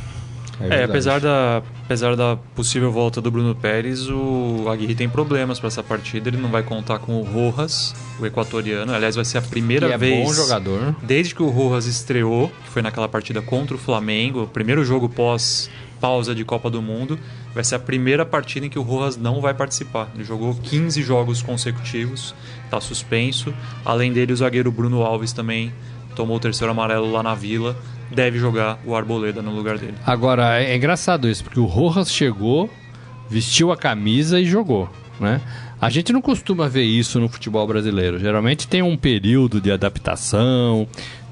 É, 0.59 0.81
é, 0.81 0.83
apesar, 0.83 1.19
da, 1.19 1.61
apesar 1.85 2.15
da 2.15 2.35
possível 2.55 2.91
volta 2.91 3.21
do 3.21 3.29
Bruno 3.29 3.53
Pérez, 3.53 4.09
o 4.09 4.65
Aguirre 4.69 4.95
tem 4.95 5.07
problemas 5.07 5.59
para 5.59 5.67
essa 5.67 5.83
partida. 5.83 6.29
Ele 6.29 6.37
não 6.37 6.49
vai 6.49 6.63
contar 6.63 6.99
com 6.99 7.19
o 7.19 7.23
Rojas, 7.23 7.95
o 8.19 8.25
equatoriano. 8.25 8.93
Aliás, 8.93 9.15
vai 9.15 9.25
ser 9.25 9.37
a 9.37 9.41
primeira 9.41 9.87
é 9.87 9.97
vez. 9.97 10.25
bom 10.25 10.33
jogador. 10.33 10.95
Desde 11.03 11.35
que 11.35 11.43
o 11.43 11.49
Rojas 11.49 11.85
estreou, 11.85 12.51
que 12.63 12.69
foi 12.69 12.81
naquela 12.81 13.07
partida 13.07 13.41
contra 13.41 13.75
o 13.75 13.79
Flamengo, 13.79 14.43
o 14.43 14.47
primeiro 14.47 14.83
jogo 14.83 15.07
pós 15.07 15.69
pausa 15.99 16.35
de 16.35 16.45
Copa 16.45 16.69
do 16.69 16.81
Mundo, 16.81 17.19
vai 17.53 17.63
ser 17.63 17.75
a 17.75 17.79
primeira 17.79 18.25
partida 18.25 18.65
em 18.65 18.69
que 18.69 18.77
o 18.77 18.83
Rojas 18.83 19.17
não 19.17 19.41
vai 19.41 19.53
participar. 19.53 20.09
Ele 20.13 20.23
jogou 20.23 20.53
15 20.53 21.01
jogos 21.01 21.41
consecutivos, 21.41 22.35
está 22.63 22.79
suspenso. 22.79 23.53
Além 23.83 24.13
dele, 24.13 24.33
o 24.33 24.37
zagueiro 24.37 24.71
Bruno 24.71 25.01
Alves 25.01 25.33
também 25.33 25.73
tomou 26.17 26.37
o 26.37 26.39
terceiro 26.39 26.71
amarelo 26.71 27.11
lá 27.11 27.21
na 27.21 27.35
Vila, 27.35 27.77
deve 28.11 28.39
jogar 28.39 28.79
o 28.83 28.95
Arboleda 28.95 29.39
no 29.39 29.51
lugar 29.51 29.77
dele. 29.77 29.93
Agora, 30.03 30.59
é 30.59 30.75
engraçado 30.75 31.29
isso, 31.29 31.43
porque 31.43 31.59
o 31.59 31.65
Rojas 31.65 32.11
chegou, 32.11 32.69
vestiu 33.29 33.71
a 33.71 33.77
camisa 33.77 34.39
e 34.39 34.45
jogou, 34.45 34.89
né? 35.19 35.39
A 35.79 35.91
gente 35.91 36.11
não 36.11 36.19
costuma 36.19 36.67
ver 36.67 36.81
isso 36.81 37.19
no 37.19 37.29
futebol 37.29 37.67
brasileiro. 37.67 38.17
Geralmente 38.17 38.67
tem 38.67 38.81
um 38.81 38.97
período 38.97 39.61
de 39.61 39.71
adaptação, 39.71 40.87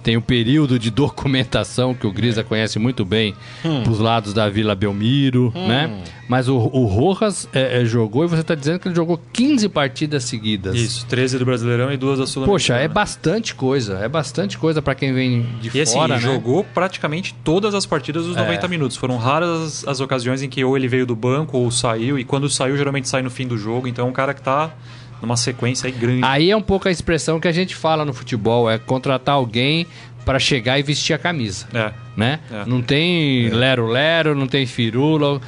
tem 0.06 0.16
o 0.16 0.20
um 0.20 0.22
período 0.22 0.78
de 0.78 0.92
documentação 0.92 1.96
que 1.96 2.06
o 2.06 2.12
Grisa 2.12 2.44
conhece 2.44 2.78
muito 2.78 3.04
bem 3.04 3.34
hum. 3.66 3.82
dos 3.82 3.98
lados 3.98 4.36
da 4.36 4.48
Vila 4.48 4.76
Belmiro, 4.76 5.52
hum. 5.56 5.68
né? 5.68 6.04
Mas 6.30 6.48
o, 6.48 6.56
o 6.56 6.86
Rojas 6.86 7.50
é, 7.52 7.82
é, 7.82 7.86
jogou 7.86 8.24
e 8.24 8.28
você 8.28 8.42
está 8.42 8.54
dizendo 8.54 8.78
que 8.78 8.88
ele 8.88 8.94
jogou 8.94 9.20
15 9.34 9.68
partidas 9.70 10.24
seguidas. 10.26 10.76
Isso, 10.76 11.08
13 11.08 11.40
do 11.40 11.46
Brasileirão 11.46 11.92
e 11.92 11.98
duas 11.98 12.20
da 12.20 12.28
sul 12.28 12.46
Poxa, 12.46 12.76
é 12.76 12.88
bastante 12.88 13.56
coisa. 13.56 13.98
É 13.98 14.08
bastante 14.08 14.60
coisa 14.60 14.80
para 14.80 14.94
quem 14.94 15.12
vem 15.12 15.42
de 15.60 15.76
e, 15.76 15.82
assim, 15.82 15.94
fora, 15.94 16.16
assim, 16.16 16.28
né? 16.28 16.34
jogou 16.34 16.64
praticamente 16.64 17.34
todas 17.44 17.74
as 17.74 17.88
partidas 17.88 18.28
dos 18.28 18.38
é. 18.38 18.42
90 18.42 18.68
minutos. 18.68 18.98
Foram 18.98 19.18
raras 19.18 19.50
as, 19.50 19.88
as 19.88 20.00
ocasiões 20.02 20.44
em 20.44 20.50
que 20.50 20.64
ou 20.64 20.78
ele 20.78 20.88
veio 20.88 21.08
do 21.08 21.16
banco 21.16 21.58
ou 21.58 21.72
saiu. 21.72 22.20
E 22.20 22.24
quando 22.24 22.48
saiu, 22.48 22.78
geralmente 22.78 23.10
sai 23.10 23.24
no 23.24 23.32
fim 23.32 23.48
do 23.48 23.58
jogo. 23.58 23.88
Então 23.88 24.06
é 24.06 24.10
um 24.10 24.14
cara 24.14 24.36
que 24.36 24.42
está 24.42 24.72
numa 25.22 25.38
sequência 25.38 25.88
aí 25.88 25.94
grande. 25.94 26.24
Aí 26.24 26.52
é 26.52 26.56
um 26.56 26.62
pouco 26.62 26.88
a 26.88 26.92
expressão 26.92 27.40
que 27.40 27.48
a 27.48 27.52
gente 27.52 27.76
fala 27.76 28.06
no 28.06 28.14
futebol, 28.14 28.70
é 28.70 28.78
contratar 28.78 29.36
alguém 29.36 29.88
para 30.26 30.40
chegar 30.40 30.80
e 30.80 30.84
vestir 30.84 31.14
a 31.14 31.20
camisa. 31.20 31.68
É. 31.74 31.94
Né? 32.18 32.40
É. 32.52 32.66
Não 32.66 32.82
tem 32.82 33.50
lero-lero, 33.50 34.34
não 34.34 34.48
tem 34.48 34.66
firula. 34.66 35.40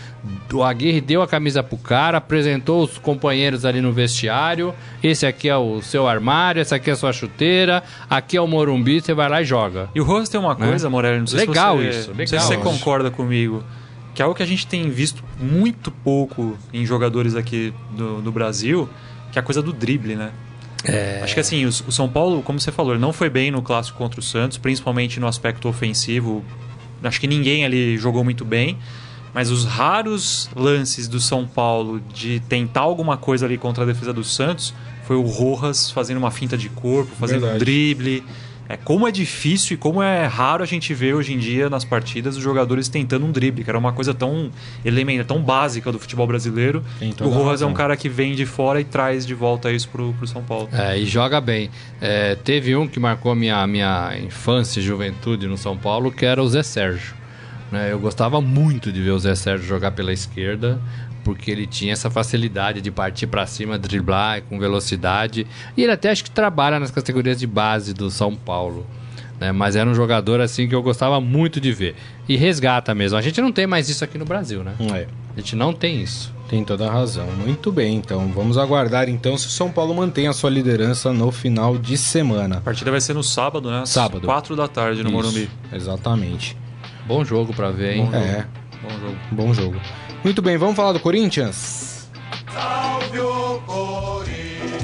O 0.54 0.64
Aguirre 0.64 1.02
deu 1.02 1.22
a 1.22 1.28
camisa 1.28 1.64
pro 1.64 1.78
cara, 1.78 2.20
apresentou 2.20 2.84
os 2.84 2.98
companheiros 2.98 3.66
ali 3.66 3.82
no 3.82 3.92
vestiário. 3.92 4.74
Esse 5.02 5.26
aqui 5.26 5.50
é 5.50 5.58
o 5.58 5.82
seu 5.82 6.08
armário, 6.08 6.62
essa 6.62 6.76
aqui 6.76 6.90
é 6.90 6.94
a 6.94 6.96
sua 6.96 7.12
chuteira, 7.12 7.84
aqui 8.10 8.38
é 8.38 8.42
o 8.42 8.48
Morumbi, 8.48 9.02
você 9.02 9.14
vai 9.14 9.28
lá 9.28 9.42
e 9.42 9.46
joga. 9.46 9.90
E 9.96 10.00
o 10.00 10.04
Rose 10.04 10.30
tem 10.30 10.40
uma 10.40 10.54
né? 10.54 10.68
coisa, 10.68 10.88
né? 10.88 10.92
Morelli, 10.92 11.20
não 11.20 11.28
sei 11.28 11.40
legal 11.40 11.78
se 11.78 11.84
você, 11.84 11.90
isso, 11.90 12.12
legal. 12.12 12.18
Não 12.20 12.28
sei 12.28 12.40
se 12.40 12.46
você 12.46 12.58
concorda 12.58 13.10
comigo. 13.10 13.64
Que 14.14 14.22
é 14.22 14.26
algo 14.26 14.36
que 14.36 14.44
a 14.44 14.48
gente 14.48 14.66
tem 14.66 14.90
visto 14.90 15.24
muito 15.40 15.92
pouco 15.92 16.58
em 16.74 16.86
jogadores 16.86 17.36
aqui 17.36 17.72
do, 17.92 18.20
do 18.20 18.32
Brasil, 18.32 18.90
que 19.32 19.40
é 19.40 19.42
a 19.42 19.44
coisa 19.44 19.62
do 19.62 19.74
drible, 19.74 20.16
né? 20.16 20.32
É... 20.84 21.22
Acho 21.24 21.34
que 21.34 21.40
assim, 21.40 21.66
o, 21.66 21.70
o 21.70 21.92
São 21.92 22.08
Paulo, 22.08 22.42
como 22.42 22.60
você 22.60 22.72
falou, 22.72 22.98
não 22.98 23.12
foi 23.12 23.30
bem 23.30 23.52
no 23.52 23.62
clássico 23.62 23.98
contra 23.98 24.20
o 24.20 24.24
Santos, 24.24 24.58
principalmente 24.58 25.20
no 25.20 25.28
aspecto 25.28 25.68
ofensivo. 25.68 26.44
Acho 27.04 27.20
que 27.20 27.28
ninguém 27.28 27.66
ali 27.66 27.98
jogou 27.98 28.24
muito 28.24 28.46
bem. 28.46 28.78
Mas 29.34 29.52
os 29.52 29.66
raros 29.66 30.50
lances 30.56 31.08
do 31.08 31.20
São 31.20 31.46
Paulo 31.46 32.02
de 32.14 32.40
tentar 32.40 32.82
alguma 32.82 33.18
coisa 33.18 33.46
ali 33.46 33.58
contra 33.58 33.84
a 33.84 33.86
defesa 33.86 34.12
do 34.12 34.24
Santos 34.24 34.74
foi 35.04 35.16
o 35.16 35.22
Rojas 35.22 35.92
fazendo 35.92 36.18
uma 36.18 36.32
finta 36.32 36.58
de 36.58 36.70
corpo, 36.70 37.12
fazendo 37.16 37.42
Verdade. 37.42 37.60
drible. 37.60 38.24
É 38.70 38.76
como 38.76 39.08
é 39.08 39.12
difícil 39.12 39.76
e 39.76 39.78
como 39.78 40.02
é 40.02 40.26
raro 40.26 40.64
a 40.64 40.66
gente 40.66 40.94
ver 40.94 41.14
hoje 41.14 41.34
em 41.34 41.38
dia 41.38 41.70
nas 41.70 41.86
partidas 41.86 42.36
os 42.36 42.44
jogadores 42.44 42.90
tentando 42.90 43.26
um 43.26 43.32
drible, 43.32 43.64
que 43.64 43.70
era 43.70 43.80
uma 43.80 43.94
coisa 43.94 44.14
tão 44.14 44.52
elementar, 44.84 45.26
tão 45.26 45.42
básica 45.42 45.92
do 45.92 46.00
futebol 46.00 46.28
brasileiro. 46.28 46.84
O 47.22 47.30
Rojas 47.30 47.62
é 47.62 47.66
um 47.66 47.74
cara 47.74 47.96
que 47.96 48.10
vem 48.10 48.36
de 48.36 48.46
fora 48.46 48.82
e 48.82 48.84
traz 48.84 49.26
de 49.26 49.34
volta 49.34 49.72
isso 49.72 49.88
pro, 49.90 50.14
pro 50.14 50.28
São 50.28 50.44
Paulo. 50.44 50.68
É, 50.72 50.98
e 50.98 51.06
joga 51.06 51.40
bem. 51.40 51.70
É, 52.02 52.36
teve 52.36 52.76
um 52.76 52.88
que 52.88 53.00
marcou 53.00 53.34
minha, 53.36 53.66
minha 53.68 54.18
infância 54.18 54.80
e 54.80 54.84
juventude 54.84 55.48
no 55.48 55.58
São 55.58 55.78
Paulo, 55.78 56.12
que 56.12 56.26
era 56.26 56.42
o 56.42 56.48
Zé 56.48 56.64
Sérgio. 56.64 57.16
Né? 57.72 57.92
Eu 57.92 58.00
gostava 58.00 58.42
muito 58.42 58.92
de 58.92 59.02
ver 59.02 59.12
o 59.12 59.20
Zé 59.20 59.36
Sérgio 59.36 59.68
jogar 59.68 59.92
pela 59.92 60.12
esquerda 60.12 60.80
porque 61.28 61.52
ele 61.52 61.68
tinha 61.68 61.92
essa 61.92 62.10
facilidade 62.10 62.80
de 62.80 62.90
partir 62.90 63.28
para 63.28 63.46
cima, 63.46 63.78
driblar 63.78 64.44
com 64.44 64.58
velocidade. 64.58 65.46
E 65.76 65.84
ele 65.84 65.92
até 65.92 66.10
acho 66.10 66.24
que 66.24 66.32
trabalha 66.32 66.80
nas 66.80 66.90
categorias 66.90 67.38
de 67.38 67.46
base 67.46 67.94
do 67.94 68.10
São 68.10 68.34
Paulo. 68.34 68.88
Né? 69.38 69.52
Mas 69.52 69.76
era 69.76 69.90
um 69.90 69.94
jogador 69.94 70.40
assim 70.40 70.70
que 70.70 70.74
eu 70.74 70.82
gostava 70.82 71.20
muito 71.20 71.60
de 71.60 71.74
ver. 71.74 71.96
E 72.30 72.38
resgata 72.38 72.96
mesmo. 72.96 73.18
A 73.18 73.22
gente 73.22 73.42
não 73.42 73.52
tem 73.52 73.68
mais 73.68 73.90
isso 73.90 74.06
aqui 74.06 74.18
no 74.18 74.24
Brasil, 74.24 74.64
né? 74.64 74.74
É. 74.80 75.06
A 75.36 75.40
gente 75.42 75.54
não 75.54 75.74
tem 75.74 76.02
isso. 76.02 76.34
Tem 76.48 76.64
toda 76.64 76.88
a 76.88 76.92
razão. 76.92 77.28
Muito 77.46 77.74
bem, 77.74 77.98
então 77.98 78.30
vamos 78.30 78.58
aguardar 78.58 79.10
então 79.10 79.38
se 79.38 79.48
o 79.48 79.50
São 79.50 79.70
Paulo 79.70 79.94
mantém 79.94 80.30
a 80.30 80.34
sua 80.34 80.50
liderança 80.50 81.12
no 81.12 81.30
final 81.30 81.78
de 81.78 81.98
semana. 81.98 82.60
A 82.60 82.62
partida 82.62 82.90
vai 82.90 83.02
ser 83.02 83.14
no 83.14 83.22
sábado, 83.22 83.70
né? 83.70 83.86
Sábado. 83.86 84.26
4 84.26 84.56
da 84.56 84.70
tarde 84.70 85.04
no 85.04 85.10
isso, 85.10 85.18
Morumbi. 85.18 85.50
Exatamente. 85.74 86.56
Bom 87.06 87.26
jogo 87.26 87.54
para 87.54 87.70
ver, 87.70 87.98
hein? 87.98 88.06
Bom 88.06 88.16
é. 88.18 88.48
Bom 88.82 88.90
jogo. 88.98 89.18
Bom 89.30 89.54
jogo. 89.54 90.07
Muito 90.24 90.42
bem, 90.42 90.58
vamos 90.58 90.76
falar 90.76 90.94
do 90.94 91.00
Corinthians? 91.00 92.10
Salve 92.54 93.20
o 93.20 93.60
Corinthians, 93.66 94.78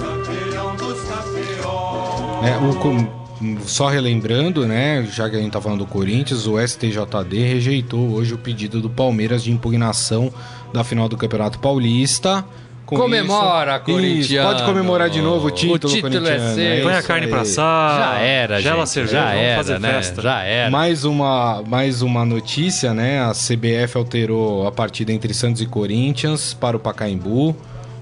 campeão 0.00 0.76
dos 0.76 1.00
campeões. 1.02 2.44
É, 2.44 2.56
o, 2.56 3.58
só 3.66 3.88
relembrando, 3.88 4.66
né, 4.66 5.04
já 5.04 5.28
que 5.28 5.36
a 5.36 5.38
gente 5.38 5.52
tá 5.52 5.60
falando 5.60 5.80
do 5.80 5.86
Corinthians, 5.86 6.46
o 6.46 6.58
STJD 6.58 7.38
rejeitou 7.38 8.12
hoje 8.12 8.34
o 8.34 8.38
pedido 8.38 8.80
do 8.80 8.90
Palmeiras 8.90 9.42
de 9.42 9.52
impugnação 9.52 10.32
da 10.72 10.82
final 10.82 11.08
do 11.08 11.16
Campeonato 11.16 11.58
Paulista. 11.58 12.44
Com 12.88 12.96
Comemora, 12.96 13.76
isso, 13.76 13.84
Corinthians. 13.84 14.46
Pode 14.46 14.62
comemorar 14.62 15.10
de 15.10 15.20
novo 15.20 15.48
o 15.48 15.50
título, 15.50 15.74
o 15.74 15.94
título 15.94 16.26
é 16.26 16.54
seu. 16.54 16.84
Põe 16.84 16.94
a 16.94 17.02
carne 17.02 17.26
aí. 17.26 17.30
pra 17.30 17.42
assar. 17.42 18.00
Já 18.00 18.18
era, 18.18 18.62
gela 18.62 18.78
gente. 18.78 18.88
cerveja, 18.88 19.18
já 19.18 19.34
era, 19.34 19.56
fazer 19.56 19.78
né? 19.78 19.92
festa. 19.92 20.22
Já 20.22 20.42
era. 20.42 20.70
Mais 20.70 21.04
uma, 21.04 21.62
mais 21.68 22.00
uma 22.00 22.24
notícia, 22.24 22.94
né? 22.94 23.20
A 23.20 23.32
CBF 23.32 23.98
alterou 23.98 24.66
a 24.66 24.72
partida 24.72 25.12
entre 25.12 25.34
Santos 25.34 25.60
e 25.60 25.66
Corinthians 25.66 26.54
para 26.54 26.78
o 26.78 26.80
Pacaembu. 26.80 27.50
O 27.50 27.56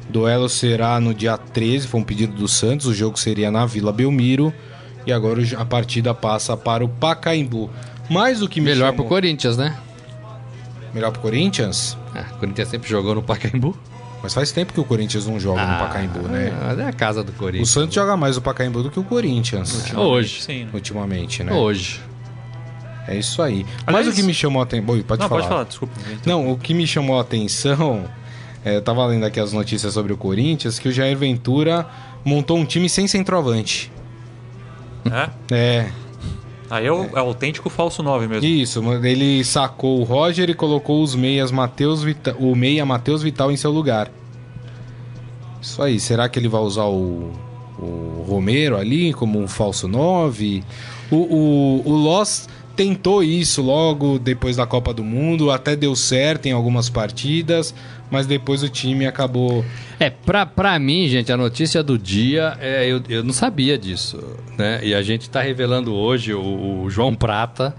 duelo 0.09 0.49
será 0.49 1.01
no 1.01 1.13
dia 1.13 1.37
13, 1.37 1.89
foi 1.89 1.99
um 1.99 2.05
pedido 2.05 2.37
do 2.37 2.47
Santos. 2.47 2.87
O 2.87 2.95
jogo 2.95 3.19
seria 3.19 3.51
na 3.51 3.67
Vila 3.67 3.93
Belmiro. 3.93 4.55
E 5.05 5.13
agora 5.13 5.43
a 5.59 5.65
partida 5.65 6.15
passa 6.15 6.57
para 6.57 6.85
o 6.85 6.89
Pacaembu. 6.89 7.69
Mais 8.09 8.41
o 8.41 8.49
que 8.49 8.61
me 8.61 8.67
Melhor 8.67 8.91
chamou... 8.91 9.05
pro 9.05 9.05
Corinthians, 9.07 9.57
né? 9.57 9.77
Melhor 10.95 11.11
pro 11.11 11.23
Corinthians? 11.23 11.99
É, 12.15 12.21
o 12.21 12.39
Corinthians 12.39 12.69
sempre 12.69 12.89
jogou 12.89 13.17
no 13.17 13.23
Pacaembu. 13.23 13.77
Mas 14.23 14.35
faz 14.35 14.51
tempo 14.51 14.73
que 14.73 14.81
o 14.81 14.85
Corinthians 14.85 15.27
não 15.27 15.39
joga 15.39 15.63
ah, 15.63 15.73
no 15.73 15.79
Pacaembu, 15.79 16.21
né? 16.29 16.53
É 16.79 16.89
a 16.89 16.93
casa 16.93 17.23
do 17.23 17.33
Corinthians. 17.33 17.69
O 17.69 17.73
Santos 17.73 17.95
joga 17.95 18.17
mais 18.17 18.37
o 18.37 18.43
Pacaembu 18.43 18.83
do 18.83 18.91
que 18.91 18.99
o 18.99 19.05
Corinthians. 19.05 19.73
Ultimamente, 19.73 20.11
Hoje. 20.11 20.43
Sim. 20.43 20.69
Ultimamente, 20.73 21.45
né? 21.45 21.53
Hoje. 21.53 22.01
É 23.07 23.17
isso 23.17 23.41
aí. 23.41 23.65
Aliás, 23.87 24.07
Mas 24.07 24.09
o 24.09 24.17
que 24.17 24.23
me 24.23 24.35
chamou 24.35 24.61
a 24.61 24.65
atenção. 24.65 24.87
Pode 25.03 25.21
não, 25.21 25.29
falar. 25.29 25.41
pode 25.41 25.49
falar, 25.49 25.65
desculpa. 25.65 25.95
Não, 26.25 26.51
o 26.51 26.59
que 26.59 26.75
me 26.75 26.87
chamou 26.87 27.19
a 27.19 27.21
atenção. 27.21 28.05
É, 28.65 28.77
eu 28.77 28.83
tava 28.83 29.07
lendo 29.07 29.25
aqui 29.25 29.39
as 29.39 29.53
notícias 29.53 29.95
sobre 29.95 30.13
o 30.13 30.17
Corinthians, 30.17 30.79
que 30.81 30.89
o 30.89 30.93
Jair 30.93 31.17
Ventura 31.17 31.87
montou 32.25 32.59
um 32.59 32.65
time 32.65 32.89
sem 32.89 33.07
centroavante. 33.07 33.93
É? 35.05 35.55
É. 35.55 35.89
Aí 36.71 36.87
é 36.87 36.93
o, 36.93 37.05
é 37.17 37.23
o 37.23 37.27
autêntico 37.27 37.71
falso 37.71 38.03
9 38.03 38.27
mesmo. 38.27 38.47
Isso, 38.47 38.83
ele 39.05 39.45
sacou 39.45 40.01
o 40.01 40.05
Roger 40.05 40.51
e 40.51 40.55
colocou 40.55 41.03
os 41.03 41.15
meias 41.15 41.51
Mateus 41.51 42.03
Vita, 42.03 42.37
o 42.39 42.55
meia 42.55 42.85
Matheus 42.85 43.23
Vital 43.23 43.53
em 43.53 43.57
seu 43.57 43.71
lugar. 43.71 44.11
Isso 45.61 45.83
aí, 45.83 45.99
será 46.01 46.29
que 46.29 46.39
ele 46.39 46.49
vai 46.49 46.61
usar 46.61 46.85
o 46.85 47.33
o 47.79 48.25
Romero 48.27 48.77
ali 48.77 49.13
como 49.13 49.39
um 49.39 49.47
falso 49.47 49.87
9. 49.87 50.65
O, 51.11 51.17
o, 51.17 51.83
o 51.85 51.93
Loss 51.93 52.49
tentou 52.77 53.25
isso 53.25 53.63
logo 53.63 54.19
depois 54.19 54.57
da 54.57 54.67
Copa 54.67 54.93
do 54.93 55.03
Mundo, 55.03 55.51
até 55.51 55.75
deu 55.75 55.97
certo 55.97 56.47
em 56.47 56.53
algumas 56.53 56.91
partidas, 56.91 57.75
mas 58.11 58.27
depois 58.27 58.63
o 58.63 58.69
time 58.69 59.07
acabou. 59.07 59.65
É, 59.99 60.11
pra, 60.11 60.45
pra 60.45 60.79
mim, 60.79 61.09
gente, 61.09 61.33
a 61.33 61.37
notícia 61.37 61.83
do 61.83 61.99
dia, 61.99 62.57
é, 62.61 62.87
eu, 62.87 63.03
eu 63.09 63.25
não 63.25 63.33
sabia 63.33 63.79
disso, 63.79 64.23
né? 64.59 64.81
E 64.85 64.95
a 64.95 65.01
gente 65.03 65.29
tá 65.31 65.41
revelando 65.41 65.95
hoje, 65.95 66.35
o, 66.35 66.83
o 66.83 66.91
João 66.91 67.15
Prata, 67.15 67.75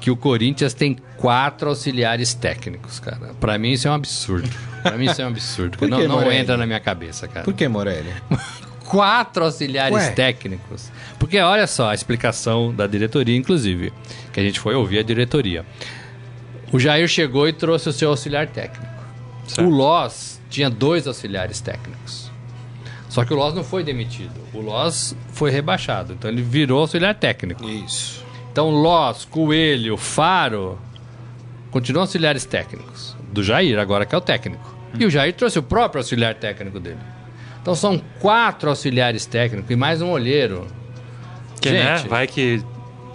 que 0.00 0.10
o 0.10 0.16
Corinthians 0.16 0.72
tem 0.72 0.96
quatro 1.16 1.68
auxiliares 1.68 2.32
técnicos, 2.32 3.00
cara. 3.00 3.34
Pra 3.40 3.58
mim 3.58 3.72
isso 3.72 3.88
é 3.88 3.90
um 3.90 3.94
absurdo. 3.94 4.48
Pra 4.82 4.96
mim 4.96 5.06
isso 5.06 5.20
é 5.20 5.24
um 5.24 5.28
absurdo. 5.28 5.76
Por 5.78 5.88
não, 5.88 5.98
que, 5.98 6.06
não 6.06 6.16
Morelli? 6.16 6.36
entra 6.36 6.56
na 6.56 6.64
minha 6.64 6.78
cabeça, 6.78 7.26
cara. 7.26 7.44
Por 7.44 7.54
que, 7.54 7.66
Morelli? 7.66 8.12
quatro 8.88 9.44
auxiliares 9.44 9.94
Ué. 9.94 10.10
técnicos. 10.12 10.90
Porque 11.18 11.38
olha 11.38 11.66
só 11.66 11.90
a 11.90 11.94
explicação 11.94 12.74
da 12.74 12.86
diretoria, 12.86 13.36
inclusive, 13.36 13.92
que 14.32 14.40
a 14.40 14.42
gente 14.42 14.58
foi 14.58 14.74
ouvir 14.74 15.00
a 15.00 15.02
diretoria. 15.02 15.64
O 16.72 16.78
Jair 16.78 17.06
chegou 17.06 17.46
e 17.46 17.52
trouxe 17.52 17.88
o 17.88 17.92
seu 17.92 18.10
auxiliar 18.10 18.46
técnico. 18.46 18.92
Certo. 19.46 19.66
O 19.66 19.70
Loss 19.70 20.40
tinha 20.48 20.70
dois 20.70 21.06
auxiliares 21.06 21.60
técnicos. 21.60 22.30
Só 23.08 23.24
que 23.24 23.32
o 23.32 23.36
Loss 23.36 23.54
não 23.54 23.64
foi 23.64 23.84
demitido. 23.84 24.34
O 24.52 24.60
Loss 24.60 25.14
foi 25.32 25.50
rebaixado. 25.50 26.14
Então 26.14 26.30
ele 26.30 26.42
virou 26.42 26.80
auxiliar 26.80 27.14
técnico. 27.14 27.68
Isso. 27.68 28.24
Então 28.52 28.70
Loss, 28.70 29.24
Coelho, 29.26 29.96
Faro 29.96 30.78
continuam 31.70 32.02
auxiliares 32.02 32.44
técnicos. 32.44 33.16
Do 33.32 33.42
Jair, 33.42 33.78
agora 33.78 34.06
que 34.06 34.14
é 34.14 34.18
o 34.18 34.22
técnico. 34.22 34.76
E 34.98 35.04
o 35.04 35.10
Jair 35.10 35.34
trouxe 35.34 35.58
o 35.58 35.62
próprio 35.62 36.00
auxiliar 36.00 36.34
técnico 36.34 36.80
dele. 36.80 37.17
Então 37.62 37.74
são 37.74 38.00
quatro 38.20 38.70
auxiliares 38.70 39.26
técnicos 39.26 39.70
e 39.70 39.76
mais 39.76 40.00
um 40.00 40.10
olheiro. 40.10 40.66
Que, 41.60 41.70
né? 41.70 41.98
Gente. 41.98 42.08
Vai 42.08 42.26
que, 42.26 42.62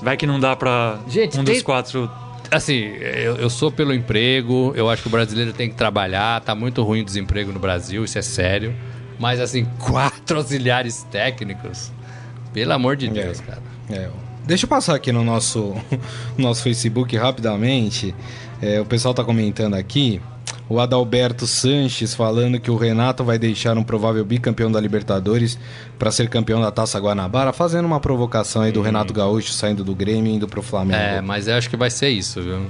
vai 0.01 0.17
que 0.17 0.27
não 0.27 0.39
dá 0.39 0.55
pra 0.55 0.99
Gente, 1.07 1.39
um 1.39 1.43
tem- 1.43 1.55
dos 1.55 1.63
quatro... 1.63 2.09
Assim, 2.51 2.75
eu, 2.99 3.37
eu 3.37 3.49
sou 3.49 3.71
pelo 3.71 3.91
emprego, 3.93 4.73
eu 4.75 4.87
acho 4.87 5.01
que 5.01 5.07
o 5.07 5.11
brasileiro 5.11 5.53
tem 5.53 5.69
que 5.69 5.75
trabalhar, 5.75 6.39
tá 6.41 6.53
muito 6.53 6.83
ruim 6.83 7.01
o 7.01 7.05
desemprego 7.05 7.51
no 7.51 7.59
Brasil, 7.59 8.03
isso 8.03 8.19
é 8.19 8.21
sério. 8.21 8.75
Mas 9.17 9.39
assim, 9.39 9.65
quatro 9.79 10.37
auxiliares 10.37 11.01
técnicos. 11.09 11.91
Pelo 12.53 12.73
amor 12.73 12.95
de 12.95 13.07
Deus, 13.07 13.39
É. 13.39 13.43
cara. 13.43 13.61
É, 13.89 14.09
deixa 14.45 14.65
eu 14.65 14.69
passar 14.69 14.93
aqui 14.93 15.11
no 15.11 15.23
nosso, 15.23 15.73
no 16.37 16.43
nosso 16.43 16.61
Facebook 16.61 17.17
rapidamente. 17.17 18.13
É, 18.61 18.79
o 18.79 18.85
pessoal 18.85 19.13
tá 19.15 19.23
comentando 19.23 19.73
aqui. 19.73 20.21
O 20.73 20.79
Adalberto 20.79 21.45
Sanches 21.45 22.15
falando 22.15 22.59
que 22.59 22.71
o 22.71 22.75
Renato 22.75 23.23
vai 23.23 23.37
deixar 23.37 23.77
um 23.77 23.83
provável 23.83 24.25
bicampeão 24.25 24.71
da 24.71 24.81
Libertadores 24.81 25.55
para 25.99 26.11
ser 26.11 26.27
campeão 26.27 26.59
da 26.59 26.71
Taça 26.71 26.99
Guanabara, 26.99 27.53
fazendo 27.53 27.85
uma 27.85 27.99
provocação 27.99 28.63
aí 28.63 28.71
do 28.71 28.81
Renato 28.81 29.13
Gaúcho 29.13 29.53
saindo 29.53 29.83
do 29.83 29.93
Grêmio 29.93 30.33
e 30.33 30.35
indo 30.35 30.47
pro 30.47 30.63
Flamengo. 30.63 30.99
É, 30.99 31.21
mas 31.21 31.47
eu 31.47 31.57
acho 31.57 31.69
que 31.69 31.77
vai 31.77 31.91
ser 31.91 32.09
isso, 32.09 32.41
viu? 32.41 32.65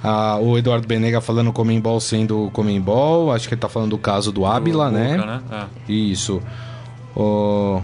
Ah, 0.00 0.38
o 0.40 0.56
Eduardo 0.56 0.86
Benega 0.86 1.20
falando 1.20 1.52
Comembol 1.52 1.98
sendo 1.98 2.50
Comembol, 2.52 3.32
acho 3.32 3.48
que 3.48 3.54
ele 3.54 3.60
tá 3.60 3.68
falando 3.68 3.90
do 3.90 3.98
caso 3.98 4.30
do 4.30 4.46
Ábila, 4.46 4.88
do 4.88 4.92
né? 4.92 5.16
Boca, 5.16 5.68
É. 5.88 5.92
Isso. 5.92 6.40
O... 7.16 7.82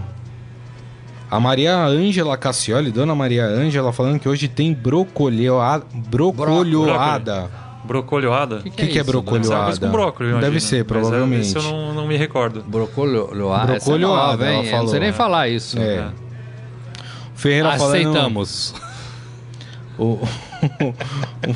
A 1.29 1.41
Maria 1.41 1.75
Ângela 1.75 2.37
Cassioli, 2.37 2.89
Dona 2.89 3.13
Maria 3.13 3.43
Ângela, 3.43 3.91
falando 3.91 4.17
que 4.17 4.29
hoje 4.29 4.47
tem 4.47 4.73
brocolhoada. 4.73 5.85
Brocolhoada. 6.09 7.66
Brocolhoada? 7.87 8.57
O 8.57 8.63
que, 8.63 8.69
que 8.69 8.81
é 8.83 9.01
isso, 9.01 9.03
brocolhoada? 9.05 9.47
Sabe, 9.47 9.65
mas 9.69 9.79
com 9.79 9.89
brócolis, 9.89 10.39
Deve 10.39 10.59
ser, 10.59 10.75
Mas, 10.75 10.81
é, 10.81 10.83
provavelmente. 10.83 11.47
Isso 11.47 11.57
eu 11.57 11.63
não, 11.63 11.93
não 11.93 12.07
me 12.07 12.17
recordo. 12.17 12.61
Brocolhoada. 12.67 13.73
é 13.73 13.75
Brocolhoada, 13.77 14.31
nova, 14.31 14.45
hein? 14.45 14.49
ela 14.51 14.59
Eu 14.59 14.63
não 14.63 14.71
falou, 14.71 14.87
sei 14.89 14.99
nem 14.99 15.09
é. 15.09 15.13
falar 15.13 15.47
isso. 15.49 15.79
É. 15.79 15.95
É. 15.95 16.07
Ferreira 17.33 17.69
Aceitamos. 17.69 18.73
falando. 19.97 20.17
O... 20.19 20.19
o 21.47 21.53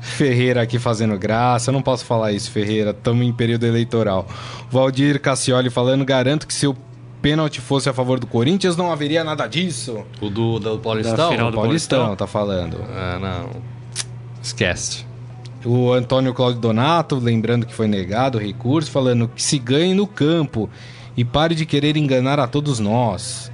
Ferreira 0.00 0.62
aqui 0.62 0.78
fazendo 0.78 1.16
graça. 1.18 1.70
Eu 1.70 1.72
não 1.72 1.82
posso 1.82 2.04
falar 2.04 2.32
isso, 2.32 2.50
Ferreira. 2.50 2.90
Estamos 2.90 3.24
em 3.26 3.32
período 3.32 3.64
eleitoral. 3.64 4.26
Valdir 4.70 5.20
Cassioli 5.20 5.70
falando: 5.70 6.04
garanto 6.04 6.46
que 6.46 6.54
se 6.54 6.66
o 6.66 6.76
pênalti 7.22 7.60
fosse 7.60 7.88
a 7.88 7.92
favor 7.92 8.18
do 8.18 8.26
Corinthians, 8.26 8.76
não 8.76 8.90
haveria 8.92 9.22
nada 9.24 9.46
disso. 9.46 10.04
O 10.20 10.28
do, 10.30 10.58
do 10.58 10.76
Da 10.76 10.82
Paulistão? 10.82 11.30
final 11.30 11.48
O 11.48 11.50
do 11.50 11.56
Paulistão, 11.56 11.98
Paulistão. 11.98 12.16
tá 12.16 12.26
falando. 12.26 12.78
Ah, 12.94 13.18
não. 13.20 13.62
Esquece. 14.42 15.04
O 15.64 15.92
Antônio 15.92 16.32
Cláudio 16.32 16.60
Donato, 16.60 17.16
lembrando 17.16 17.66
que 17.66 17.74
foi 17.74 17.86
negado 17.86 18.38
o 18.38 18.40
recurso, 18.40 18.90
falando 18.90 19.28
que 19.28 19.42
se 19.42 19.58
ganhe 19.58 19.94
no 19.94 20.06
campo 20.06 20.70
e 21.16 21.24
pare 21.24 21.54
de 21.54 21.66
querer 21.66 21.96
enganar 21.96 22.38
a 22.40 22.46
todos 22.46 22.78
nós. 22.78 23.50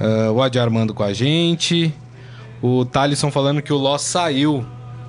Ah, 0.00 0.30
o 0.32 0.42
Adi 0.42 0.58
Armando 0.58 0.92
com 0.92 1.02
a 1.02 1.12
gente. 1.12 1.94
O 2.60 2.84
Thalisson 2.84 3.30
falando 3.30 3.60
que 3.62 3.72
o 3.72 3.76
Loss 3.76 4.02
saiu, 4.02 4.64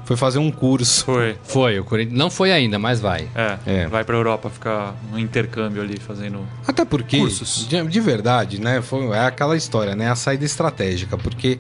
foi 0.06 0.18
fazer 0.18 0.40
um 0.40 0.52
curso. 0.52 1.06
Foi. 1.06 1.36
Foi, 1.44 1.80
o 1.80 1.84
Corinthians. 1.84 2.18
Não 2.18 2.30
foi 2.30 2.52
ainda, 2.52 2.78
mas 2.78 3.00
vai. 3.00 3.28
É, 3.36 3.58
É. 3.66 3.88
vai 3.88 4.04
pra 4.04 4.16
Europa 4.16 4.50
ficar 4.50 4.96
um 5.12 5.18
intercâmbio 5.18 5.82
ali 5.82 6.00
fazendo. 6.00 6.40
Até 6.68 6.84
porque, 6.86 7.18
Cursos. 7.20 7.68
de, 7.68 7.82
de 7.88 8.00
verdade, 8.00 8.60
né? 8.60 8.82
Foi, 8.82 9.08
é 9.10 9.20
aquela 9.26 9.56
história, 9.56 9.96
né? 9.96 10.10
A 10.10 10.16
saída 10.16 10.44
estratégica, 10.46 11.18
porque 11.18 11.60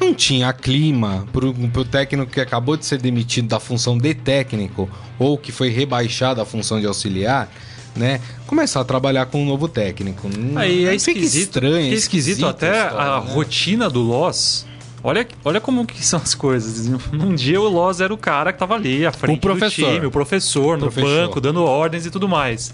não 0.00 0.14
tinha 0.14 0.52
clima 0.52 1.26
pro, 1.32 1.52
pro 1.52 1.84
técnico 1.84 2.30
que 2.30 2.40
acabou 2.40 2.76
de 2.76 2.84
ser 2.86 3.00
demitido 3.00 3.48
da 3.48 3.58
função 3.60 3.96
de 3.98 4.14
técnico 4.14 4.88
ou 5.18 5.36
que 5.36 5.50
foi 5.52 5.68
rebaixado 5.70 6.40
à 6.40 6.44
função 6.44 6.80
de 6.80 6.86
auxiliar, 6.86 7.48
né? 7.96 8.20
Começar 8.46 8.80
a 8.80 8.84
trabalhar 8.84 9.26
com 9.26 9.42
um 9.42 9.46
novo 9.46 9.66
técnico. 9.68 10.28
Hum, 10.28 10.52
Aí 10.56 10.86
é 10.86 10.94
esquisito. 10.94 11.42
estranho, 11.42 11.82
fica 11.84 11.94
é 11.94 11.98
esquisito 11.98 12.46
até 12.46 12.84
história, 12.86 12.98
a 13.16 13.20
né? 13.20 13.32
rotina 13.32 13.90
do 13.90 14.00
Loss. 14.00 14.66
Olha, 15.02 15.26
olha 15.44 15.60
como 15.60 15.86
que 15.86 16.04
são 16.04 16.20
as 16.20 16.34
coisas. 16.34 16.88
Num 17.12 17.34
dia 17.36 17.60
o 17.60 17.68
Loss 17.68 18.00
era 18.00 18.12
o 18.12 18.18
cara 18.18 18.52
que 18.52 18.58
tava 18.58 18.74
ali 18.74 19.04
à 19.06 19.12
frente 19.12 19.38
O 19.38 19.40
professor. 19.40 19.86
do 19.88 19.94
time, 19.94 20.06
o 20.06 20.10
professor, 20.10 20.76
no 20.78 20.84
Professor. 20.90 21.26
banco, 21.26 21.40
dando 21.40 21.62
ordens 21.64 22.04
e 22.06 22.10
tudo 22.10 22.28
mais. 22.28 22.72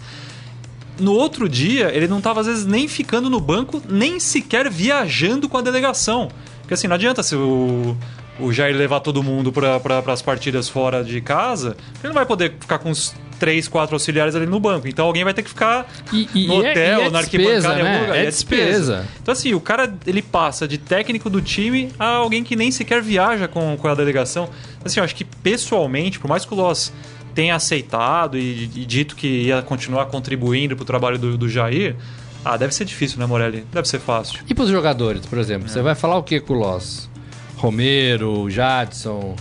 No 0.98 1.12
outro 1.12 1.48
dia, 1.48 1.90
ele 1.94 2.06
não 2.06 2.20
tava 2.20 2.40
às 2.40 2.46
vezes 2.46 2.64
nem 2.64 2.86
ficando 2.86 3.28
no 3.28 3.40
banco, 3.40 3.82
nem 3.88 4.20
sequer 4.20 4.70
viajando 4.70 5.48
com 5.48 5.58
a 5.58 5.62
delegação. 5.62 6.30
Porque 6.64 6.74
assim, 6.74 6.88
não 6.88 6.94
adianta 6.96 7.22
se 7.22 7.36
o, 7.36 7.96
o 8.40 8.52
Jair 8.52 8.74
levar 8.76 9.00
todo 9.00 9.22
mundo 9.22 9.52
para 9.52 9.78
pra, 9.78 10.02
as 10.12 10.22
partidas 10.22 10.68
fora 10.68 11.04
de 11.04 11.20
casa, 11.20 11.76
ele 12.00 12.08
não 12.08 12.14
vai 12.14 12.26
poder 12.26 12.54
ficar 12.58 12.78
com 12.78 12.90
os 12.90 13.14
três, 13.38 13.68
quatro 13.68 13.94
auxiliares 13.94 14.34
ali 14.34 14.46
no 14.46 14.58
banco. 14.58 14.88
Então 14.88 15.04
alguém 15.06 15.24
vai 15.24 15.34
ter 15.34 15.42
que 15.42 15.48
ficar 15.50 15.86
E, 16.12 16.28
e- 16.34 16.46
no 16.46 16.64
é- 16.64 16.70
hotel, 16.70 17.00
e 17.00 17.04
é 17.06 17.10
na 17.10 17.20
despesa, 17.20 17.68
arquibancada, 17.68 17.74
em 17.74 17.80
algum 17.82 17.84
né? 17.92 18.00
lugar. 18.00 18.16
É 18.16 18.22
E 18.22 18.26
despesa. 18.26 19.06
Então, 19.22 19.32
assim, 19.32 19.52
o 19.54 19.60
cara 19.60 19.92
ele 20.06 20.22
passa 20.22 20.66
de 20.66 20.78
técnico 20.78 21.28
do 21.28 21.42
time 21.42 21.90
a 21.98 22.06
alguém 22.06 22.42
que 22.42 22.56
nem 22.56 22.70
sequer 22.70 23.02
viaja 23.02 23.46
com, 23.46 23.76
com 23.76 23.88
a 23.88 23.94
delegação. 23.94 24.48
Assim, 24.84 25.00
eu 25.00 25.04
acho 25.04 25.14
que 25.14 25.24
pessoalmente, 25.24 26.18
por 26.18 26.28
mais 26.28 26.44
que 26.44 26.52
o 26.54 26.56
Loss 26.56 26.92
tenha 27.34 27.56
aceitado 27.56 28.38
e, 28.38 28.64
e 28.76 28.84
dito 28.86 29.16
que 29.16 29.26
ia 29.26 29.60
continuar 29.60 30.06
contribuindo 30.06 30.76
pro 30.76 30.84
trabalho 30.84 31.18
do, 31.18 31.36
do 31.36 31.48
Jair, 31.48 31.96
ah, 32.44 32.56
deve 32.56 32.74
ser 32.74 32.84
difícil, 32.84 33.18
né, 33.18 33.26
Morelli? 33.26 33.64
Deve 33.72 33.88
ser 33.88 33.98
fácil. 34.00 34.40
E 34.48 34.54
pros 34.54 34.68
jogadores, 34.68 35.24
por 35.26 35.38
exemplo? 35.38 35.68
Você 35.68 35.80
vai 35.82 35.94
falar 35.94 36.16
o 36.16 36.22
que 36.22 36.40
com 36.40 36.54
o 36.54 36.58
Loss? 36.58 37.08
Romero, 37.56 38.50
Jadson, 38.50 39.34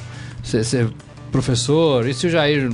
cê, 0.44 0.64
cê- 0.64 0.88
professor, 1.32 2.08
e 2.08 2.14
se 2.14 2.28
o 2.28 2.30
Jair 2.30 2.72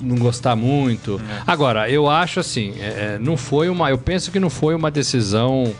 não 0.00 0.16
gostar 0.16 0.54
muito? 0.56 1.20
Agora, 1.46 1.88
eu 1.88 2.08
acho 2.08 2.40
assim, 2.40 2.74
é, 2.78 3.14
é, 3.14 3.18
não 3.20 3.36
foi 3.36 3.68
uma. 3.68 3.88
Eu 3.90 3.98
penso 3.98 4.30
que 4.30 4.38
não 4.40 4.50
foi 4.50 4.74
uma 4.74 4.90
decisão, 4.90 5.72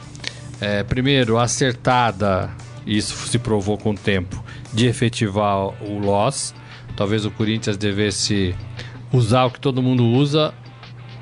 é, 0.61 0.83
primeiro, 0.83 1.39
acertada, 1.39 2.51
isso 2.87 3.15
se 3.29 3.39
provou 3.39 3.77
com 3.77 3.91
o 3.91 3.95
tempo, 3.95 4.43
de 4.73 4.87
efetivar 4.87 5.59
o 5.83 5.99
Loss. 5.99 6.55
Talvez 6.97 7.25
o 7.25 7.31
Corinthians 7.31 7.77
devesse 7.77 8.55
usar 9.13 9.45
o 9.47 9.51
que 9.51 9.61
todo 9.61 9.83
mundo 9.83 10.05
usa 10.05 10.55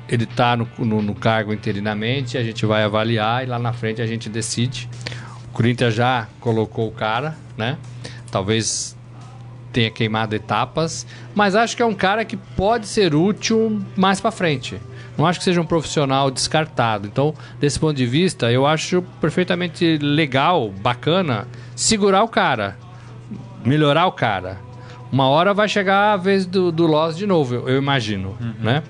ele 0.09 0.23
está 0.25 0.57
no, 0.57 0.67
no- 0.77 1.01
no 1.01 1.15
cargo 1.15 1.53
interinamente, 1.53 2.37
a 2.37 2.43
gente 2.43 2.65
vai 2.65 2.83
avaliar 2.83 3.43
e 3.43 3.45
lá 3.47 3.57
na 3.59 3.71
frente 3.73 4.01
a 4.01 4.05
gente 4.07 4.27
decide. 4.29 4.89
O 5.45 5.53
Corinthians 5.53 5.93
já 5.93 6.27
colocou 6.39 6.87
o 6.87 6.91
cara, 6.91 7.35
né? 7.57 7.77
Talvez 8.31 8.97
tenha 9.71 9.89
queimado 9.91 10.35
etapas, 10.35 11.05
mas 11.35 11.55
acho 11.55 11.75
que 11.75 11.81
é 11.81 11.85
um 11.85 11.93
cara 11.93 12.25
que 12.25 12.35
pode 12.35 12.87
ser 12.87 13.13
útil 13.13 13.81
mais 13.95 14.19
para 14.19 14.31
frente. 14.31 14.79
Não 15.17 15.25
acho 15.27 15.39
que 15.39 15.45
seja 15.45 15.59
um 15.61 15.65
profissional 15.65 16.31
descartado. 16.31 17.05
Então, 17.07 17.33
desse 17.59 17.77
ponto 17.79 17.95
de 17.95 18.05
vista, 18.05 18.51
eu 18.51 18.65
acho 18.65 19.01
perfeitamente 19.21 19.97
legal, 20.01 20.69
bacana, 20.71 21.45
segurar 21.75 22.23
o 22.23 22.27
cara, 22.27 22.77
melhorar 23.65 24.05
o 24.07 24.11
cara. 24.11 24.57
Uma 25.11 25.27
hora 25.27 25.53
vai 25.53 25.67
chegar 25.67 26.13
a 26.13 26.17
vez 26.17 26.45
do, 26.45 26.71
do 26.71 26.85
Loss 26.85 27.17
de 27.17 27.25
novo, 27.27 27.55
eu, 27.55 27.69
eu 27.69 27.77
imagino, 27.77 28.37
né? 28.59 28.83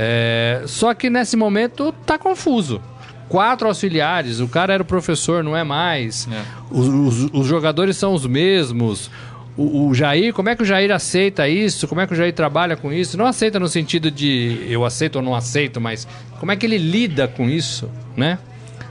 É, 0.00 0.62
só 0.66 0.94
que 0.94 1.10
nesse 1.10 1.36
momento 1.36 1.90
tá 2.06 2.16
confuso. 2.16 2.80
Quatro 3.28 3.66
auxiliares, 3.66 4.38
o 4.38 4.46
cara 4.46 4.72
era 4.72 4.82
o 4.82 4.86
professor, 4.86 5.42
não 5.42 5.56
é 5.56 5.64
mais. 5.64 6.28
É. 6.30 6.40
Os, 6.70 6.86
os- 6.86 7.30
os 7.32 7.46
jogadores 7.48 7.96
são 7.96 8.14
os 8.14 8.24
mesmos. 8.24 9.10
O, 9.56 9.88
o 9.88 9.94
Jair, 9.94 10.32
como 10.32 10.48
é 10.48 10.54
que 10.54 10.62
o 10.62 10.64
Jair 10.64 10.92
aceita 10.92 11.48
isso? 11.48 11.88
Como 11.88 12.00
é 12.00 12.06
que 12.06 12.12
o 12.12 12.16
Jair 12.16 12.32
trabalha 12.32 12.76
com 12.76 12.92
isso? 12.92 13.18
Não 13.18 13.26
aceita 13.26 13.58
no 13.58 13.66
sentido 13.66 14.08
de 14.08 14.64
eu 14.68 14.84
aceito 14.84 15.16
ou 15.16 15.22
não 15.22 15.34
aceito, 15.34 15.80
mas 15.80 16.06
como 16.38 16.52
é 16.52 16.56
que 16.56 16.64
ele 16.64 16.78
lida 16.78 17.26
com 17.26 17.48
isso, 17.50 17.90
né? 18.16 18.38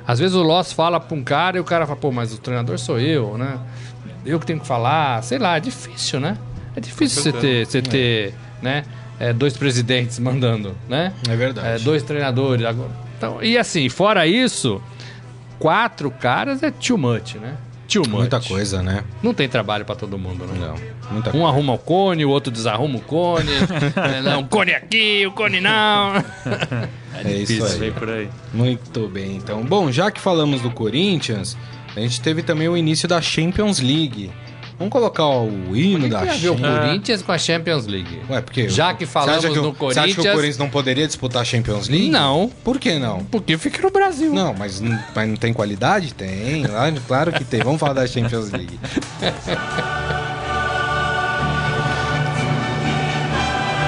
Às 0.06 0.20
vezes 0.20 0.36
o 0.36 0.42
Loss 0.44 0.74
fala 0.74 1.00
pra 1.00 1.18
um 1.18 1.24
cara 1.24 1.56
e 1.58 1.60
o 1.62 1.64
cara 1.64 1.86
fala, 1.88 1.98
pô, 1.98 2.12
mas 2.12 2.34
o 2.34 2.38
treinador 2.38 2.78
sou 2.78 3.00
eu, 3.00 3.38
né? 3.38 3.58
Eu 4.26 4.40
que 4.42 4.46
tenho 4.46 4.60
que 4.60 4.68
falar. 4.68 5.24
Sei 5.24 5.38
lá, 5.40 5.56
é 5.56 5.60
difícil, 5.62 6.20
né? 6.20 6.38
É 6.76 6.82
difícil 6.82 7.24
você 7.24 7.32
ter, 7.32 7.66
você 7.66 7.82
ter 7.82 8.34
né? 8.62 8.84
É, 9.20 9.34
dois 9.34 9.58
presidentes 9.58 10.20
mandando, 10.20 10.76
né? 10.88 11.14
É 11.28 11.36
verdade. 11.36 11.68
É, 11.68 11.80
dois 11.80 12.04
treinadores. 12.04 12.66
Então, 13.18 13.42
e 13.42 13.58
assim, 13.58 13.90
fora 13.90 14.28
isso, 14.28 14.82
quatro 15.60 16.12
caras 16.12 16.62
é 16.64 16.70
too 16.72 16.98
much, 16.98 17.36
né? 17.36 17.56
Too 17.88 18.02
much. 18.04 18.20
Muita 18.20 18.40
coisa, 18.42 18.84
né? 18.84 19.04
Não 19.24 19.34
tem 19.34 19.48
trabalho 19.48 19.86
pra 19.86 19.96
todo 19.96 20.18
mundo, 20.18 20.46
né? 20.46 20.54
Não, 20.60 20.76
muita 21.12 21.30
Um 21.30 21.32
coisa. 21.32 21.48
arruma 21.48 21.74
o 21.74 21.78
cone, 21.78 22.26
o 22.26 22.30
outro 22.30 22.52
desarruma 22.52 22.98
o 22.98 23.02
cone. 23.02 23.50
É, 23.96 24.22
não, 24.22 24.42
o 24.42 24.48
cone 24.48 24.74
aqui, 24.74 25.26
o 25.26 25.32
cone 25.32 25.60
não. 25.62 26.14
É 27.24 27.32
isso 27.34 27.54
Isso, 27.54 27.78
vem 27.80 27.88
aí. 27.90 27.94
por 27.94 28.10
aí. 28.10 28.30
Muito 28.54 29.08
bem, 29.08 29.38
então. 29.38 29.64
Bom, 29.64 29.92
já 29.92 30.12
que 30.12 30.20
falamos 30.20 30.62
do 30.62 30.70
Corinthians, 30.70 31.58
a 31.96 32.00
gente 32.02 32.22
teve 32.22 32.44
também 32.44 32.68
o 32.68 32.78
início 32.78 33.08
da 33.08 33.20
Champions 33.22 33.80
League. 33.80 34.30
Vamos 34.80 34.92
colocar 34.92 35.26
o 35.28 35.76
hino 35.76 36.02
Tem 36.02 36.10
da 36.10 36.20
que 36.20 36.38
ver 36.38 36.50
o 36.50 36.54
Champions 36.58 36.80
Corinthians 36.80 37.22
com 37.24 37.32
a 37.32 37.38
Champions 37.40 37.88
League. 37.88 38.22
Ué, 38.30 38.42
porque 38.42 38.70
Já 38.70 38.94
que 38.94 39.08
falamos 39.08 39.44
que, 39.44 39.56
no 39.56 39.70
o- 39.70 39.74
Você 39.74 40.00
acha 40.00 40.06
que 40.08 40.12
o 40.12 40.16
Corinthians- 40.16 40.34
Corinthians 40.36 40.58
não 40.60 40.70
poderia 40.70 41.08
disputar 41.08 41.42
a 41.42 41.46
Champions 41.46 41.88
League? 41.90 42.10
Não. 42.10 42.52
Por 42.64 42.78
que 42.80 43.00
não? 43.00 43.24
Porque 43.26 43.58
fica 43.58 43.82
no 43.82 43.90
Brasil. 43.90 44.32
Não, 44.34 44.54
mas 44.54 44.80
não, 44.80 45.00
mas 45.16 45.28
não 45.30 45.36
tem 45.36 45.52
qualidade? 45.52 46.14
Tem, 46.14 46.64
claro, 47.08 47.32
que 47.32 47.44
tem. 47.44 47.60
Vamos 47.62 47.80
falar 47.80 47.94
da 47.94 48.06
Champions 48.08 48.52
League. 48.52 48.80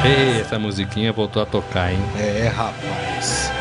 Ei, 0.05 0.39
essa 0.41 0.57
musiquinha 0.57 1.11
voltou 1.11 1.41
a 1.41 1.45
tocar, 1.45 1.91
hein? 1.91 1.99
É, 2.17 2.47
rapaz. 2.55 3.51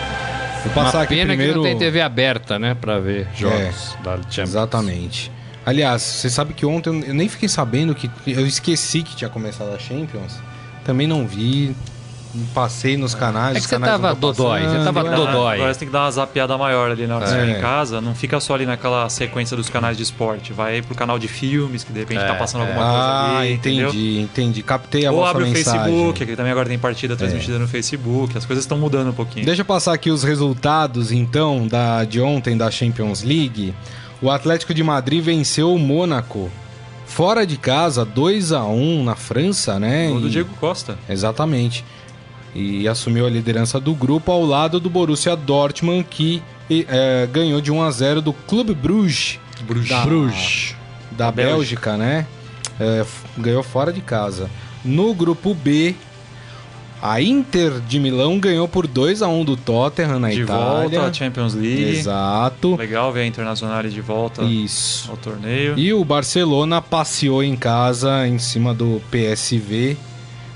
Vou 0.64 0.72
passar 0.72 0.99
Uma 0.99 1.05
aqui 1.05 1.14
pena 1.16 1.29
primeiro. 1.29 1.53
que 1.55 1.59
não 1.59 1.64
tem 1.64 1.79
TV 1.79 2.01
aberta, 2.01 2.59
né? 2.59 2.74
Pra 2.74 2.99
ver 2.99 3.26
jogos 3.35 3.97
da 4.05 4.16
Champions. 4.16 4.39
Exatamente. 4.51 5.33
Aliás, 5.69 6.01
você 6.01 6.31
sabe 6.31 6.55
que 6.55 6.64
ontem 6.64 7.05
eu 7.07 7.14
nem 7.14 7.29
fiquei 7.29 7.49
sabendo 7.49 7.95
que. 7.95 8.11
Eu 8.27 8.47
esqueci 8.47 9.03
que 9.03 9.14
tinha 9.14 9.29
começado 9.29 9.69
a 9.75 9.79
Champions. 9.79 10.37
Também 10.85 11.07
não 11.07 11.27
vi. 11.27 11.75
Passei 12.55 12.97
nos 12.97 13.14
canais. 13.14 13.57
É 13.57 13.61
que 13.61 13.66
você 13.66 13.75
canais 13.77 13.93
tava 13.93 14.14
dodói, 14.14 14.61
você 14.62 14.85
tava 14.85 15.03
né? 15.03 15.16
dodói. 15.16 15.55
Agora 15.57 15.73
você 15.73 15.81
tem 15.81 15.89
que 15.89 15.93
dar 15.93 16.03
uma 16.05 16.11
zapeada 16.11 16.59
maior 16.59 16.91
ali 16.91 17.07
na 17.07 17.16
hora 17.16 17.25
que 17.25 17.31
você 17.33 17.39
É. 17.39 17.59
em 17.59 17.61
casa. 17.61 18.01
Não 18.03 18.14
fica 18.14 18.39
só 18.39 18.55
ali 18.55 18.66
naquela 18.66 19.09
sequência 19.09 19.57
dos 19.57 19.69
canais 19.71 19.97
de 19.97 20.03
esporte. 20.03 20.53
Vai 20.53 20.83
pro 20.83 20.95
canal 20.95 21.19
de 21.19 21.27
filmes, 21.27 21.85
que 21.85 21.93
de 21.93 22.01
repente 22.01 22.21
É, 22.23 22.27
tá 22.27 22.35
passando 22.35 22.64
é. 22.64 22.69
alguma 22.69 22.85
coisa 22.85 22.99
Ah, 23.03 23.39
ali. 23.41 23.53
entendi, 23.55 23.83
entendeu? 23.83 24.23
entendi. 24.23 24.62
Captei 24.62 25.07
a 25.07 25.11
Ou 25.11 25.19
vossa 25.19 25.31
abre 25.31 25.45
o 25.45 25.47
mensagem. 25.47 25.81
É. 25.81 25.85
Facebook, 25.85 26.27
que 26.27 26.37
também 26.37 26.53
agora 26.53 26.69
tem 26.69 26.79
partida 26.79 27.16
transmitida 27.16 27.59
no 27.59 27.66
Facebook. 27.66 28.37
As 28.37 28.45
coisas 28.45 28.64
estão 28.64 28.77
mudando 28.79 29.09
um 29.09 29.14
pouquinho. 29.14 29.47
Deixa 29.47 29.62
eu 29.62 29.66
passar 29.66 29.95
aqui 29.95 30.11
os 30.11 30.23
resultados, 30.23 31.11
então, 31.11 31.66
da, 31.66 32.05
de 32.05 32.21
ontem 32.21 32.57
da 32.59 32.71
Champions 32.71 33.23
League. 33.23 33.75
O 34.21 34.31
Atlético 34.31 34.75
de 34.75 34.83
Madrid 34.83 35.23
venceu 35.23 35.73
o 35.73 35.79
Mônaco. 35.79 36.51
Fora 37.07 37.47
de 37.47 37.57
casa, 37.57 38.05
2 38.05 38.53
a 38.53 38.64
1 38.64 39.05
na 39.05 39.14
França, 39.14 39.79
né? 39.79 40.09
Gol 40.09 40.21
do 40.21 40.27
E- 40.29 40.31
Diego 40.31 40.51
Costa. 40.61 40.99
Exatamente. 41.09 41.85
E 42.55 42.87
assumiu 42.89 43.27
a 43.27 43.31
liderança 43.31 43.79
do 43.79 43.95
grupo 43.95 44.31
ao 44.33 44.45
lado 44.45 44.81
do 44.81 44.91
Borussia 44.91 45.37
Dortmund, 45.37 46.05
que 46.09 46.43
é, 46.71 47.29
ganhou 47.33 47.61
de 47.61 47.71
1 47.71 47.83
a 47.83 47.91
0 47.91 48.21
do 48.21 48.33
Clube 48.33 48.75
Bruges. 48.75 49.39
Bruges. 49.62 49.89
Da, 49.89 50.01
Bruges. 50.05 50.75
Da 51.12 51.31
Bélgica, 51.33 51.97
né? 51.97 52.27
É, 52.79 53.05
ganhou 53.37 53.62
fora 53.62 53.93
de 53.93 54.01
casa. 54.01 54.51
No 54.85 55.14
grupo 55.14 55.55
B, 55.55 55.95
a 57.01 57.20
Inter 57.20 57.80
de 57.80 58.01
Milão 58.01 58.38
ganhou 58.40 58.66
por 58.66 58.86
2 58.86 59.22
a 59.22 59.28
1 59.28 59.44
do 59.44 59.57
Tottenham 59.57 60.18
na 60.18 60.30
De 60.30 60.42
Itália. 60.42 60.99
volta 61.01 61.07
à 61.09 61.12
Champions 61.12 61.55
League. 61.55 61.96
Exato. 61.99 62.76
Legal 62.76 63.12
ver 63.12 63.20
a 63.20 63.26
Internacional 63.26 63.82
de 63.82 64.01
volta 64.01 64.42
Isso. 64.42 65.11
ao 65.11 65.16
torneio. 65.16 65.78
E 65.78 65.92
o 65.94 66.05
Barcelona 66.05 66.82
passeou 66.82 67.42
em 67.42 67.55
casa 67.57 68.26
em 68.26 68.38
cima 68.38 68.74
do 68.74 69.01
PSV 69.11 69.96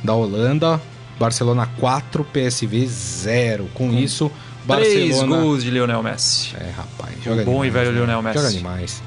da 0.03 0.15
Holanda. 0.15 0.81
Barcelona 1.19 1.69
4, 1.79 2.25
PSV 2.25 2.87
0. 2.87 3.69
Com, 3.75 3.93
isso, 3.93 4.31
Três 4.67 5.11
Barcelona. 5.17 5.43
gols 5.43 5.63
de 5.63 5.71
Lionel 5.71 6.03
Messi. 6.03 6.51
É, 6.59 6.71
rapaz. 6.77 7.17
O 7.21 7.23
Joga 7.23 7.45
bom 7.45 7.65
e 7.65 7.69
demais, 7.69 7.73
velho 7.73 7.91
né? 7.93 8.05
Lionel 8.05 8.23
Messi. 8.23 8.39
Joga 8.39 8.51
demais. 8.51 9.03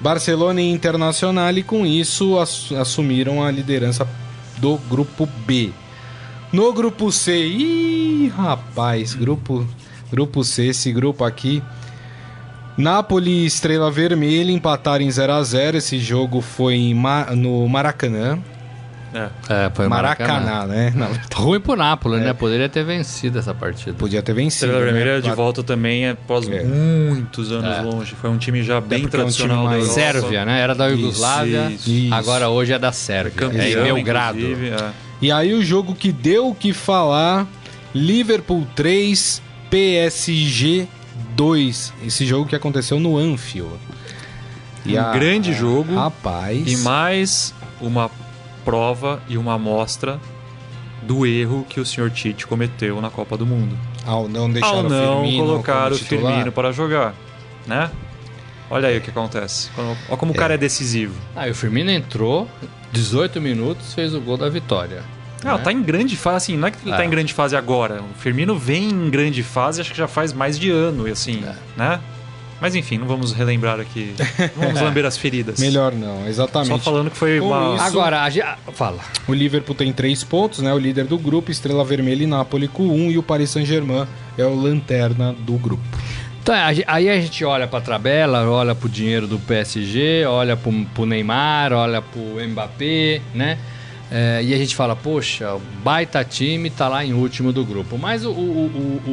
Barcelona 0.00 0.60
e 0.62 0.70
Internacional, 0.70 1.50
e 1.52 1.62
com 1.62 1.84
isso 1.86 2.38
ass- 2.38 2.72
assumiram 2.72 3.42
a 3.44 3.50
liderança 3.50 4.06
do 4.58 4.76
grupo 4.88 5.28
B. 5.46 5.70
No 6.52 6.72
grupo 6.72 7.10
C, 7.10 7.34
ih, 7.46 8.28
rapaz, 8.36 9.14
grupo, 9.14 9.66
grupo 10.10 10.44
C, 10.44 10.66
esse 10.66 10.92
grupo 10.92 11.24
aqui. 11.24 11.62
Napoli 12.76 13.30
e 13.42 13.46
Estrela 13.46 13.90
Vermelha 13.90 14.50
empataram 14.50 15.04
em 15.04 15.10
0 15.10 15.32
a 15.34 15.42
0 15.42 15.76
Esse 15.76 15.98
jogo 15.98 16.40
foi 16.40 16.74
em 16.74 16.94
Ma- 16.94 17.26
no 17.34 17.66
Maracanã. 17.68 18.38
É. 19.14 19.28
É, 19.66 19.70
foi 19.74 19.86
Maracanã, 19.88 20.64
né? 20.66 20.90
Não, 20.96 21.08
Ruim 21.34 21.60
pro 21.60 21.76
Nápoles, 21.76 22.22
né? 22.22 22.32
Poderia 22.32 22.66
ter 22.70 22.82
vencido 22.82 23.38
essa 23.38 23.52
partida. 23.52 23.92
podia 23.92 24.22
ter 24.22 24.32
vencido. 24.32 24.72
Estrela 24.72 24.84
Vermelha 24.86 25.14
né? 25.16 25.20
de 25.20 25.30
volta 25.32 25.62
também 25.62 26.08
após 26.08 26.48
É. 26.48 26.62
muitos 26.64 27.52
anos 27.52 27.76
É. 27.76 27.82
longe. 27.82 28.14
Foi 28.14 28.30
um 28.30 28.38
time 28.38 28.62
já 28.62 28.80
bem 28.80 29.02
porque 29.02 29.16
é 29.16 29.18
um 29.18 29.22
tradicional 29.22 29.68
da. 29.68 29.82
Sérvia, 29.84 30.46
né? 30.46 30.60
Era 30.60 30.74
da 30.74 30.86
Iugoslávia, 30.88 31.70
isso. 31.70 32.12
agora 32.14 32.48
hoje 32.48 32.72
é 32.72 32.78
da 32.78 32.90
Sérvia. 32.90 33.32
Campeão, 33.36 33.84
é 33.84 33.90
em 33.90 33.94
Belgrado. 33.94 34.38
E 35.22 35.30
aí 35.30 35.54
o 35.54 35.62
jogo 35.62 35.94
que 35.94 36.10
deu 36.10 36.48
o 36.48 36.54
que 36.54 36.72
falar, 36.72 37.46
Liverpool 37.94 38.66
3, 38.74 39.40
PSG 39.70 40.88
2. 41.36 41.94
Esse 42.04 42.26
jogo 42.26 42.48
que 42.48 42.56
aconteceu 42.56 42.98
no 42.98 43.16
Anfield. 43.16 43.78
Um 44.84 45.12
grande 45.12 45.52
jogo. 45.52 45.94
Rapaz. 45.94 46.66
E 46.66 46.76
mais 46.78 47.54
uma 47.80 48.10
prova 48.64 49.22
e 49.28 49.38
uma 49.38 49.54
amostra 49.54 50.20
do 51.02 51.24
erro 51.24 51.64
que 51.68 51.78
o 51.78 51.86
Sr. 51.86 52.10
Tite 52.10 52.44
cometeu 52.44 53.00
na 53.00 53.08
Copa 53.08 53.36
do 53.36 53.46
Mundo. 53.46 53.78
Ao 54.04 54.28
não 54.28 54.50
deixar 54.50 54.68
Ao 54.68 54.80
o 54.80 54.88
não 54.88 55.22
Firmino 55.22 55.46
colocar 55.46 55.92
o. 55.92 55.96
Firmino 55.96 56.50
para 56.50 56.72
jogar, 56.72 57.14
né? 57.64 57.90
Olha 58.72 58.88
aí 58.88 58.96
o 58.98 59.00
que 59.00 59.10
acontece. 59.10 59.68
Quando- 59.74 59.96
Olha 60.08 60.16
como 60.16 60.32
o 60.32 60.34
cara 60.34 60.54
é 60.54 60.58
decisivo. 60.58 61.14
Ah, 61.36 61.46
e 61.46 61.50
o 61.50 61.54
Firmino 61.54 61.90
entrou, 61.90 62.48
18 62.90 63.40
minutos, 63.40 63.92
fez 63.94 64.14
o 64.14 64.20
gol 64.20 64.36
da 64.38 64.48
vitória. 64.48 65.02
Não, 65.44 65.58
né? 65.58 65.62
tá 65.62 65.72
em 65.72 65.82
grande 65.82 66.16
fase, 66.16 66.36
assim, 66.36 66.56
não 66.56 66.68
é 66.68 66.70
que 66.70 66.78
ele 66.82 66.96
tá 66.96 67.02
É. 67.02 67.06
em 67.06 67.10
grande 67.10 67.34
fase 67.34 67.54
agora. 67.56 68.00
O 68.00 68.18
Firmino 68.18 68.56
vem 68.56 68.88
em 68.88 69.10
grande 69.10 69.42
fase, 69.42 69.80
acho 69.80 69.90
que 69.90 69.98
já 69.98 70.08
faz 70.08 70.32
mais 70.32 70.58
de 70.58 70.70
ano, 70.70 71.06
e 71.06 71.10
assim, 71.10 71.42
É. 71.44 71.54
né? 71.76 72.00
Mas 72.60 72.76
enfim, 72.76 72.96
não 72.96 73.08
vamos 73.08 73.32
relembrar 73.32 73.80
aqui. 73.80 74.14
Não 74.56 74.62
vamos 74.66 74.80
lamber 74.80 75.04
as 75.04 75.16
feridas. 75.16 75.58
Melhor 75.58 75.92
não, 75.92 76.28
exatamente. 76.28 76.68
Só 76.68 76.78
falando 76.78 77.10
que 77.10 77.16
foi 77.16 77.40
Com 77.40 77.48
uma. 77.48 77.74
isso- 77.74 77.84
Agora, 77.84 78.22
a 78.22 78.30
gente... 78.30 78.44
ah, 78.44 78.56
fala. 78.72 79.00
O 79.26 79.34
Liverpool 79.34 79.74
tem 79.74 79.92
três 79.92 80.22
pontos, 80.22 80.60
né? 80.60 80.72
O 80.72 80.78
líder 80.78 81.04
do 81.06 81.18
grupo, 81.18 81.50
Estrela 81.50 81.84
Vermelha 81.84 82.22
e 82.22 82.26
Napoli 82.26 82.68
com 82.68 82.84
um, 82.86 83.10
e 83.10 83.18
o 83.18 83.22
Paris 83.22 83.50
Saint-Germain 83.50 84.06
é 84.38 84.44
o 84.44 84.54
lanterna 84.54 85.34
do 85.40 85.54
grupo. 85.54 85.82
Então, 86.42 86.54
a 86.54 86.72
ge- 86.72 86.84
aí 86.88 87.08
a 87.08 87.20
gente 87.20 87.44
olha 87.44 87.68
pra 87.68 87.80
tabela, 87.80 88.44
olha 88.50 88.74
pro 88.74 88.88
dinheiro 88.88 89.28
do 89.28 89.38
PSG, 89.38 90.24
olha 90.26 90.56
pro, 90.56 90.72
pro 90.94 91.06
Neymar, 91.06 91.72
olha 91.72 92.02
pro 92.02 92.20
Mbappé, 92.48 93.20
né? 93.32 93.58
É, 94.10 94.42
e 94.42 94.52
a 94.52 94.58
gente 94.58 94.74
fala, 94.74 94.94
poxa, 94.96 95.54
o 95.54 95.60
baita 95.84 96.22
time 96.24 96.68
tá 96.68 96.88
lá 96.88 97.04
em 97.04 97.12
último 97.14 97.52
do 97.52 97.64
grupo. 97.64 97.96
Mas 97.96 98.24
o, 98.26 98.30
o, 98.30 98.34
o, 98.36 99.10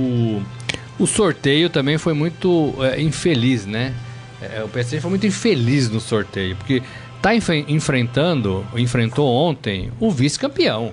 o, 0.99 1.03
o 1.03 1.07
sorteio 1.07 1.69
também 1.69 1.97
foi 1.99 2.13
muito 2.13 2.73
é, 2.79 2.99
infeliz, 2.99 3.65
né? 3.65 3.93
É, 4.41 4.63
o 4.63 4.67
PSG 4.67 4.99
foi 4.99 5.09
muito 5.11 5.27
infeliz 5.27 5.89
no 5.89 5.99
sorteio, 5.99 6.55
porque 6.55 6.81
tá 7.21 7.35
enfe- 7.35 7.63
enfrentando, 7.67 8.65
enfrentou 8.75 9.29
ontem 9.31 9.91
o 9.99 10.09
vice-campeão. 10.09 10.91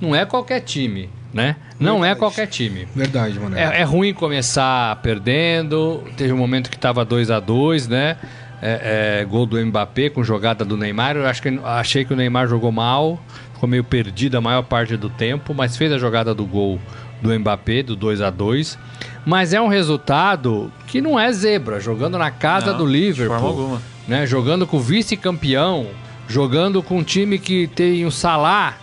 Não 0.00 0.14
é 0.16 0.26
qualquer 0.26 0.60
time, 0.60 1.08
né? 1.32 1.56
Não 1.78 1.96
é 1.98 2.00
Verdade. 2.00 2.18
qualquer 2.18 2.46
time. 2.46 2.86
Verdade, 2.94 3.38
mano. 3.38 3.56
É, 3.56 3.80
é 3.80 3.82
ruim 3.84 4.12
começar 4.12 4.96
perdendo. 4.96 6.02
Teve 6.16 6.32
um 6.32 6.36
momento 6.36 6.70
que 6.70 6.78
tava 6.78 7.04
2 7.04 7.30
a 7.30 7.40
2 7.40 7.88
né? 7.88 8.16
É, 8.62 9.20
é, 9.20 9.24
gol 9.24 9.46
do 9.46 9.56
Mbappé 9.64 10.10
com 10.10 10.22
jogada 10.22 10.64
do 10.64 10.76
Neymar. 10.76 11.16
Eu 11.16 11.26
acho 11.26 11.40
que, 11.40 11.60
achei 11.64 12.04
que 12.04 12.12
o 12.12 12.16
Neymar 12.16 12.46
jogou 12.46 12.70
mal, 12.70 13.18
ficou 13.54 13.68
meio 13.68 13.82
perdido 13.84 14.36
a 14.36 14.40
maior 14.40 14.62
parte 14.62 14.96
do 14.96 15.08
tempo, 15.08 15.54
mas 15.54 15.76
fez 15.76 15.90
a 15.92 15.98
jogada 15.98 16.34
do 16.34 16.44
gol 16.44 16.78
do 17.22 17.38
Mbappé, 17.38 17.82
do 17.82 17.94
2 17.96 18.20
a 18.22 18.30
2 18.30 18.78
Mas 19.24 19.52
é 19.52 19.60
um 19.60 19.68
resultado 19.68 20.70
que 20.86 21.00
não 21.00 21.18
é 21.18 21.30
zebra, 21.32 21.78
jogando 21.80 22.18
na 22.18 22.30
casa 22.30 22.72
Não, 22.72 22.78
do 22.78 22.86
de 22.86 22.92
Liverpool 22.92 23.38
forma 23.38 23.48
alguma. 23.48 23.82
né? 24.08 24.26
Jogando 24.26 24.66
com 24.66 24.76
o 24.78 24.80
vice-campeão, 24.80 25.86
jogando 26.28 26.82
com 26.82 26.98
um 26.98 27.02
time 27.02 27.38
que 27.38 27.66
tem 27.66 28.04
o 28.04 28.10
Salah, 28.10 28.74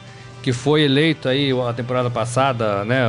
que 0.47 0.53
foi 0.53 0.83
eleito 0.83 1.27
aí 1.27 1.51
a 1.51 1.73
temporada 1.73 2.09
passada, 2.09 2.85
né? 2.85 3.01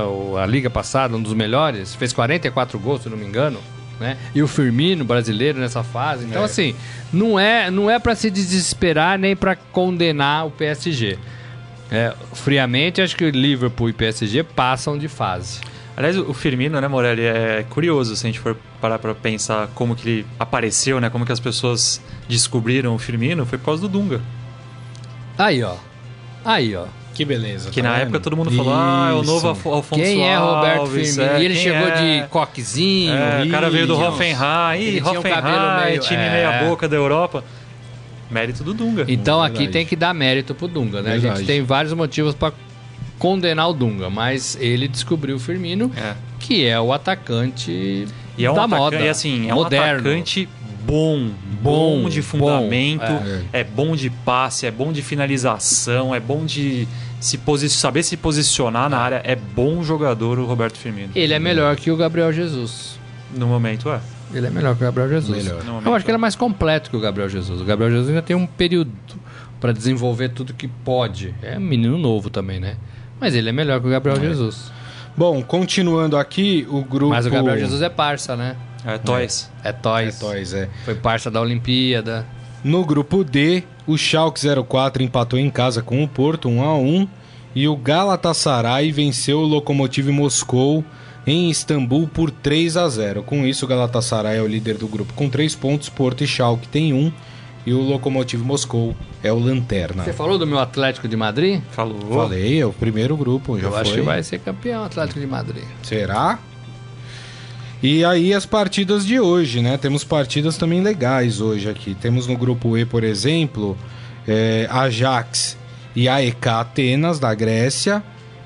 A 0.43 0.45
liga 0.45 0.68
passada, 0.68 1.16
um 1.16 1.22
dos 1.22 1.32
melhores, 1.34 1.95
fez 1.95 2.12
44 2.12 2.76
gols, 2.80 3.05
se 3.05 3.09
não 3.09 3.16
me 3.16 3.24
engano. 3.24 3.61
Né? 4.01 4.16
E 4.34 4.43
o 4.43 4.49
Firmino 4.49 5.05
brasileiro 5.05 5.61
nessa 5.61 5.84
fase. 5.84 6.24
Então, 6.24 6.43
É. 6.43 6.45
assim, 6.47 6.74
não 7.12 7.39
é, 7.39 7.70
não 7.70 7.89
é 7.89 7.97
para 8.01 8.16
se 8.16 8.28
desesperar 8.28 9.16
nem 9.20 9.36
para 9.36 9.55
condenar 9.55 10.49
o 10.49 10.51
PSG. 10.51 11.16
É, 11.93 12.12
friamente, 12.34 13.01
acho 13.01 13.14
que 13.14 13.24
o 13.24 13.30
Liverpool 13.30 13.89
e 13.89 13.93
PSG 13.93 14.43
passam 14.43 14.99
de 14.99 15.07
fase. 15.07 15.61
Aliás, 15.97 16.18
o 16.18 16.34
Firmino, 16.34 16.80
né, 16.80 16.89
Morelli, 16.89 17.22
é 17.22 17.64
curioso 17.70 18.16
se 18.16 18.26
a 18.26 18.28
gente 18.28 18.41
for 18.41 18.57
parar 18.80 18.99
pra 18.99 19.14
pensar 19.14 19.68
como 19.76 19.95
que 19.95 20.09
ele 20.09 20.26
apareceu, 20.41 21.01
né? 21.01 21.09
Como 21.09 21.24
que 21.24 21.30
as 21.32 21.39
pessoas 21.41 22.01
descobriram 22.28 22.97
o 22.97 22.99
Firmino, 22.99 23.47
foi 23.47 23.59
por 23.59 23.66
causa 23.66 23.82
do 23.82 23.89
Dunga. 23.89 24.20
Aí, 25.39 25.62
ó. 25.62 25.76
Aí, 26.45 26.74
ó. 26.74 26.86
Que 27.18 27.24
beleza. 27.24 27.68
Que 27.70 27.82
tá 27.82 27.88
na 27.88 27.94
vendo? 27.96 28.02
época 28.04 28.20
todo 28.20 28.36
mundo 28.36 28.50
falou, 28.52 28.72
ah, 28.72 29.08
é 29.10 29.12
o 29.14 29.24
novo. 29.24 29.48
Alfo- 29.48 29.72
Alfonso 29.72 30.00
Quem 30.00 30.24
é 30.24 30.36
Roberto 30.38 30.78
Alves, 30.82 31.16
Firmino? 31.16 31.34
é, 31.36 31.42
e 31.42 31.44
ele 31.44 31.54
chegou 31.56 31.88
é? 31.88 32.22
de 32.22 32.28
coquezinho. 32.28 33.12
É, 33.12 33.42
o 33.44 33.50
cara 33.50 33.68
veio 33.68 33.88
do. 33.88 33.98
Hoffenheim, 34.00 34.80
Ih, 34.80 35.02
Hoffenheim, 35.02 35.84
meio- 35.84 36.00
time 36.00 36.22
é. 36.22 36.30
meia 36.30 36.68
boca 36.68 36.88
da 36.88 36.94
Europa. 36.94 37.42
Mérito 38.30 38.62
do 38.62 38.72
Dunga. 38.72 39.04
Então 39.08 39.42
aqui 39.42 39.54
Verdade. 39.56 39.72
tem 39.72 39.84
que 39.86 39.96
dar 39.96 40.14
mérito 40.14 40.54
pro 40.54 40.68
Dunga, 40.68 41.02
né? 41.02 41.10
A 41.10 41.12
Verdade. 41.14 41.38
gente 41.38 41.46
tem 41.48 41.62
vários 41.64 41.92
motivos 41.92 42.36
pra 42.36 42.52
condenar 43.18 43.68
o 43.68 43.72
Dunga, 43.72 44.08
mas 44.08 44.56
ele 44.60 44.86
descobriu 44.86 45.34
o 45.34 45.38
Firmino, 45.40 45.90
É. 45.96 46.14
que 46.38 46.64
é 46.64 46.78
o 46.78 46.92
atacante 46.92 48.06
E 48.36 48.44
é 48.44 48.48
um 48.50 48.54
da 48.54 48.62
atacante, 48.64 48.80
moda. 48.80 48.96
e 49.00 49.08
assim, 49.08 49.50
é 49.50 49.54
moderno. 49.54 49.88
um 50.08 50.12
atacante 50.12 50.48
bom, 50.89 51.30
Bom, 51.62 52.03
bom 52.03 52.09
de 52.09 52.22
bom, 52.22 52.26
fundamento, 52.26 53.03
é. 53.53 53.61
é. 53.61 53.64
bom 53.64 53.95
de 53.95 54.09
passe, 54.09 54.64
é 54.64 54.70
bom 54.70 54.91
de 54.91 55.03
finalização, 55.03 56.14
é 56.14 56.18
bom 56.18 56.47
de 56.47 56.89
se 57.20 57.39
saber 57.68 58.03
se 58.03 58.16
posicionar 58.16 58.89
na 58.89 58.97
área, 58.99 59.20
é 59.22 59.36
bom 59.36 59.82
jogador 59.82 60.39
o 60.39 60.47
Roberto 60.47 60.78
Firmino. 60.78 61.11
Ele 61.14 61.34
é 61.34 61.39
melhor 61.39 61.76
que 61.76 61.91
o 61.91 61.97
Gabriel 61.97 62.32
Jesus. 62.32 62.99
No 63.36 63.47
momento 63.47 63.91
é. 63.91 64.01
Ele 64.32 64.47
é 64.47 64.51
melhor 64.51 64.74
que 64.74 64.82
o 64.82 64.86
Gabriel 64.86 65.09
Jesus. 65.11 65.45
Melhor. 65.45 65.62
Eu 65.84 65.95
acho 65.95 66.05
que 66.05 66.11
ele 66.11 66.16
é 66.16 66.20
é. 66.20 66.20
mais 66.20 66.34
completo 66.34 66.89
que 66.89 66.97
o 66.97 67.01
Gabriel 67.01 67.28
Jesus. 67.28 67.61
O 67.61 67.64
Gabriel 67.64 67.91
Jesus 67.91 68.09
ainda 68.09 68.22
tem 68.22 68.34
um 68.34 68.47
período 68.47 68.93
pra 69.61 69.72
desenvolver 69.72 70.30
tudo 70.30 70.55
que 70.55 70.68
pode. 70.68 71.34
É 71.43 71.59
um 71.59 71.61
menino 71.61 71.99
novo 71.99 72.30
também, 72.30 72.59
né? 72.61 72.76
Mas 73.20 73.34
ele 73.34 73.49
é 73.49 73.53
melhor 73.53 73.80
que 73.80 73.86
o 73.86 73.91
Gabriel 73.91 74.18
Jesus. 74.20 74.72
Bom, 75.16 75.43
continuando 75.43 76.16
aqui, 76.16 76.66
o 76.70 76.82
grupo... 76.82 77.11
Mas 77.11 77.26
o 77.26 77.30
Gabriel 77.30 77.59
Jesus 77.59 77.82
é 77.82 77.89
parça, 77.89 78.36
né? 78.36 78.57
É 78.85 78.99
Toys. 78.99 79.51
É 79.64 79.68
É, 79.68 79.72
Toys. 79.72 80.18
Toys, 80.18 80.55
é. 80.55 80.68
Foi 80.85 80.95
parça 80.95 81.31
da 81.31 81.41
Olimpíada. 81.41 82.24
No 82.64 82.85
grupo 82.85 83.22
D, 83.24 83.62
o 83.87 83.97
Schalke 83.97 84.41
04 84.66 85.03
empatou 85.03 85.39
em 85.39 85.51
casa 85.51 85.83
com 85.83 86.03
o 86.03 86.09
Porto 86.09 86.49
1 86.49 86.62
a 86.62 86.74
1 86.76 87.09
e 87.55 87.68
o 87.68 87.76
Galatasaray 87.76 88.91
venceu 88.93 89.39
o 89.41 89.45
Lokomotiv 89.47 90.09
Moscou 90.11 90.85
em 91.26 91.51
Istambul 91.51 92.09
por 92.09 92.31
3 92.31 92.76
a 92.76 92.89
0. 92.89 93.22
Com 93.22 93.47
isso, 93.47 93.64
o 93.64 93.68
Galatasaray 93.68 94.39
é 94.39 94.43
o 94.43 94.47
líder 94.47 94.76
do 94.79 94.89
grupo 94.89 95.12
com 95.14 95.29
3 95.29 95.55
pontos, 95.55 95.89
Porto 95.89 96.24
e 96.24 96.26
Schalke 96.26 96.66
tem 96.68 96.93
1 96.93 97.12
e 97.66 97.72
o 97.74 97.81
Lokomotiv 97.81 98.41
Moscou 98.43 98.97
é 99.22 99.33
o 99.33 99.39
lanterna. 99.39 100.05
Você 100.05 100.12
falou 100.12 100.39
do 100.39 100.47
meu 100.47 100.59
Atlético 100.59 101.07
de 101.07 101.16
Madrid? 101.16 101.61
Falou. 101.70 102.01
Falei, 102.14 102.61
é 102.61 102.66
o 102.66 102.72
primeiro 102.72 103.16
grupo, 103.16 103.59
já 103.59 103.66
Eu 103.66 103.72
foi. 103.72 103.81
acho 103.81 103.93
que 103.95 104.01
vai 104.01 104.22
ser 104.22 104.39
campeão 104.41 104.85
Atlético 104.85 105.20
de 105.20 105.26
Madrid. 105.26 105.64
Será? 105.83 106.39
E 107.83 108.05
aí 108.05 108.35
as 108.35 108.45
partidas 108.45 109.07
de 109.07 109.20
hoje, 109.20 109.61
né? 109.62 109.76
Temos 109.76 110.03
partidas 110.05 110.57
também 110.57 110.81
legais 110.83 111.41
hoje 111.41 111.68
aqui. 111.70 111.95
Temos 111.95 112.26
no 112.26 112.37
grupo 112.37 112.76
E, 112.76 112.85
por 112.85 113.05
exemplo, 113.05 113.76
é, 114.26 114.66
Ajax 114.70 115.57
e 115.95 116.09
AEK 116.09 116.47
Atenas, 116.49 117.18
da 117.20 117.33
Grécia, 117.35 118.03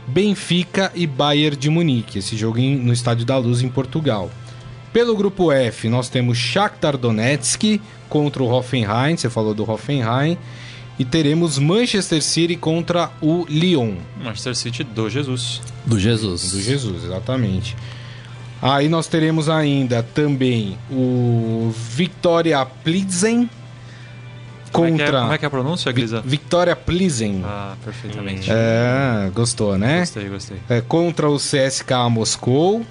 Benfica 0.07 0.93
e 0.95 1.07
Bayern 1.07 1.57
de 1.57 1.71
Munique. 1.71 2.19
Esse 2.19 2.37
jogo 2.37 2.59
em- 2.59 2.77
no 2.77 2.93
Estádio 2.93 3.25
da 3.25 3.39
Luz, 3.39 3.63
em 3.63 3.69
Portugal. 3.69 4.31
Pelo 4.93 5.17
grupo 5.17 5.51
F, 5.51 5.89
nós 5.89 6.11
temos 6.11 6.37
Shakhtar 6.37 6.99
Donetsk 6.99 7.81
contra 8.11 8.43
o 8.43 8.49
Hoffenheim, 8.53 9.17
você 9.17 9.31
falou 9.31 9.55
do 9.55 9.69
Hoffenheim. 9.69 10.37
E 10.99 11.05
teremos 11.07 11.59
Manchester 11.59 12.23
City 12.23 12.55
contra 12.55 13.11
o 13.23 13.47
Lyon. 13.49 13.95
Manchester 14.23 14.55
City 14.55 14.85
do 14.85 15.09
Jesus. 15.09 15.63
Do 15.87 15.99
Jesus. 15.99 16.53
Do 16.53 16.61
Jesus, 16.61 17.05
exatamente. 17.05 17.75
Aí 18.63 18.89
nós 18.89 19.09
teremos 19.09 19.49
ainda 19.49 20.05
também 20.05 20.79
o 20.89 21.75
Victoria 21.75 22.65
Plizen 22.65 23.51
Como 24.71 24.87
é, 24.87 24.93
que 24.93 25.03
é, 25.03 25.05
contra. 25.05 25.21
como 25.21 25.33
é 25.33 25.39
que 25.39 25.45
é 25.45 25.49
a 25.49 25.51
pronúncia, 25.51 25.91
Grisa? 25.91 26.23
Victoria 26.25 26.77
Plizen. 26.77 27.43
Ah, 27.45 27.75
perfeitamente. 27.85 28.49
É, 28.49 29.29
gostou, 29.35 29.77
né? 29.77 29.99
Gostei, 29.99 30.29
gostei. 30.29 30.59
É, 30.69 30.81
contra 30.81 31.29
o 31.29 31.39
CSKA 31.39 32.09
Moscou. 32.09 32.87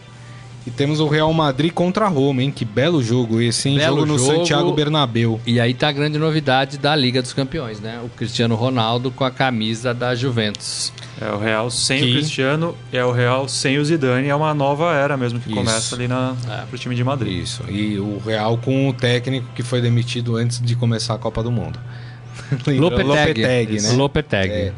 E 0.67 0.69
temos 0.69 0.99
o 0.99 1.07
Real 1.07 1.33
Madrid 1.33 1.71
contra 1.71 2.05
a 2.05 2.07
Roma, 2.07 2.43
hein? 2.43 2.51
Que 2.51 2.63
belo 2.63 3.01
jogo 3.01 3.41
esse, 3.41 3.67
hein? 3.67 3.77
Belo 3.79 4.01
jogo 4.01 4.05
no 4.11 4.19
jogo. 4.19 4.37
Santiago 4.37 4.71
Bernabéu. 4.73 5.39
E 5.43 5.59
aí 5.59 5.73
tá 5.73 5.87
a 5.87 5.91
grande 5.91 6.19
novidade 6.19 6.77
da 6.77 6.95
Liga 6.95 7.19
dos 7.19 7.33
Campeões, 7.33 7.79
né? 7.79 7.99
O 8.03 8.09
Cristiano 8.09 8.53
Ronaldo 8.53 9.09
com 9.09 9.23
a 9.23 9.31
camisa 9.31 9.91
da 9.91 10.13
Juventus. 10.13 10.93
É 11.21 11.31
o 11.31 11.37
Real 11.37 11.69
sem 11.69 11.99
Que- 12.01 12.09
o 12.09 12.13
Cristiano, 12.13 12.75
é 12.91 13.05
o 13.05 13.11
Real 13.11 13.47
sem 13.47 13.77
o 13.77 13.85
Zidane, 13.85 14.27
é 14.27 14.35
uma 14.35 14.53
nova 14.55 14.93
era 14.95 15.15
mesmo 15.15 15.39
que 15.39 15.49
Isso. 15.49 15.55
começa 15.57 15.95
ali 15.95 16.07
na, 16.07 16.35
É. 16.49 16.65
pro 16.65 16.77
time 16.79 16.95
de 16.95 17.03
Madrid. 17.03 17.43
Isso. 17.43 17.63
E 17.69 17.99
o 17.99 18.19
Real 18.25 18.57
com 18.57 18.89
o 18.89 18.93
técnico 18.93 19.47
que 19.53 19.61
foi 19.61 19.81
demitido 19.81 20.35
antes 20.35 20.59
de 20.59 20.75
começar 20.75 21.13
a 21.13 21.17
Copa 21.19 21.43
do 21.43 21.51
Mundo. 21.51 21.79
Lembra? 22.65 23.03
Lopetegui, 23.03 23.81
né? 23.81 23.91
Lopetegui. 23.93 24.53
É. 24.53 24.73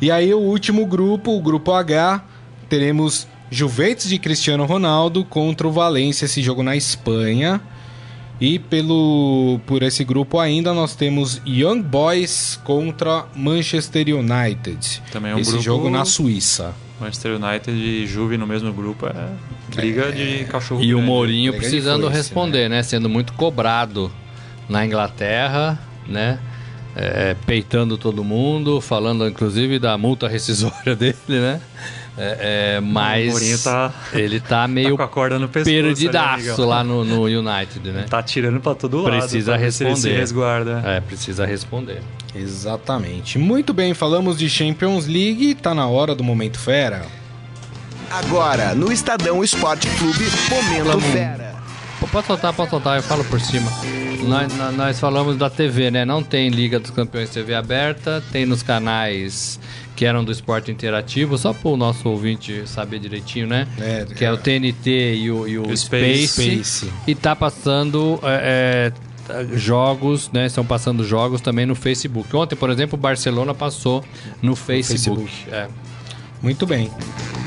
E 0.00 0.10
aí 0.10 0.32
o 0.32 0.38
último 0.38 0.86
grupo, 0.86 1.36
o 1.36 1.40
grupo 1.42 1.72
H, 1.72 2.22
teremos 2.68 3.26
Juventus 3.50 4.08
de 4.08 4.18
Cristiano 4.18 4.64
Ronaldo 4.64 5.24
contra 5.24 5.68
o 5.68 5.72
Valência, 5.72 6.24
esse 6.24 6.42
jogo 6.42 6.62
na 6.62 6.74
Espanha. 6.74 7.60
E 8.40 8.58
pelo 8.58 9.58
por 9.66 9.82
esse 9.82 10.04
grupo 10.04 10.38
ainda 10.38 10.74
nós 10.74 10.94
temos 10.94 11.40
Young 11.46 11.80
Boys 11.82 12.60
contra 12.64 13.24
Manchester 13.34 14.06
United. 14.14 15.02
Também 15.10 15.32
é 15.32 15.34
um 15.34 15.38
esse 15.38 15.50
grupo- 15.52 15.64
jogo 15.64 15.90
na 15.90 16.04
Suíça. 16.04 16.74
Manchester 17.00 17.36
United 17.36 17.70
e 17.76 18.06
Juve 18.06 18.36
no 18.38 18.46
mesmo 18.46 18.72
grupo 18.72 19.06
é 19.06 19.28
briga 19.74 20.10
de 20.12 20.44
cachorro 20.44 20.82
E 20.82 20.92
o 20.94 20.96
grande. 20.98 21.06
Mourinho 21.10 21.52
Briga 21.52 21.62
precisando 21.66 22.02
foice, 22.04 22.16
responder, 22.16 22.68
né? 22.70 22.82
Sendo 22.82 23.08
muito 23.08 23.32
cobrado 23.34 24.10
na 24.68 24.84
Inglaterra, 24.84 25.78
né? 26.06 26.38
É, 26.94 27.36
peitando 27.46 27.98
todo 27.98 28.24
mundo, 28.24 28.80
falando 28.80 29.26
inclusive 29.28 29.78
da 29.78 29.96
multa 29.98 30.26
rescisória 30.28 30.96
dele, 30.96 31.16
né? 31.28 31.60
É, 32.18 32.76
é, 32.76 32.80
mas 32.80 33.26
O 33.28 33.30
Mourinho 33.32 33.58
tá- 33.58 33.92
ele 34.14 34.40
tá 34.40 34.62
Tá 34.62 34.68
meio 34.68 34.90
no 35.38 35.48
pescoço. 35.48 35.64
perdidaço 35.64 36.52
ali, 36.62 36.70
lá 36.70 36.82
no, 36.82 37.04
no 37.04 37.24
United, 37.24 37.90
né? 37.90 38.06
Tá 38.08 38.22
tirando 38.22 38.58
pra 38.58 38.74
todo 38.74 39.02
lado. 39.02 39.18
Precisa 39.18 39.54
responder. 39.56 39.96
se 39.96 40.08
resguarda. 40.10 40.82
É, 40.84 41.00
precisa 41.00 41.44
responder. 41.44 42.00
Exatamente. 42.34 43.38
Muito 43.38 43.74
bem, 43.74 43.92
falamos 43.92 44.38
de 44.38 44.48
Champions 44.48 45.06
League, 45.06 45.54
tá 45.56 45.74
na 45.74 45.86
hora 45.86 46.14
do 46.14 46.24
momento 46.24 46.58
fera. 46.58 47.02
Agora, 48.10 48.74
no 48.74 48.90
Estadão 48.92 49.42
Esporte 49.42 49.88
Clube, 49.98 50.24
Momento 50.84 51.00
Fera. 51.12 51.54
Pô, 52.00 52.06
Pode 52.06 52.26
soltar, 52.26 52.52
pode 52.52 52.70
soltar, 52.70 52.96
eu 52.96 53.02
falo 53.02 53.24
por 53.24 53.40
cima. 53.40 53.70
Nós- 54.22 54.52
nós 54.76 55.00
falamos 55.00 55.36
da 55.36 55.48
TV, 55.50 55.90
né? 55.90 56.04
Não 56.04 56.22
tem 56.22 56.48
Liga 56.50 56.78
dos 56.78 56.90
Campeões 56.90 57.30
TV 57.30 57.54
aberta, 57.54 58.22
tem 58.32 58.46
nos 58.46 58.62
canais 58.62 59.58
que 59.96 60.04
eram 60.04 60.22
do 60.22 60.30
esporte 60.30 60.70
interativo, 60.70 61.38
só 61.38 61.54
para 61.54 61.70
o 61.70 61.76
nosso 61.76 62.08
ouvinte 62.08 62.68
saber 62.68 62.98
direitinho, 62.98 63.46
né? 63.46 63.66
É, 63.80 64.04
que 64.04 64.24
é 64.24 64.30
o 64.30 64.36
TNT 64.36 65.16
e 65.16 65.30
o, 65.30 65.48
e 65.48 65.58
o 65.58 65.76
Space, 65.76 66.28
Space. 66.28 66.64
Space. 66.64 66.92
E 67.06 67.14
tá 67.14 67.34
passando 67.34 68.20
é, 68.22 68.92
é, 69.28 69.56
jogos, 69.56 70.30
né? 70.30 70.46
Estão 70.46 70.64
passando 70.64 71.02
jogos 71.02 71.40
também 71.40 71.64
no 71.64 71.74
Facebook. 71.74 72.36
Ontem, 72.36 72.54
por 72.54 72.68
exemplo, 72.68 72.98
o 72.98 73.00
Barcelona 73.00 73.54
passou 73.54 74.04
no 74.42 74.54
Facebook. 74.54 75.32
É. 75.50 75.66
Muito 76.42 76.66
bem, 76.66 76.90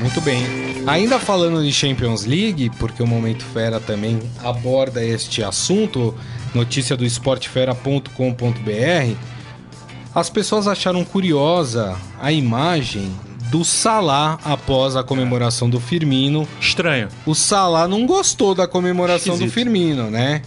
muito 0.00 0.20
bem. 0.20 0.44
Ainda 0.86 1.20
falando 1.20 1.62
de 1.62 1.72
Champions 1.72 2.24
League, 2.24 2.70
porque 2.78 3.02
o 3.02 3.06
Momento 3.06 3.44
Fera 3.44 3.78
também 3.78 4.18
aborda 4.42 5.04
este 5.04 5.44
assunto, 5.44 6.12
notícia 6.52 6.96
do 6.96 7.04
esportefera.com.br, 7.04 9.14
as 10.14 10.28
pessoas 10.28 10.66
acharam 10.66 11.04
curiosa 11.04 11.96
a 12.20 12.32
imagem 12.32 13.10
do 13.50 13.64
Salah 13.64 14.38
após 14.44 14.96
a 14.96 15.02
comemoração 15.02 15.68
do 15.68 15.80
Firmino. 15.80 16.48
Estranho. 16.60 17.08
O 17.26 17.34
Salah 17.34 17.88
não 17.88 18.06
gostou 18.06 18.54
da 18.54 18.66
comemoração 18.66 19.36
do 19.36 19.44
Esquisito. 19.44 19.54
Firmino, 19.54 20.10
né? 20.10 20.42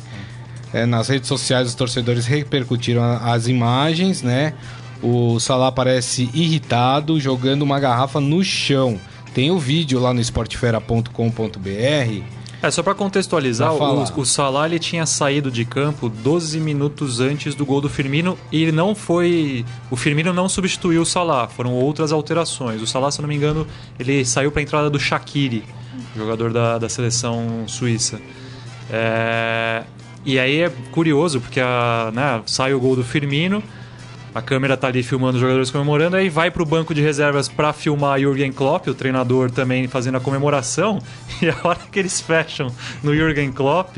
É, 0.73 0.85
nas 0.85 1.09
redes 1.09 1.27
sociais 1.27 1.67
os 1.67 1.75
torcedores 1.75 2.25
repercutiram 2.25 3.03
as 3.03 3.47
imagens, 3.47 4.21
né? 4.21 4.53
O 5.01 5.39
Salah 5.39 5.71
parece 5.71 6.29
irritado, 6.33 7.19
jogando 7.19 7.61
uma 7.61 7.79
garrafa 7.79 8.21
no 8.21 8.43
chão. 8.43 8.99
Tem 9.33 9.51
o 9.51 9.59
vídeo 9.59 9.99
lá 9.99 10.13
no 10.13 10.21
esportefera.com.br. 10.21 12.23
É, 12.63 12.71
só 12.71 12.81
pra 12.81 12.95
contextualizar, 12.95 13.73
o, 13.73 14.21
o 14.21 14.25
Salah 14.25 14.65
ele 14.67 14.79
tinha 14.79 15.05
saído 15.05 15.51
de 15.51 15.65
campo 15.65 16.07
12 16.07 16.61
minutos 16.61 17.19
antes 17.19 17.53
do 17.55 17.65
gol 17.65 17.81
do 17.81 17.89
Firmino 17.89 18.37
e 18.51 18.63
ele 18.63 18.71
não 18.71 18.95
foi... 18.95 19.65
O 19.91 19.97
Firmino 19.97 20.31
não 20.31 20.47
substituiu 20.47 21.01
o 21.01 21.05
Salah, 21.05 21.47
foram 21.49 21.73
outras 21.73 22.13
alterações. 22.13 22.81
O 22.81 22.87
Salah, 22.87 23.11
se 23.11 23.19
eu 23.19 23.23
não 23.23 23.27
me 23.29 23.35
engano, 23.35 23.67
ele 23.99 24.23
saiu 24.23 24.49
pra 24.49 24.61
entrada 24.61 24.89
do 24.89 24.97
Shaqiri, 24.97 25.65
jogador 26.15 26.53
da, 26.53 26.77
da 26.77 26.87
seleção 26.87 27.65
suíça. 27.67 28.21
É, 28.89 29.83
E 30.25 30.39
aí 30.39 30.61
é 30.61 30.71
curioso, 30.91 31.41
porque 31.41 31.59
a, 31.59 32.11
né, 32.13 32.41
sai 32.45 32.73
o 32.73 32.79
gol 32.79 32.95
do 32.95 33.03
Firmino, 33.03 33.61
a 34.33 34.41
câmera 34.41 34.75
tá 34.75 34.87
ali 34.87 35.03
filmando 35.03 35.35
os 35.35 35.41
jogadores 35.41 35.69
comemorando, 35.69 36.15
aí 36.15 36.29
vai 36.29 36.49
pro 36.49 36.65
banco 36.65 36.93
de 36.93 37.01
reservas 37.01 37.47
para 37.47 37.71
filmar 37.71 38.19
Jürgen 38.19 38.51
Klopp, 38.51 38.87
o 38.87 38.93
treinador 38.93 39.51
também 39.51 39.87
fazendo 39.87 40.17
a 40.17 40.19
comemoração, 40.19 40.99
e 41.41 41.49
a 41.49 41.55
hora 41.63 41.79
que 41.91 41.99
eles 41.99 42.19
fecham 42.19 42.73
no 43.03 43.13
Jürgen 43.13 43.51
Klopp, 43.51 43.97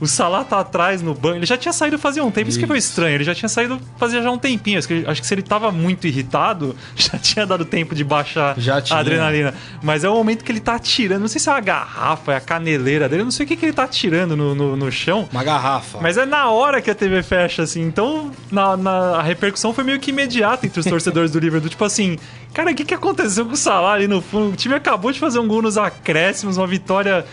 o 0.00 0.06
Salah 0.06 0.44
tá 0.44 0.60
atrás 0.60 1.02
no 1.02 1.14
banco. 1.14 1.36
Ele 1.36 1.46
já 1.46 1.56
tinha 1.56 1.72
saído 1.72 1.98
fazia 1.98 2.22
um 2.22 2.30
tempo, 2.30 2.48
isso, 2.48 2.58
isso 2.58 2.60
que 2.60 2.66
foi 2.66 2.78
estranho. 2.78 3.14
Ele 3.16 3.24
já 3.24 3.34
tinha 3.34 3.48
saído 3.48 3.80
fazia 3.96 4.22
já 4.22 4.30
um 4.30 4.38
tempinho. 4.38 4.78
Acho 4.78 4.88
que, 4.88 5.04
acho 5.06 5.20
que 5.20 5.26
se 5.26 5.34
ele 5.34 5.42
tava 5.42 5.70
muito 5.72 6.06
irritado, 6.06 6.76
já 6.94 7.18
tinha 7.18 7.46
dado 7.46 7.64
tempo 7.64 7.94
de 7.94 8.04
baixar 8.04 8.56
a 8.90 8.98
adrenalina. 8.98 9.54
Mas 9.82 10.04
é 10.04 10.08
o 10.08 10.14
momento 10.14 10.44
que 10.44 10.52
ele 10.52 10.60
tá 10.60 10.74
atirando. 10.74 11.20
Não 11.20 11.28
sei 11.28 11.40
se 11.40 11.48
é 11.48 11.52
a 11.52 11.60
garrafa, 11.60 12.32
é 12.32 12.36
a 12.36 12.40
caneleira 12.40 13.08
dele. 13.08 13.22
Eu 13.22 13.26
não 13.26 13.32
sei 13.32 13.44
o 13.44 13.48
que, 13.48 13.56
que 13.56 13.66
ele 13.66 13.72
tá 13.72 13.84
atirando 13.84 14.36
no, 14.36 14.54
no, 14.54 14.76
no, 14.76 14.92
chão. 14.92 15.28
Uma 15.32 15.44
garrafa. 15.44 15.98
Mas 16.00 16.16
é 16.16 16.24
na 16.24 16.50
hora 16.50 16.80
que 16.80 16.90
a 16.90 16.94
TV 16.94 17.22
fecha, 17.22 17.62
assim. 17.62 17.82
Então, 17.82 18.30
na, 18.50 18.76
na 18.76 18.98
a 19.18 19.22
repercussão 19.22 19.72
foi 19.72 19.84
meio 19.84 19.98
que 19.98 20.10
imediata 20.10 20.66
entre 20.66 20.80
os 20.80 20.86
torcedores 20.86 21.30
do 21.30 21.38
Liverpool. 21.38 21.68
Tipo 21.68 21.84
assim, 21.84 22.18
cara, 22.52 22.70
o 22.70 22.74
que, 22.74 22.84
que 22.84 22.94
aconteceu 22.94 23.46
com 23.46 23.52
o 23.52 23.56
Salah 23.56 23.92
ali 23.92 24.08
no 24.08 24.20
fundo? 24.20 24.52
O 24.52 24.56
time 24.56 24.74
acabou 24.74 25.12
de 25.12 25.18
fazer 25.18 25.38
um 25.38 25.46
gol 25.48 25.62
nos 25.62 25.78
acréscimos, 25.78 26.56
uma 26.56 26.66
vitória 26.66 27.24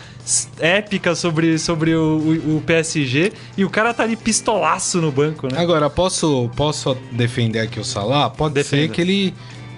épica 0.60 1.14
sobre, 1.14 1.60
sobre 1.60 1.96
o, 1.96 2.18
o, 2.18 2.58
o, 2.58 2.62
PSG 2.62 3.32
e 3.56 3.64
o 3.64 3.70
cara 3.70 3.94
tá 3.94 4.04
ali 4.04 4.16
pistolaço 4.16 5.00
no 5.00 5.12
banco, 5.12 5.48
né? 5.48 5.60
Agora, 5.60 5.90
posso, 5.90 6.50
posso 6.56 6.98
defender 7.12 7.60
aqui 7.60 7.80
o 7.80 7.84
Salah? 7.84 8.30
Pode 8.30 8.56
Defenda. 8.56 8.84
ser 8.84 8.90
que 8.90 9.02
ele 9.02 9.34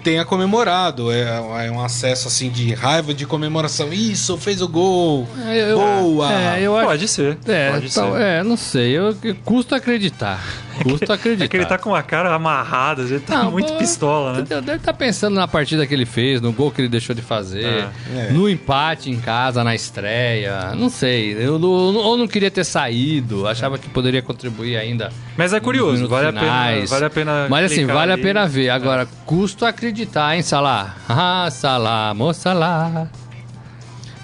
tenha 0.08 0.24
comemorado. 0.24 1.12
É, 1.12 1.66
é, 1.66 1.72
um 1.72 1.84
acesso 1.84 2.30
assim 2.30 2.50
de 2.50 2.74
raiva 2.74 3.14
de 3.14 3.26
comemoração. 3.26 3.92
Isso, 3.92 4.38
fez 4.38 4.62
o 4.62 4.68
gol. 4.68 5.28
É, 5.46 5.72
eu, 5.72 5.78
Boa! 5.78 6.34
É, 6.34 6.62
eu 6.62 6.72
pode 6.72 7.04
acho, 7.04 7.14
ser. 7.14 7.38
É, 7.46 7.72
pode 7.72 7.94
tal, 7.94 8.14
ser. 8.14 8.22
é, 8.22 8.44
não 8.44 8.56
sei. 8.56 8.98
Eu, 8.98 9.16
eu 9.22 9.36
custo 9.44 9.76
acreditar. 9.76 10.42
Custa 10.84 11.13
acreditar. 11.13 11.45
É 11.45 11.47
que 11.47 11.57
ele 11.57 11.65
tá 11.65 11.78
com 11.78 11.95
a 11.95 12.01
cara 12.01 12.34
amarrada, 12.34 13.01
ele 13.03 13.19
tá 13.19 13.43
não, 13.43 13.51
muito 13.51 13.73
pistola, 13.73 14.34
né? 14.34 14.41
Deve 14.41 14.59
estar 14.61 14.80
tá 14.80 14.93
pensando 14.93 15.36
na 15.36 15.47
partida 15.47 15.86
que 15.86 15.93
ele 15.93 16.05
fez, 16.05 16.41
no 16.41 16.51
gol 16.51 16.71
que 16.71 16.82
ele 16.82 16.89
deixou 16.89 17.15
de 17.15 17.21
fazer, 17.21 17.63
é. 17.63 17.89
é. 18.15 18.32
no 18.32 18.49
empate 18.49 19.09
em 19.09 19.19
casa, 19.19 19.63
na 19.63 19.75
estreia. 19.75 20.73
Não 20.75 20.89
sei. 20.89 21.34
Eu, 21.34 21.61
ou 21.61 22.17
não 22.17 22.28
queria 22.28 22.51
ter 22.51 22.63
saído, 22.63 23.47
achava 23.47 23.78
que 23.78 23.89
poderia 23.89 24.21
contribuir 24.21 24.78
ainda. 24.78 25.11
Mas 25.36 25.53
é 25.53 25.59
curioso, 25.59 26.07
vale 26.07 26.28
a, 26.28 26.34
pena, 26.34 26.86
vale 26.88 27.05
a 27.05 27.09
pena. 27.09 27.47
Mas 27.49 27.71
assim, 27.71 27.86
vale 27.86 28.11
ali. 28.11 28.21
a 28.21 28.23
pena 28.23 28.47
ver. 28.47 28.69
Agora, 28.69 29.03
é. 29.03 29.07
custo 29.25 29.65
acreditar, 29.65 30.36
hein, 30.36 30.41
Salah? 30.41 30.95
Ah, 31.09 31.49
Salah, 31.51 32.13
moça 32.13 32.53
lá. 32.53 33.09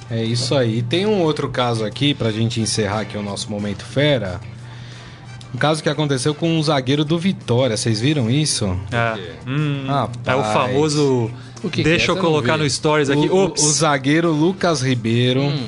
É 0.10 0.24
isso 0.24 0.56
aí. 0.56 0.84
Tem 0.84 1.06
um 1.06 1.22
outro 1.22 1.50
caso 1.50 1.84
aqui 1.84 2.14
pra 2.14 2.32
gente 2.32 2.62
encerrar 2.62 3.02
aqui 3.02 3.18
o 3.18 3.24
nosso 3.24 3.50
momento 3.50 3.84
fera. 3.84 4.40
Um 5.54 5.58
caso 5.58 5.84
que 5.84 5.90
aconteceu 5.90 6.34
com 6.34 6.58
um 6.58 6.64
zagueiro 6.64 7.06
do 7.06 7.18
Vitória. 7.18 7.78
Vocês 7.78 8.02
viram 8.02 8.30
isso? 8.30 8.78
É. 8.92 9.20
Hum, 9.48 9.86
é 10.26 10.36
o 10.36 10.44
famoso. 10.44 11.30
O 11.64 11.70
que 11.70 11.84
Deixa 11.84 12.06
que 12.06 12.12
é? 12.12 12.14
eu 12.16 12.18
colocar 12.18 12.58
no 12.58 12.68
Stories 12.68 13.10
aqui. 13.10 13.30
O, 13.30 13.54
o, 13.54 13.58
zagueiro 13.58 14.32
Lucas 14.32 14.82
Ribeiro. 14.82 15.42
Hum. 15.42 15.68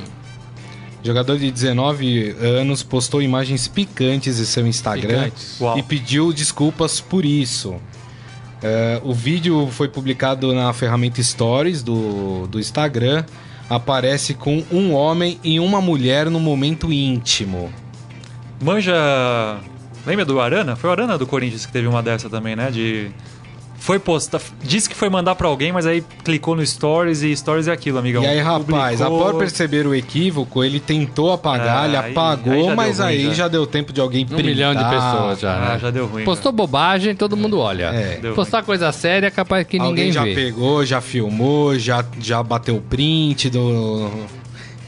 Jogador 1.04 1.38
de 1.38 1.52
19 1.52 2.36
anos 2.42 2.82
postou 2.82 3.22
imagens 3.22 3.68
picantes 3.68 4.40
em 4.40 4.44
seu 4.44 4.66
Instagram 4.66 5.30
e 5.78 5.84
pediu 5.84 6.34
desculpas 6.34 7.00
por 7.00 7.24
isso. 7.24 7.74
Uh, 7.74 7.82
o 9.04 9.14
vídeo 9.14 9.68
foi 9.68 9.88
publicado 9.88 10.52
na 10.52 10.74
ferramenta 10.74 11.22
Stories 11.22 11.84
do, 11.84 12.48
do 12.48 12.60
Instagram. 12.60 13.24
Aparece 13.70 14.34
com 14.34 14.64
um 14.72 14.94
homem 14.94 15.40
e 15.44 15.60
uma 15.60 15.80
mulher 15.80 16.28
no 16.32 16.40
momento 16.40 16.92
íntimo. 16.92 17.72
Manja 18.60 19.60
Lembra 20.06 20.26
do 20.26 20.40
Arana? 20.40 20.76
Foi 20.76 20.90
o 20.90 20.94
Arana 20.94 21.18
do 21.18 21.26
Corinthians 21.26 21.66
que 21.66 21.72
teve 21.72 21.88
uma 21.88 22.02
dessa 22.04 22.30
também, 22.30 22.56
né? 22.56 22.70
De 22.72 23.12
foi 23.86 24.00
postar, 24.00 24.42
disse 24.64 24.90
que 24.90 24.96
foi 24.96 25.10
mandar 25.10 25.36
para 25.36 25.48
alguém, 25.48 25.72
mas 25.72 25.86
aí 25.86 26.04
clicou 26.24 26.56
no 26.56 26.66
Stories 26.66 27.22
e 27.22 27.36
Stories 27.38 27.68
é 27.68 27.72
aquilo, 27.72 28.00
amigão. 28.00 28.24
E 28.24 28.26
aí, 28.26 28.40
rapaz, 28.40 29.00
Publicou... 29.00 29.28
após 29.28 29.38
perceber 29.38 29.86
o 29.86 29.94
equívoco, 29.94 30.64
ele 30.64 30.80
tentou 30.80 31.32
apagar, 31.32 31.86
é, 31.86 31.90
ele 31.90 31.98
apagou, 31.98 32.70
aí 32.72 32.76
mas 32.76 32.98
ruim, 32.98 33.08
aí 33.08 33.24
já. 33.26 33.34
já. 33.34 33.48
deu 33.48 33.68
tempo 33.68 33.94
de 33.94 34.02
alguém 34.02 34.26
Um 34.32 34.38
milhão 34.38 34.74
de 34.74 34.84
pessoas 34.84 35.40
já, 35.40 35.60
né? 35.60 35.72
Ah, 35.74 35.78
já 35.78 35.92
deu 35.92 36.08
ruim. 36.08 36.24
Postou 36.24 36.52
já. 36.52 36.56
bobagem, 36.56 37.16
todo 37.16 37.38
mundo 37.38 37.60
olha. 37.60 37.92
É. 37.94 38.20
Postar 38.34 38.60
ruim. 38.60 38.66
coisa 38.66 38.92
séria, 38.92 39.30
capaz 39.30 39.68
que 39.68 39.78
alguém 39.78 40.06
ninguém 40.06 40.12
já 40.12 40.24
vê. 40.24 40.34
pegou, 40.34 40.84
já 40.84 41.00
filmou, 41.00 41.78
já, 41.78 42.04
já 42.20 42.42
bateu 42.42 42.82
print 42.90 43.52
do 43.52 44.10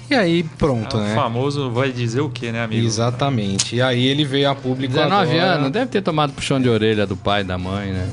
e 0.10 0.16
aí, 0.16 0.44
pronto, 0.44 0.98
é, 0.98 1.02
né? 1.02 1.12
O 1.12 1.16
famoso 1.16 1.70
vai 1.72 1.92
dizer 1.92 2.22
o 2.22 2.30
que, 2.30 2.52
né, 2.52 2.64
amigo? 2.64 2.86
Exatamente. 2.86 3.76
E 3.76 3.82
aí 3.82 4.06
ele 4.06 4.24
veio 4.24 4.50
a 4.50 4.56
público 4.56 4.94
19 4.94 5.32
agora... 5.32 5.54
anos, 5.54 5.72
deve 5.72 5.88
ter 5.88 6.02
tomado 6.02 6.34
puxão 6.34 6.62
de 6.62 6.70
orelha 6.70 7.06
do 7.06 7.18
pai 7.18 7.42
e 7.42 7.44
da 7.44 7.58
mãe, 7.58 7.92
né? 7.92 8.10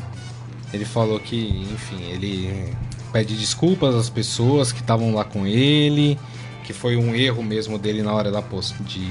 Ele 0.73 0.85
falou 0.85 1.21
que, 1.21 1.67
enfim, 1.73 2.03
ele 2.11 2.75
pede 3.13 3.37
desculpas 3.37 3.95
às 3.95 4.11
pessoas 4.11 4.73
que 4.73 4.81
estavam 4.81 5.15
lá 5.15 5.25
com 5.25 5.47
ele, 5.47 6.19
que 6.65 6.73
foi 6.73 6.97
um 6.97 7.15
erro 7.15 7.45
mesmo 7.45 7.79
dele 7.79 8.03
na 8.03 8.13
hora 8.13 8.31
da 8.33 8.43
post 8.43 8.75
de, 8.83 9.09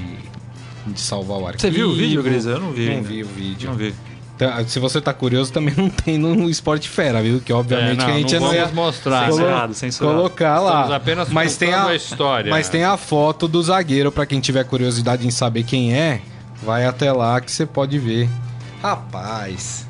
de 0.86 1.00
salvar 1.00 1.38
o 1.38 1.46
arquivo. 1.46 1.62
Você 1.62 1.70
viu 1.70 1.88
o 1.88 1.94
vídeo, 1.94 2.22
Grisa? 2.22 2.50
Eu 2.50 2.60
não 2.60 2.70
vi. 2.70 2.94
Não 2.94 3.02
vi 3.02 3.22
o 3.22 3.26
vídeo. 3.26 3.70
Não 3.70 3.76
vi. 3.76 3.94
Então, 4.36 4.66
se 4.66 4.78
você 4.78 5.00
tá 5.00 5.12
curioso, 5.12 5.52
também 5.52 5.74
não 5.78 5.88
tem 5.88 6.18
no 6.18 6.48
Esporte 6.50 6.88
Fera, 6.88 7.22
viu? 7.22 7.40
Que 7.40 7.52
obviamente 7.52 8.02
é, 8.02 8.06
não, 8.06 8.14
a 8.14 8.16
gente 8.16 8.34
não, 8.34 8.40
não 8.48 8.54
ia 8.54 8.68
mostrar. 8.68 9.30
Censurado, 9.30 9.74
censurado. 9.74 10.16
Colocar 10.16 10.60
lá. 10.60 10.70
Estamos 10.70 10.92
apenas 10.92 11.28
mas 11.28 11.56
tem 11.56 11.72
a, 11.72 11.86
a 11.86 11.94
história. 11.94 12.50
Mas 12.50 12.68
tem 12.68 12.84
a 12.84 12.96
foto 12.96 13.46
do 13.46 13.62
zagueiro, 13.62 14.10
para 14.10 14.26
quem 14.26 14.40
tiver 14.40 14.64
curiosidade 14.64 15.26
em 15.26 15.30
saber 15.30 15.62
quem 15.62 15.94
é, 15.94 16.20
vai 16.62 16.84
até 16.84 17.12
lá 17.12 17.40
que 17.40 17.50
você 17.50 17.64
pode 17.64 17.98
ver. 17.98 18.28
Rapaz. 18.82 19.86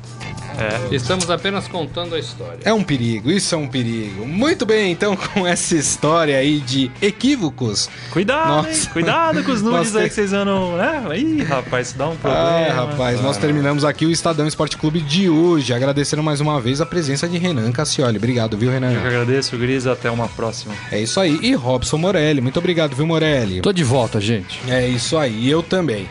É. 0.59 0.95
Estamos 0.95 1.29
apenas 1.29 1.67
contando 1.67 2.15
a 2.15 2.19
história. 2.19 2.59
É 2.63 2.73
um 2.73 2.83
perigo, 2.83 3.29
isso 3.29 3.53
é 3.53 3.57
um 3.57 3.67
perigo. 3.67 4.25
Muito 4.25 4.65
bem, 4.65 4.91
então, 4.91 5.15
com 5.33 5.45
essa 5.45 5.75
história 5.75 6.37
aí 6.37 6.59
de 6.59 6.91
equívocos. 7.01 7.89
Cuidado, 8.11 8.67
Nossa. 8.67 8.89
cuidado 8.89 9.43
com 9.43 9.51
os 9.51 9.61
nudes 9.61 9.95
aí 9.95 10.07
que 10.07 10.15
vocês 10.15 10.33
andam. 10.33 10.77
Né? 10.77 11.03
Ih, 11.17 11.43
rapaz, 11.43 11.89
isso 11.89 11.97
dá 11.97 12.07
um 12.07 12.15
problema. 12.15 12.59
É, 12.59 12.69
rapaz, 12.69 13.21
nós 13.21 13.37
terminamos 13.37 13.83
aqui 13.83 14.05
o 14.05 14.11
Estadão 14.11 14.47
Esporte 14.47 14.77
Clube 14.77 15.01
de 15.01 15.29
hoje. 15.29 15.73
Agradecendo 15.73 16.23
mais 16.23 16.39
uma 16.39 16.59
vez 16.59 16.81
a 16.81 16.85
presença 16.85 17.27
de 17.27 17.37
Renan 17.37 17.71
Cassioli. 17.71 18.17
Obrigado, 18.17 18.57
viu, 18.57 18.71
Renan? 18.71 18.93
Eu 18.93 19.01
que 19.01 19.07
agradeço, 19.07 19.57
Gris. 19.57 19.85
Até 19.85 20.09
uma 20.09 20.27
próxima. 20.27 20.73
É 20.91 20.99
isso 20.99 21.19
aí. 21.19 21.39
E 21.41 21.53
Robson 21.53 21.97
Morelli. 21.97 22.41
Muito 22.41 22.59
obrigado, 22.59 22.95
viu, 22.95 23.05
Morelli? 23.05 23.61
Tô 23.61 23.73
de 23.73 23.83
volta, 23.83 24.19
gente. 24.21 24.59
É 24.67 24.87
isso 24.87 25.17
aí. 25.17 25.49
Eu 25.49 25.61
também. 25.61 26.07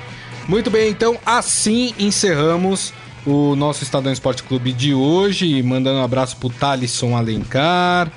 Muito 0.47 0.70
bem, 0.70 0.90
então 0.90 1.16
assim 1.24 1.95
encerramos 1.99 2.92
o 3.26 3.56
nosso 3.56 3.82
Estadão 3.82 4.12
Esporte 4.12 4.42
Clube 4.42 4.72
de 4.72 4.94
hoje. 4.94 5.62
Mandando 5.62 6.00
um 6.00 6.04
abraço 6.04 6.36
pro 6.36 6.50
Thalisson 6.50 7.16
Alencar, 7.16 8.10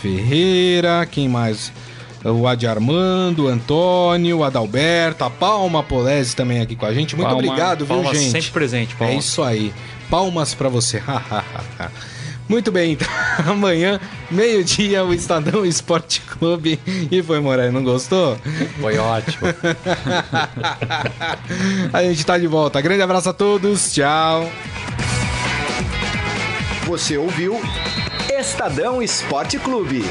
Ferreira, 0.00 1.06
quem 1.06 1.28
mais? 1.28 1.72
O 2.24 2.46
Adi 2.46 2.66
Armando, 2.66 3.44
o 3.44 3.48
Antônio, 3.48 4.38
o 4.38 4.44
Adalberto, 4.44 5.24
a 5.24 5.30
Palma 5.30 5.82
Polese 5.82 6.36
também 6.36 6.60
aqui 6.60 6.76
com 6.76 6.84
a 6.84 6.92
gente. 6.92 7.16
Muito 7.16 7.28
Palma, 7.28 7.42
obrigado, 7.42 7.86
viu, 7.86 7.96
Palma 7.96 8.14
gente? 8.14 8.30
sempre 8.30 8.50
presente, 8.50 8.94
Palma. 8.94 9.14
É 9.14 9.16
isso 9.16 9.42
aí. 9.42 9.72
Palmas 10.10 10.54
para 10.54 10.68
você. 10.68 11.02
Muito 12.50 12.72
bem, 12.72 12.94
então 12.94 13.06
amanhã, 13.46 14.00
meio-dia, 14.28 15.04
o 15.04 15.14
Estadão 15.14 15.64
Esporte 15.64 16.20
Clube. 16.22 16.80
E 17.08 17.22
foi, 17.22 17.38
Moraes, 17.38 17.72
não 17.72 17.84
gostou? 17.84 18.36
Foi 18.80 18.98
ótimo. 18.98 19.46
a 21.92 22.02
gente 22.02 22.26
tá 22.26 22.36
de 22.36 22.48
volta. 22.48 22.80
Grande 22.80 23.02
abraço 23.02 23.28
a 23.28 23.32
todos, 23.32 23.92
tchau. 23.92 24.50
Você 26.86 27.16
ouviu 27.16 27.60
Estadão 28.36 29.00
Esporte 29.00 29.56
Clube. 29.56 30.04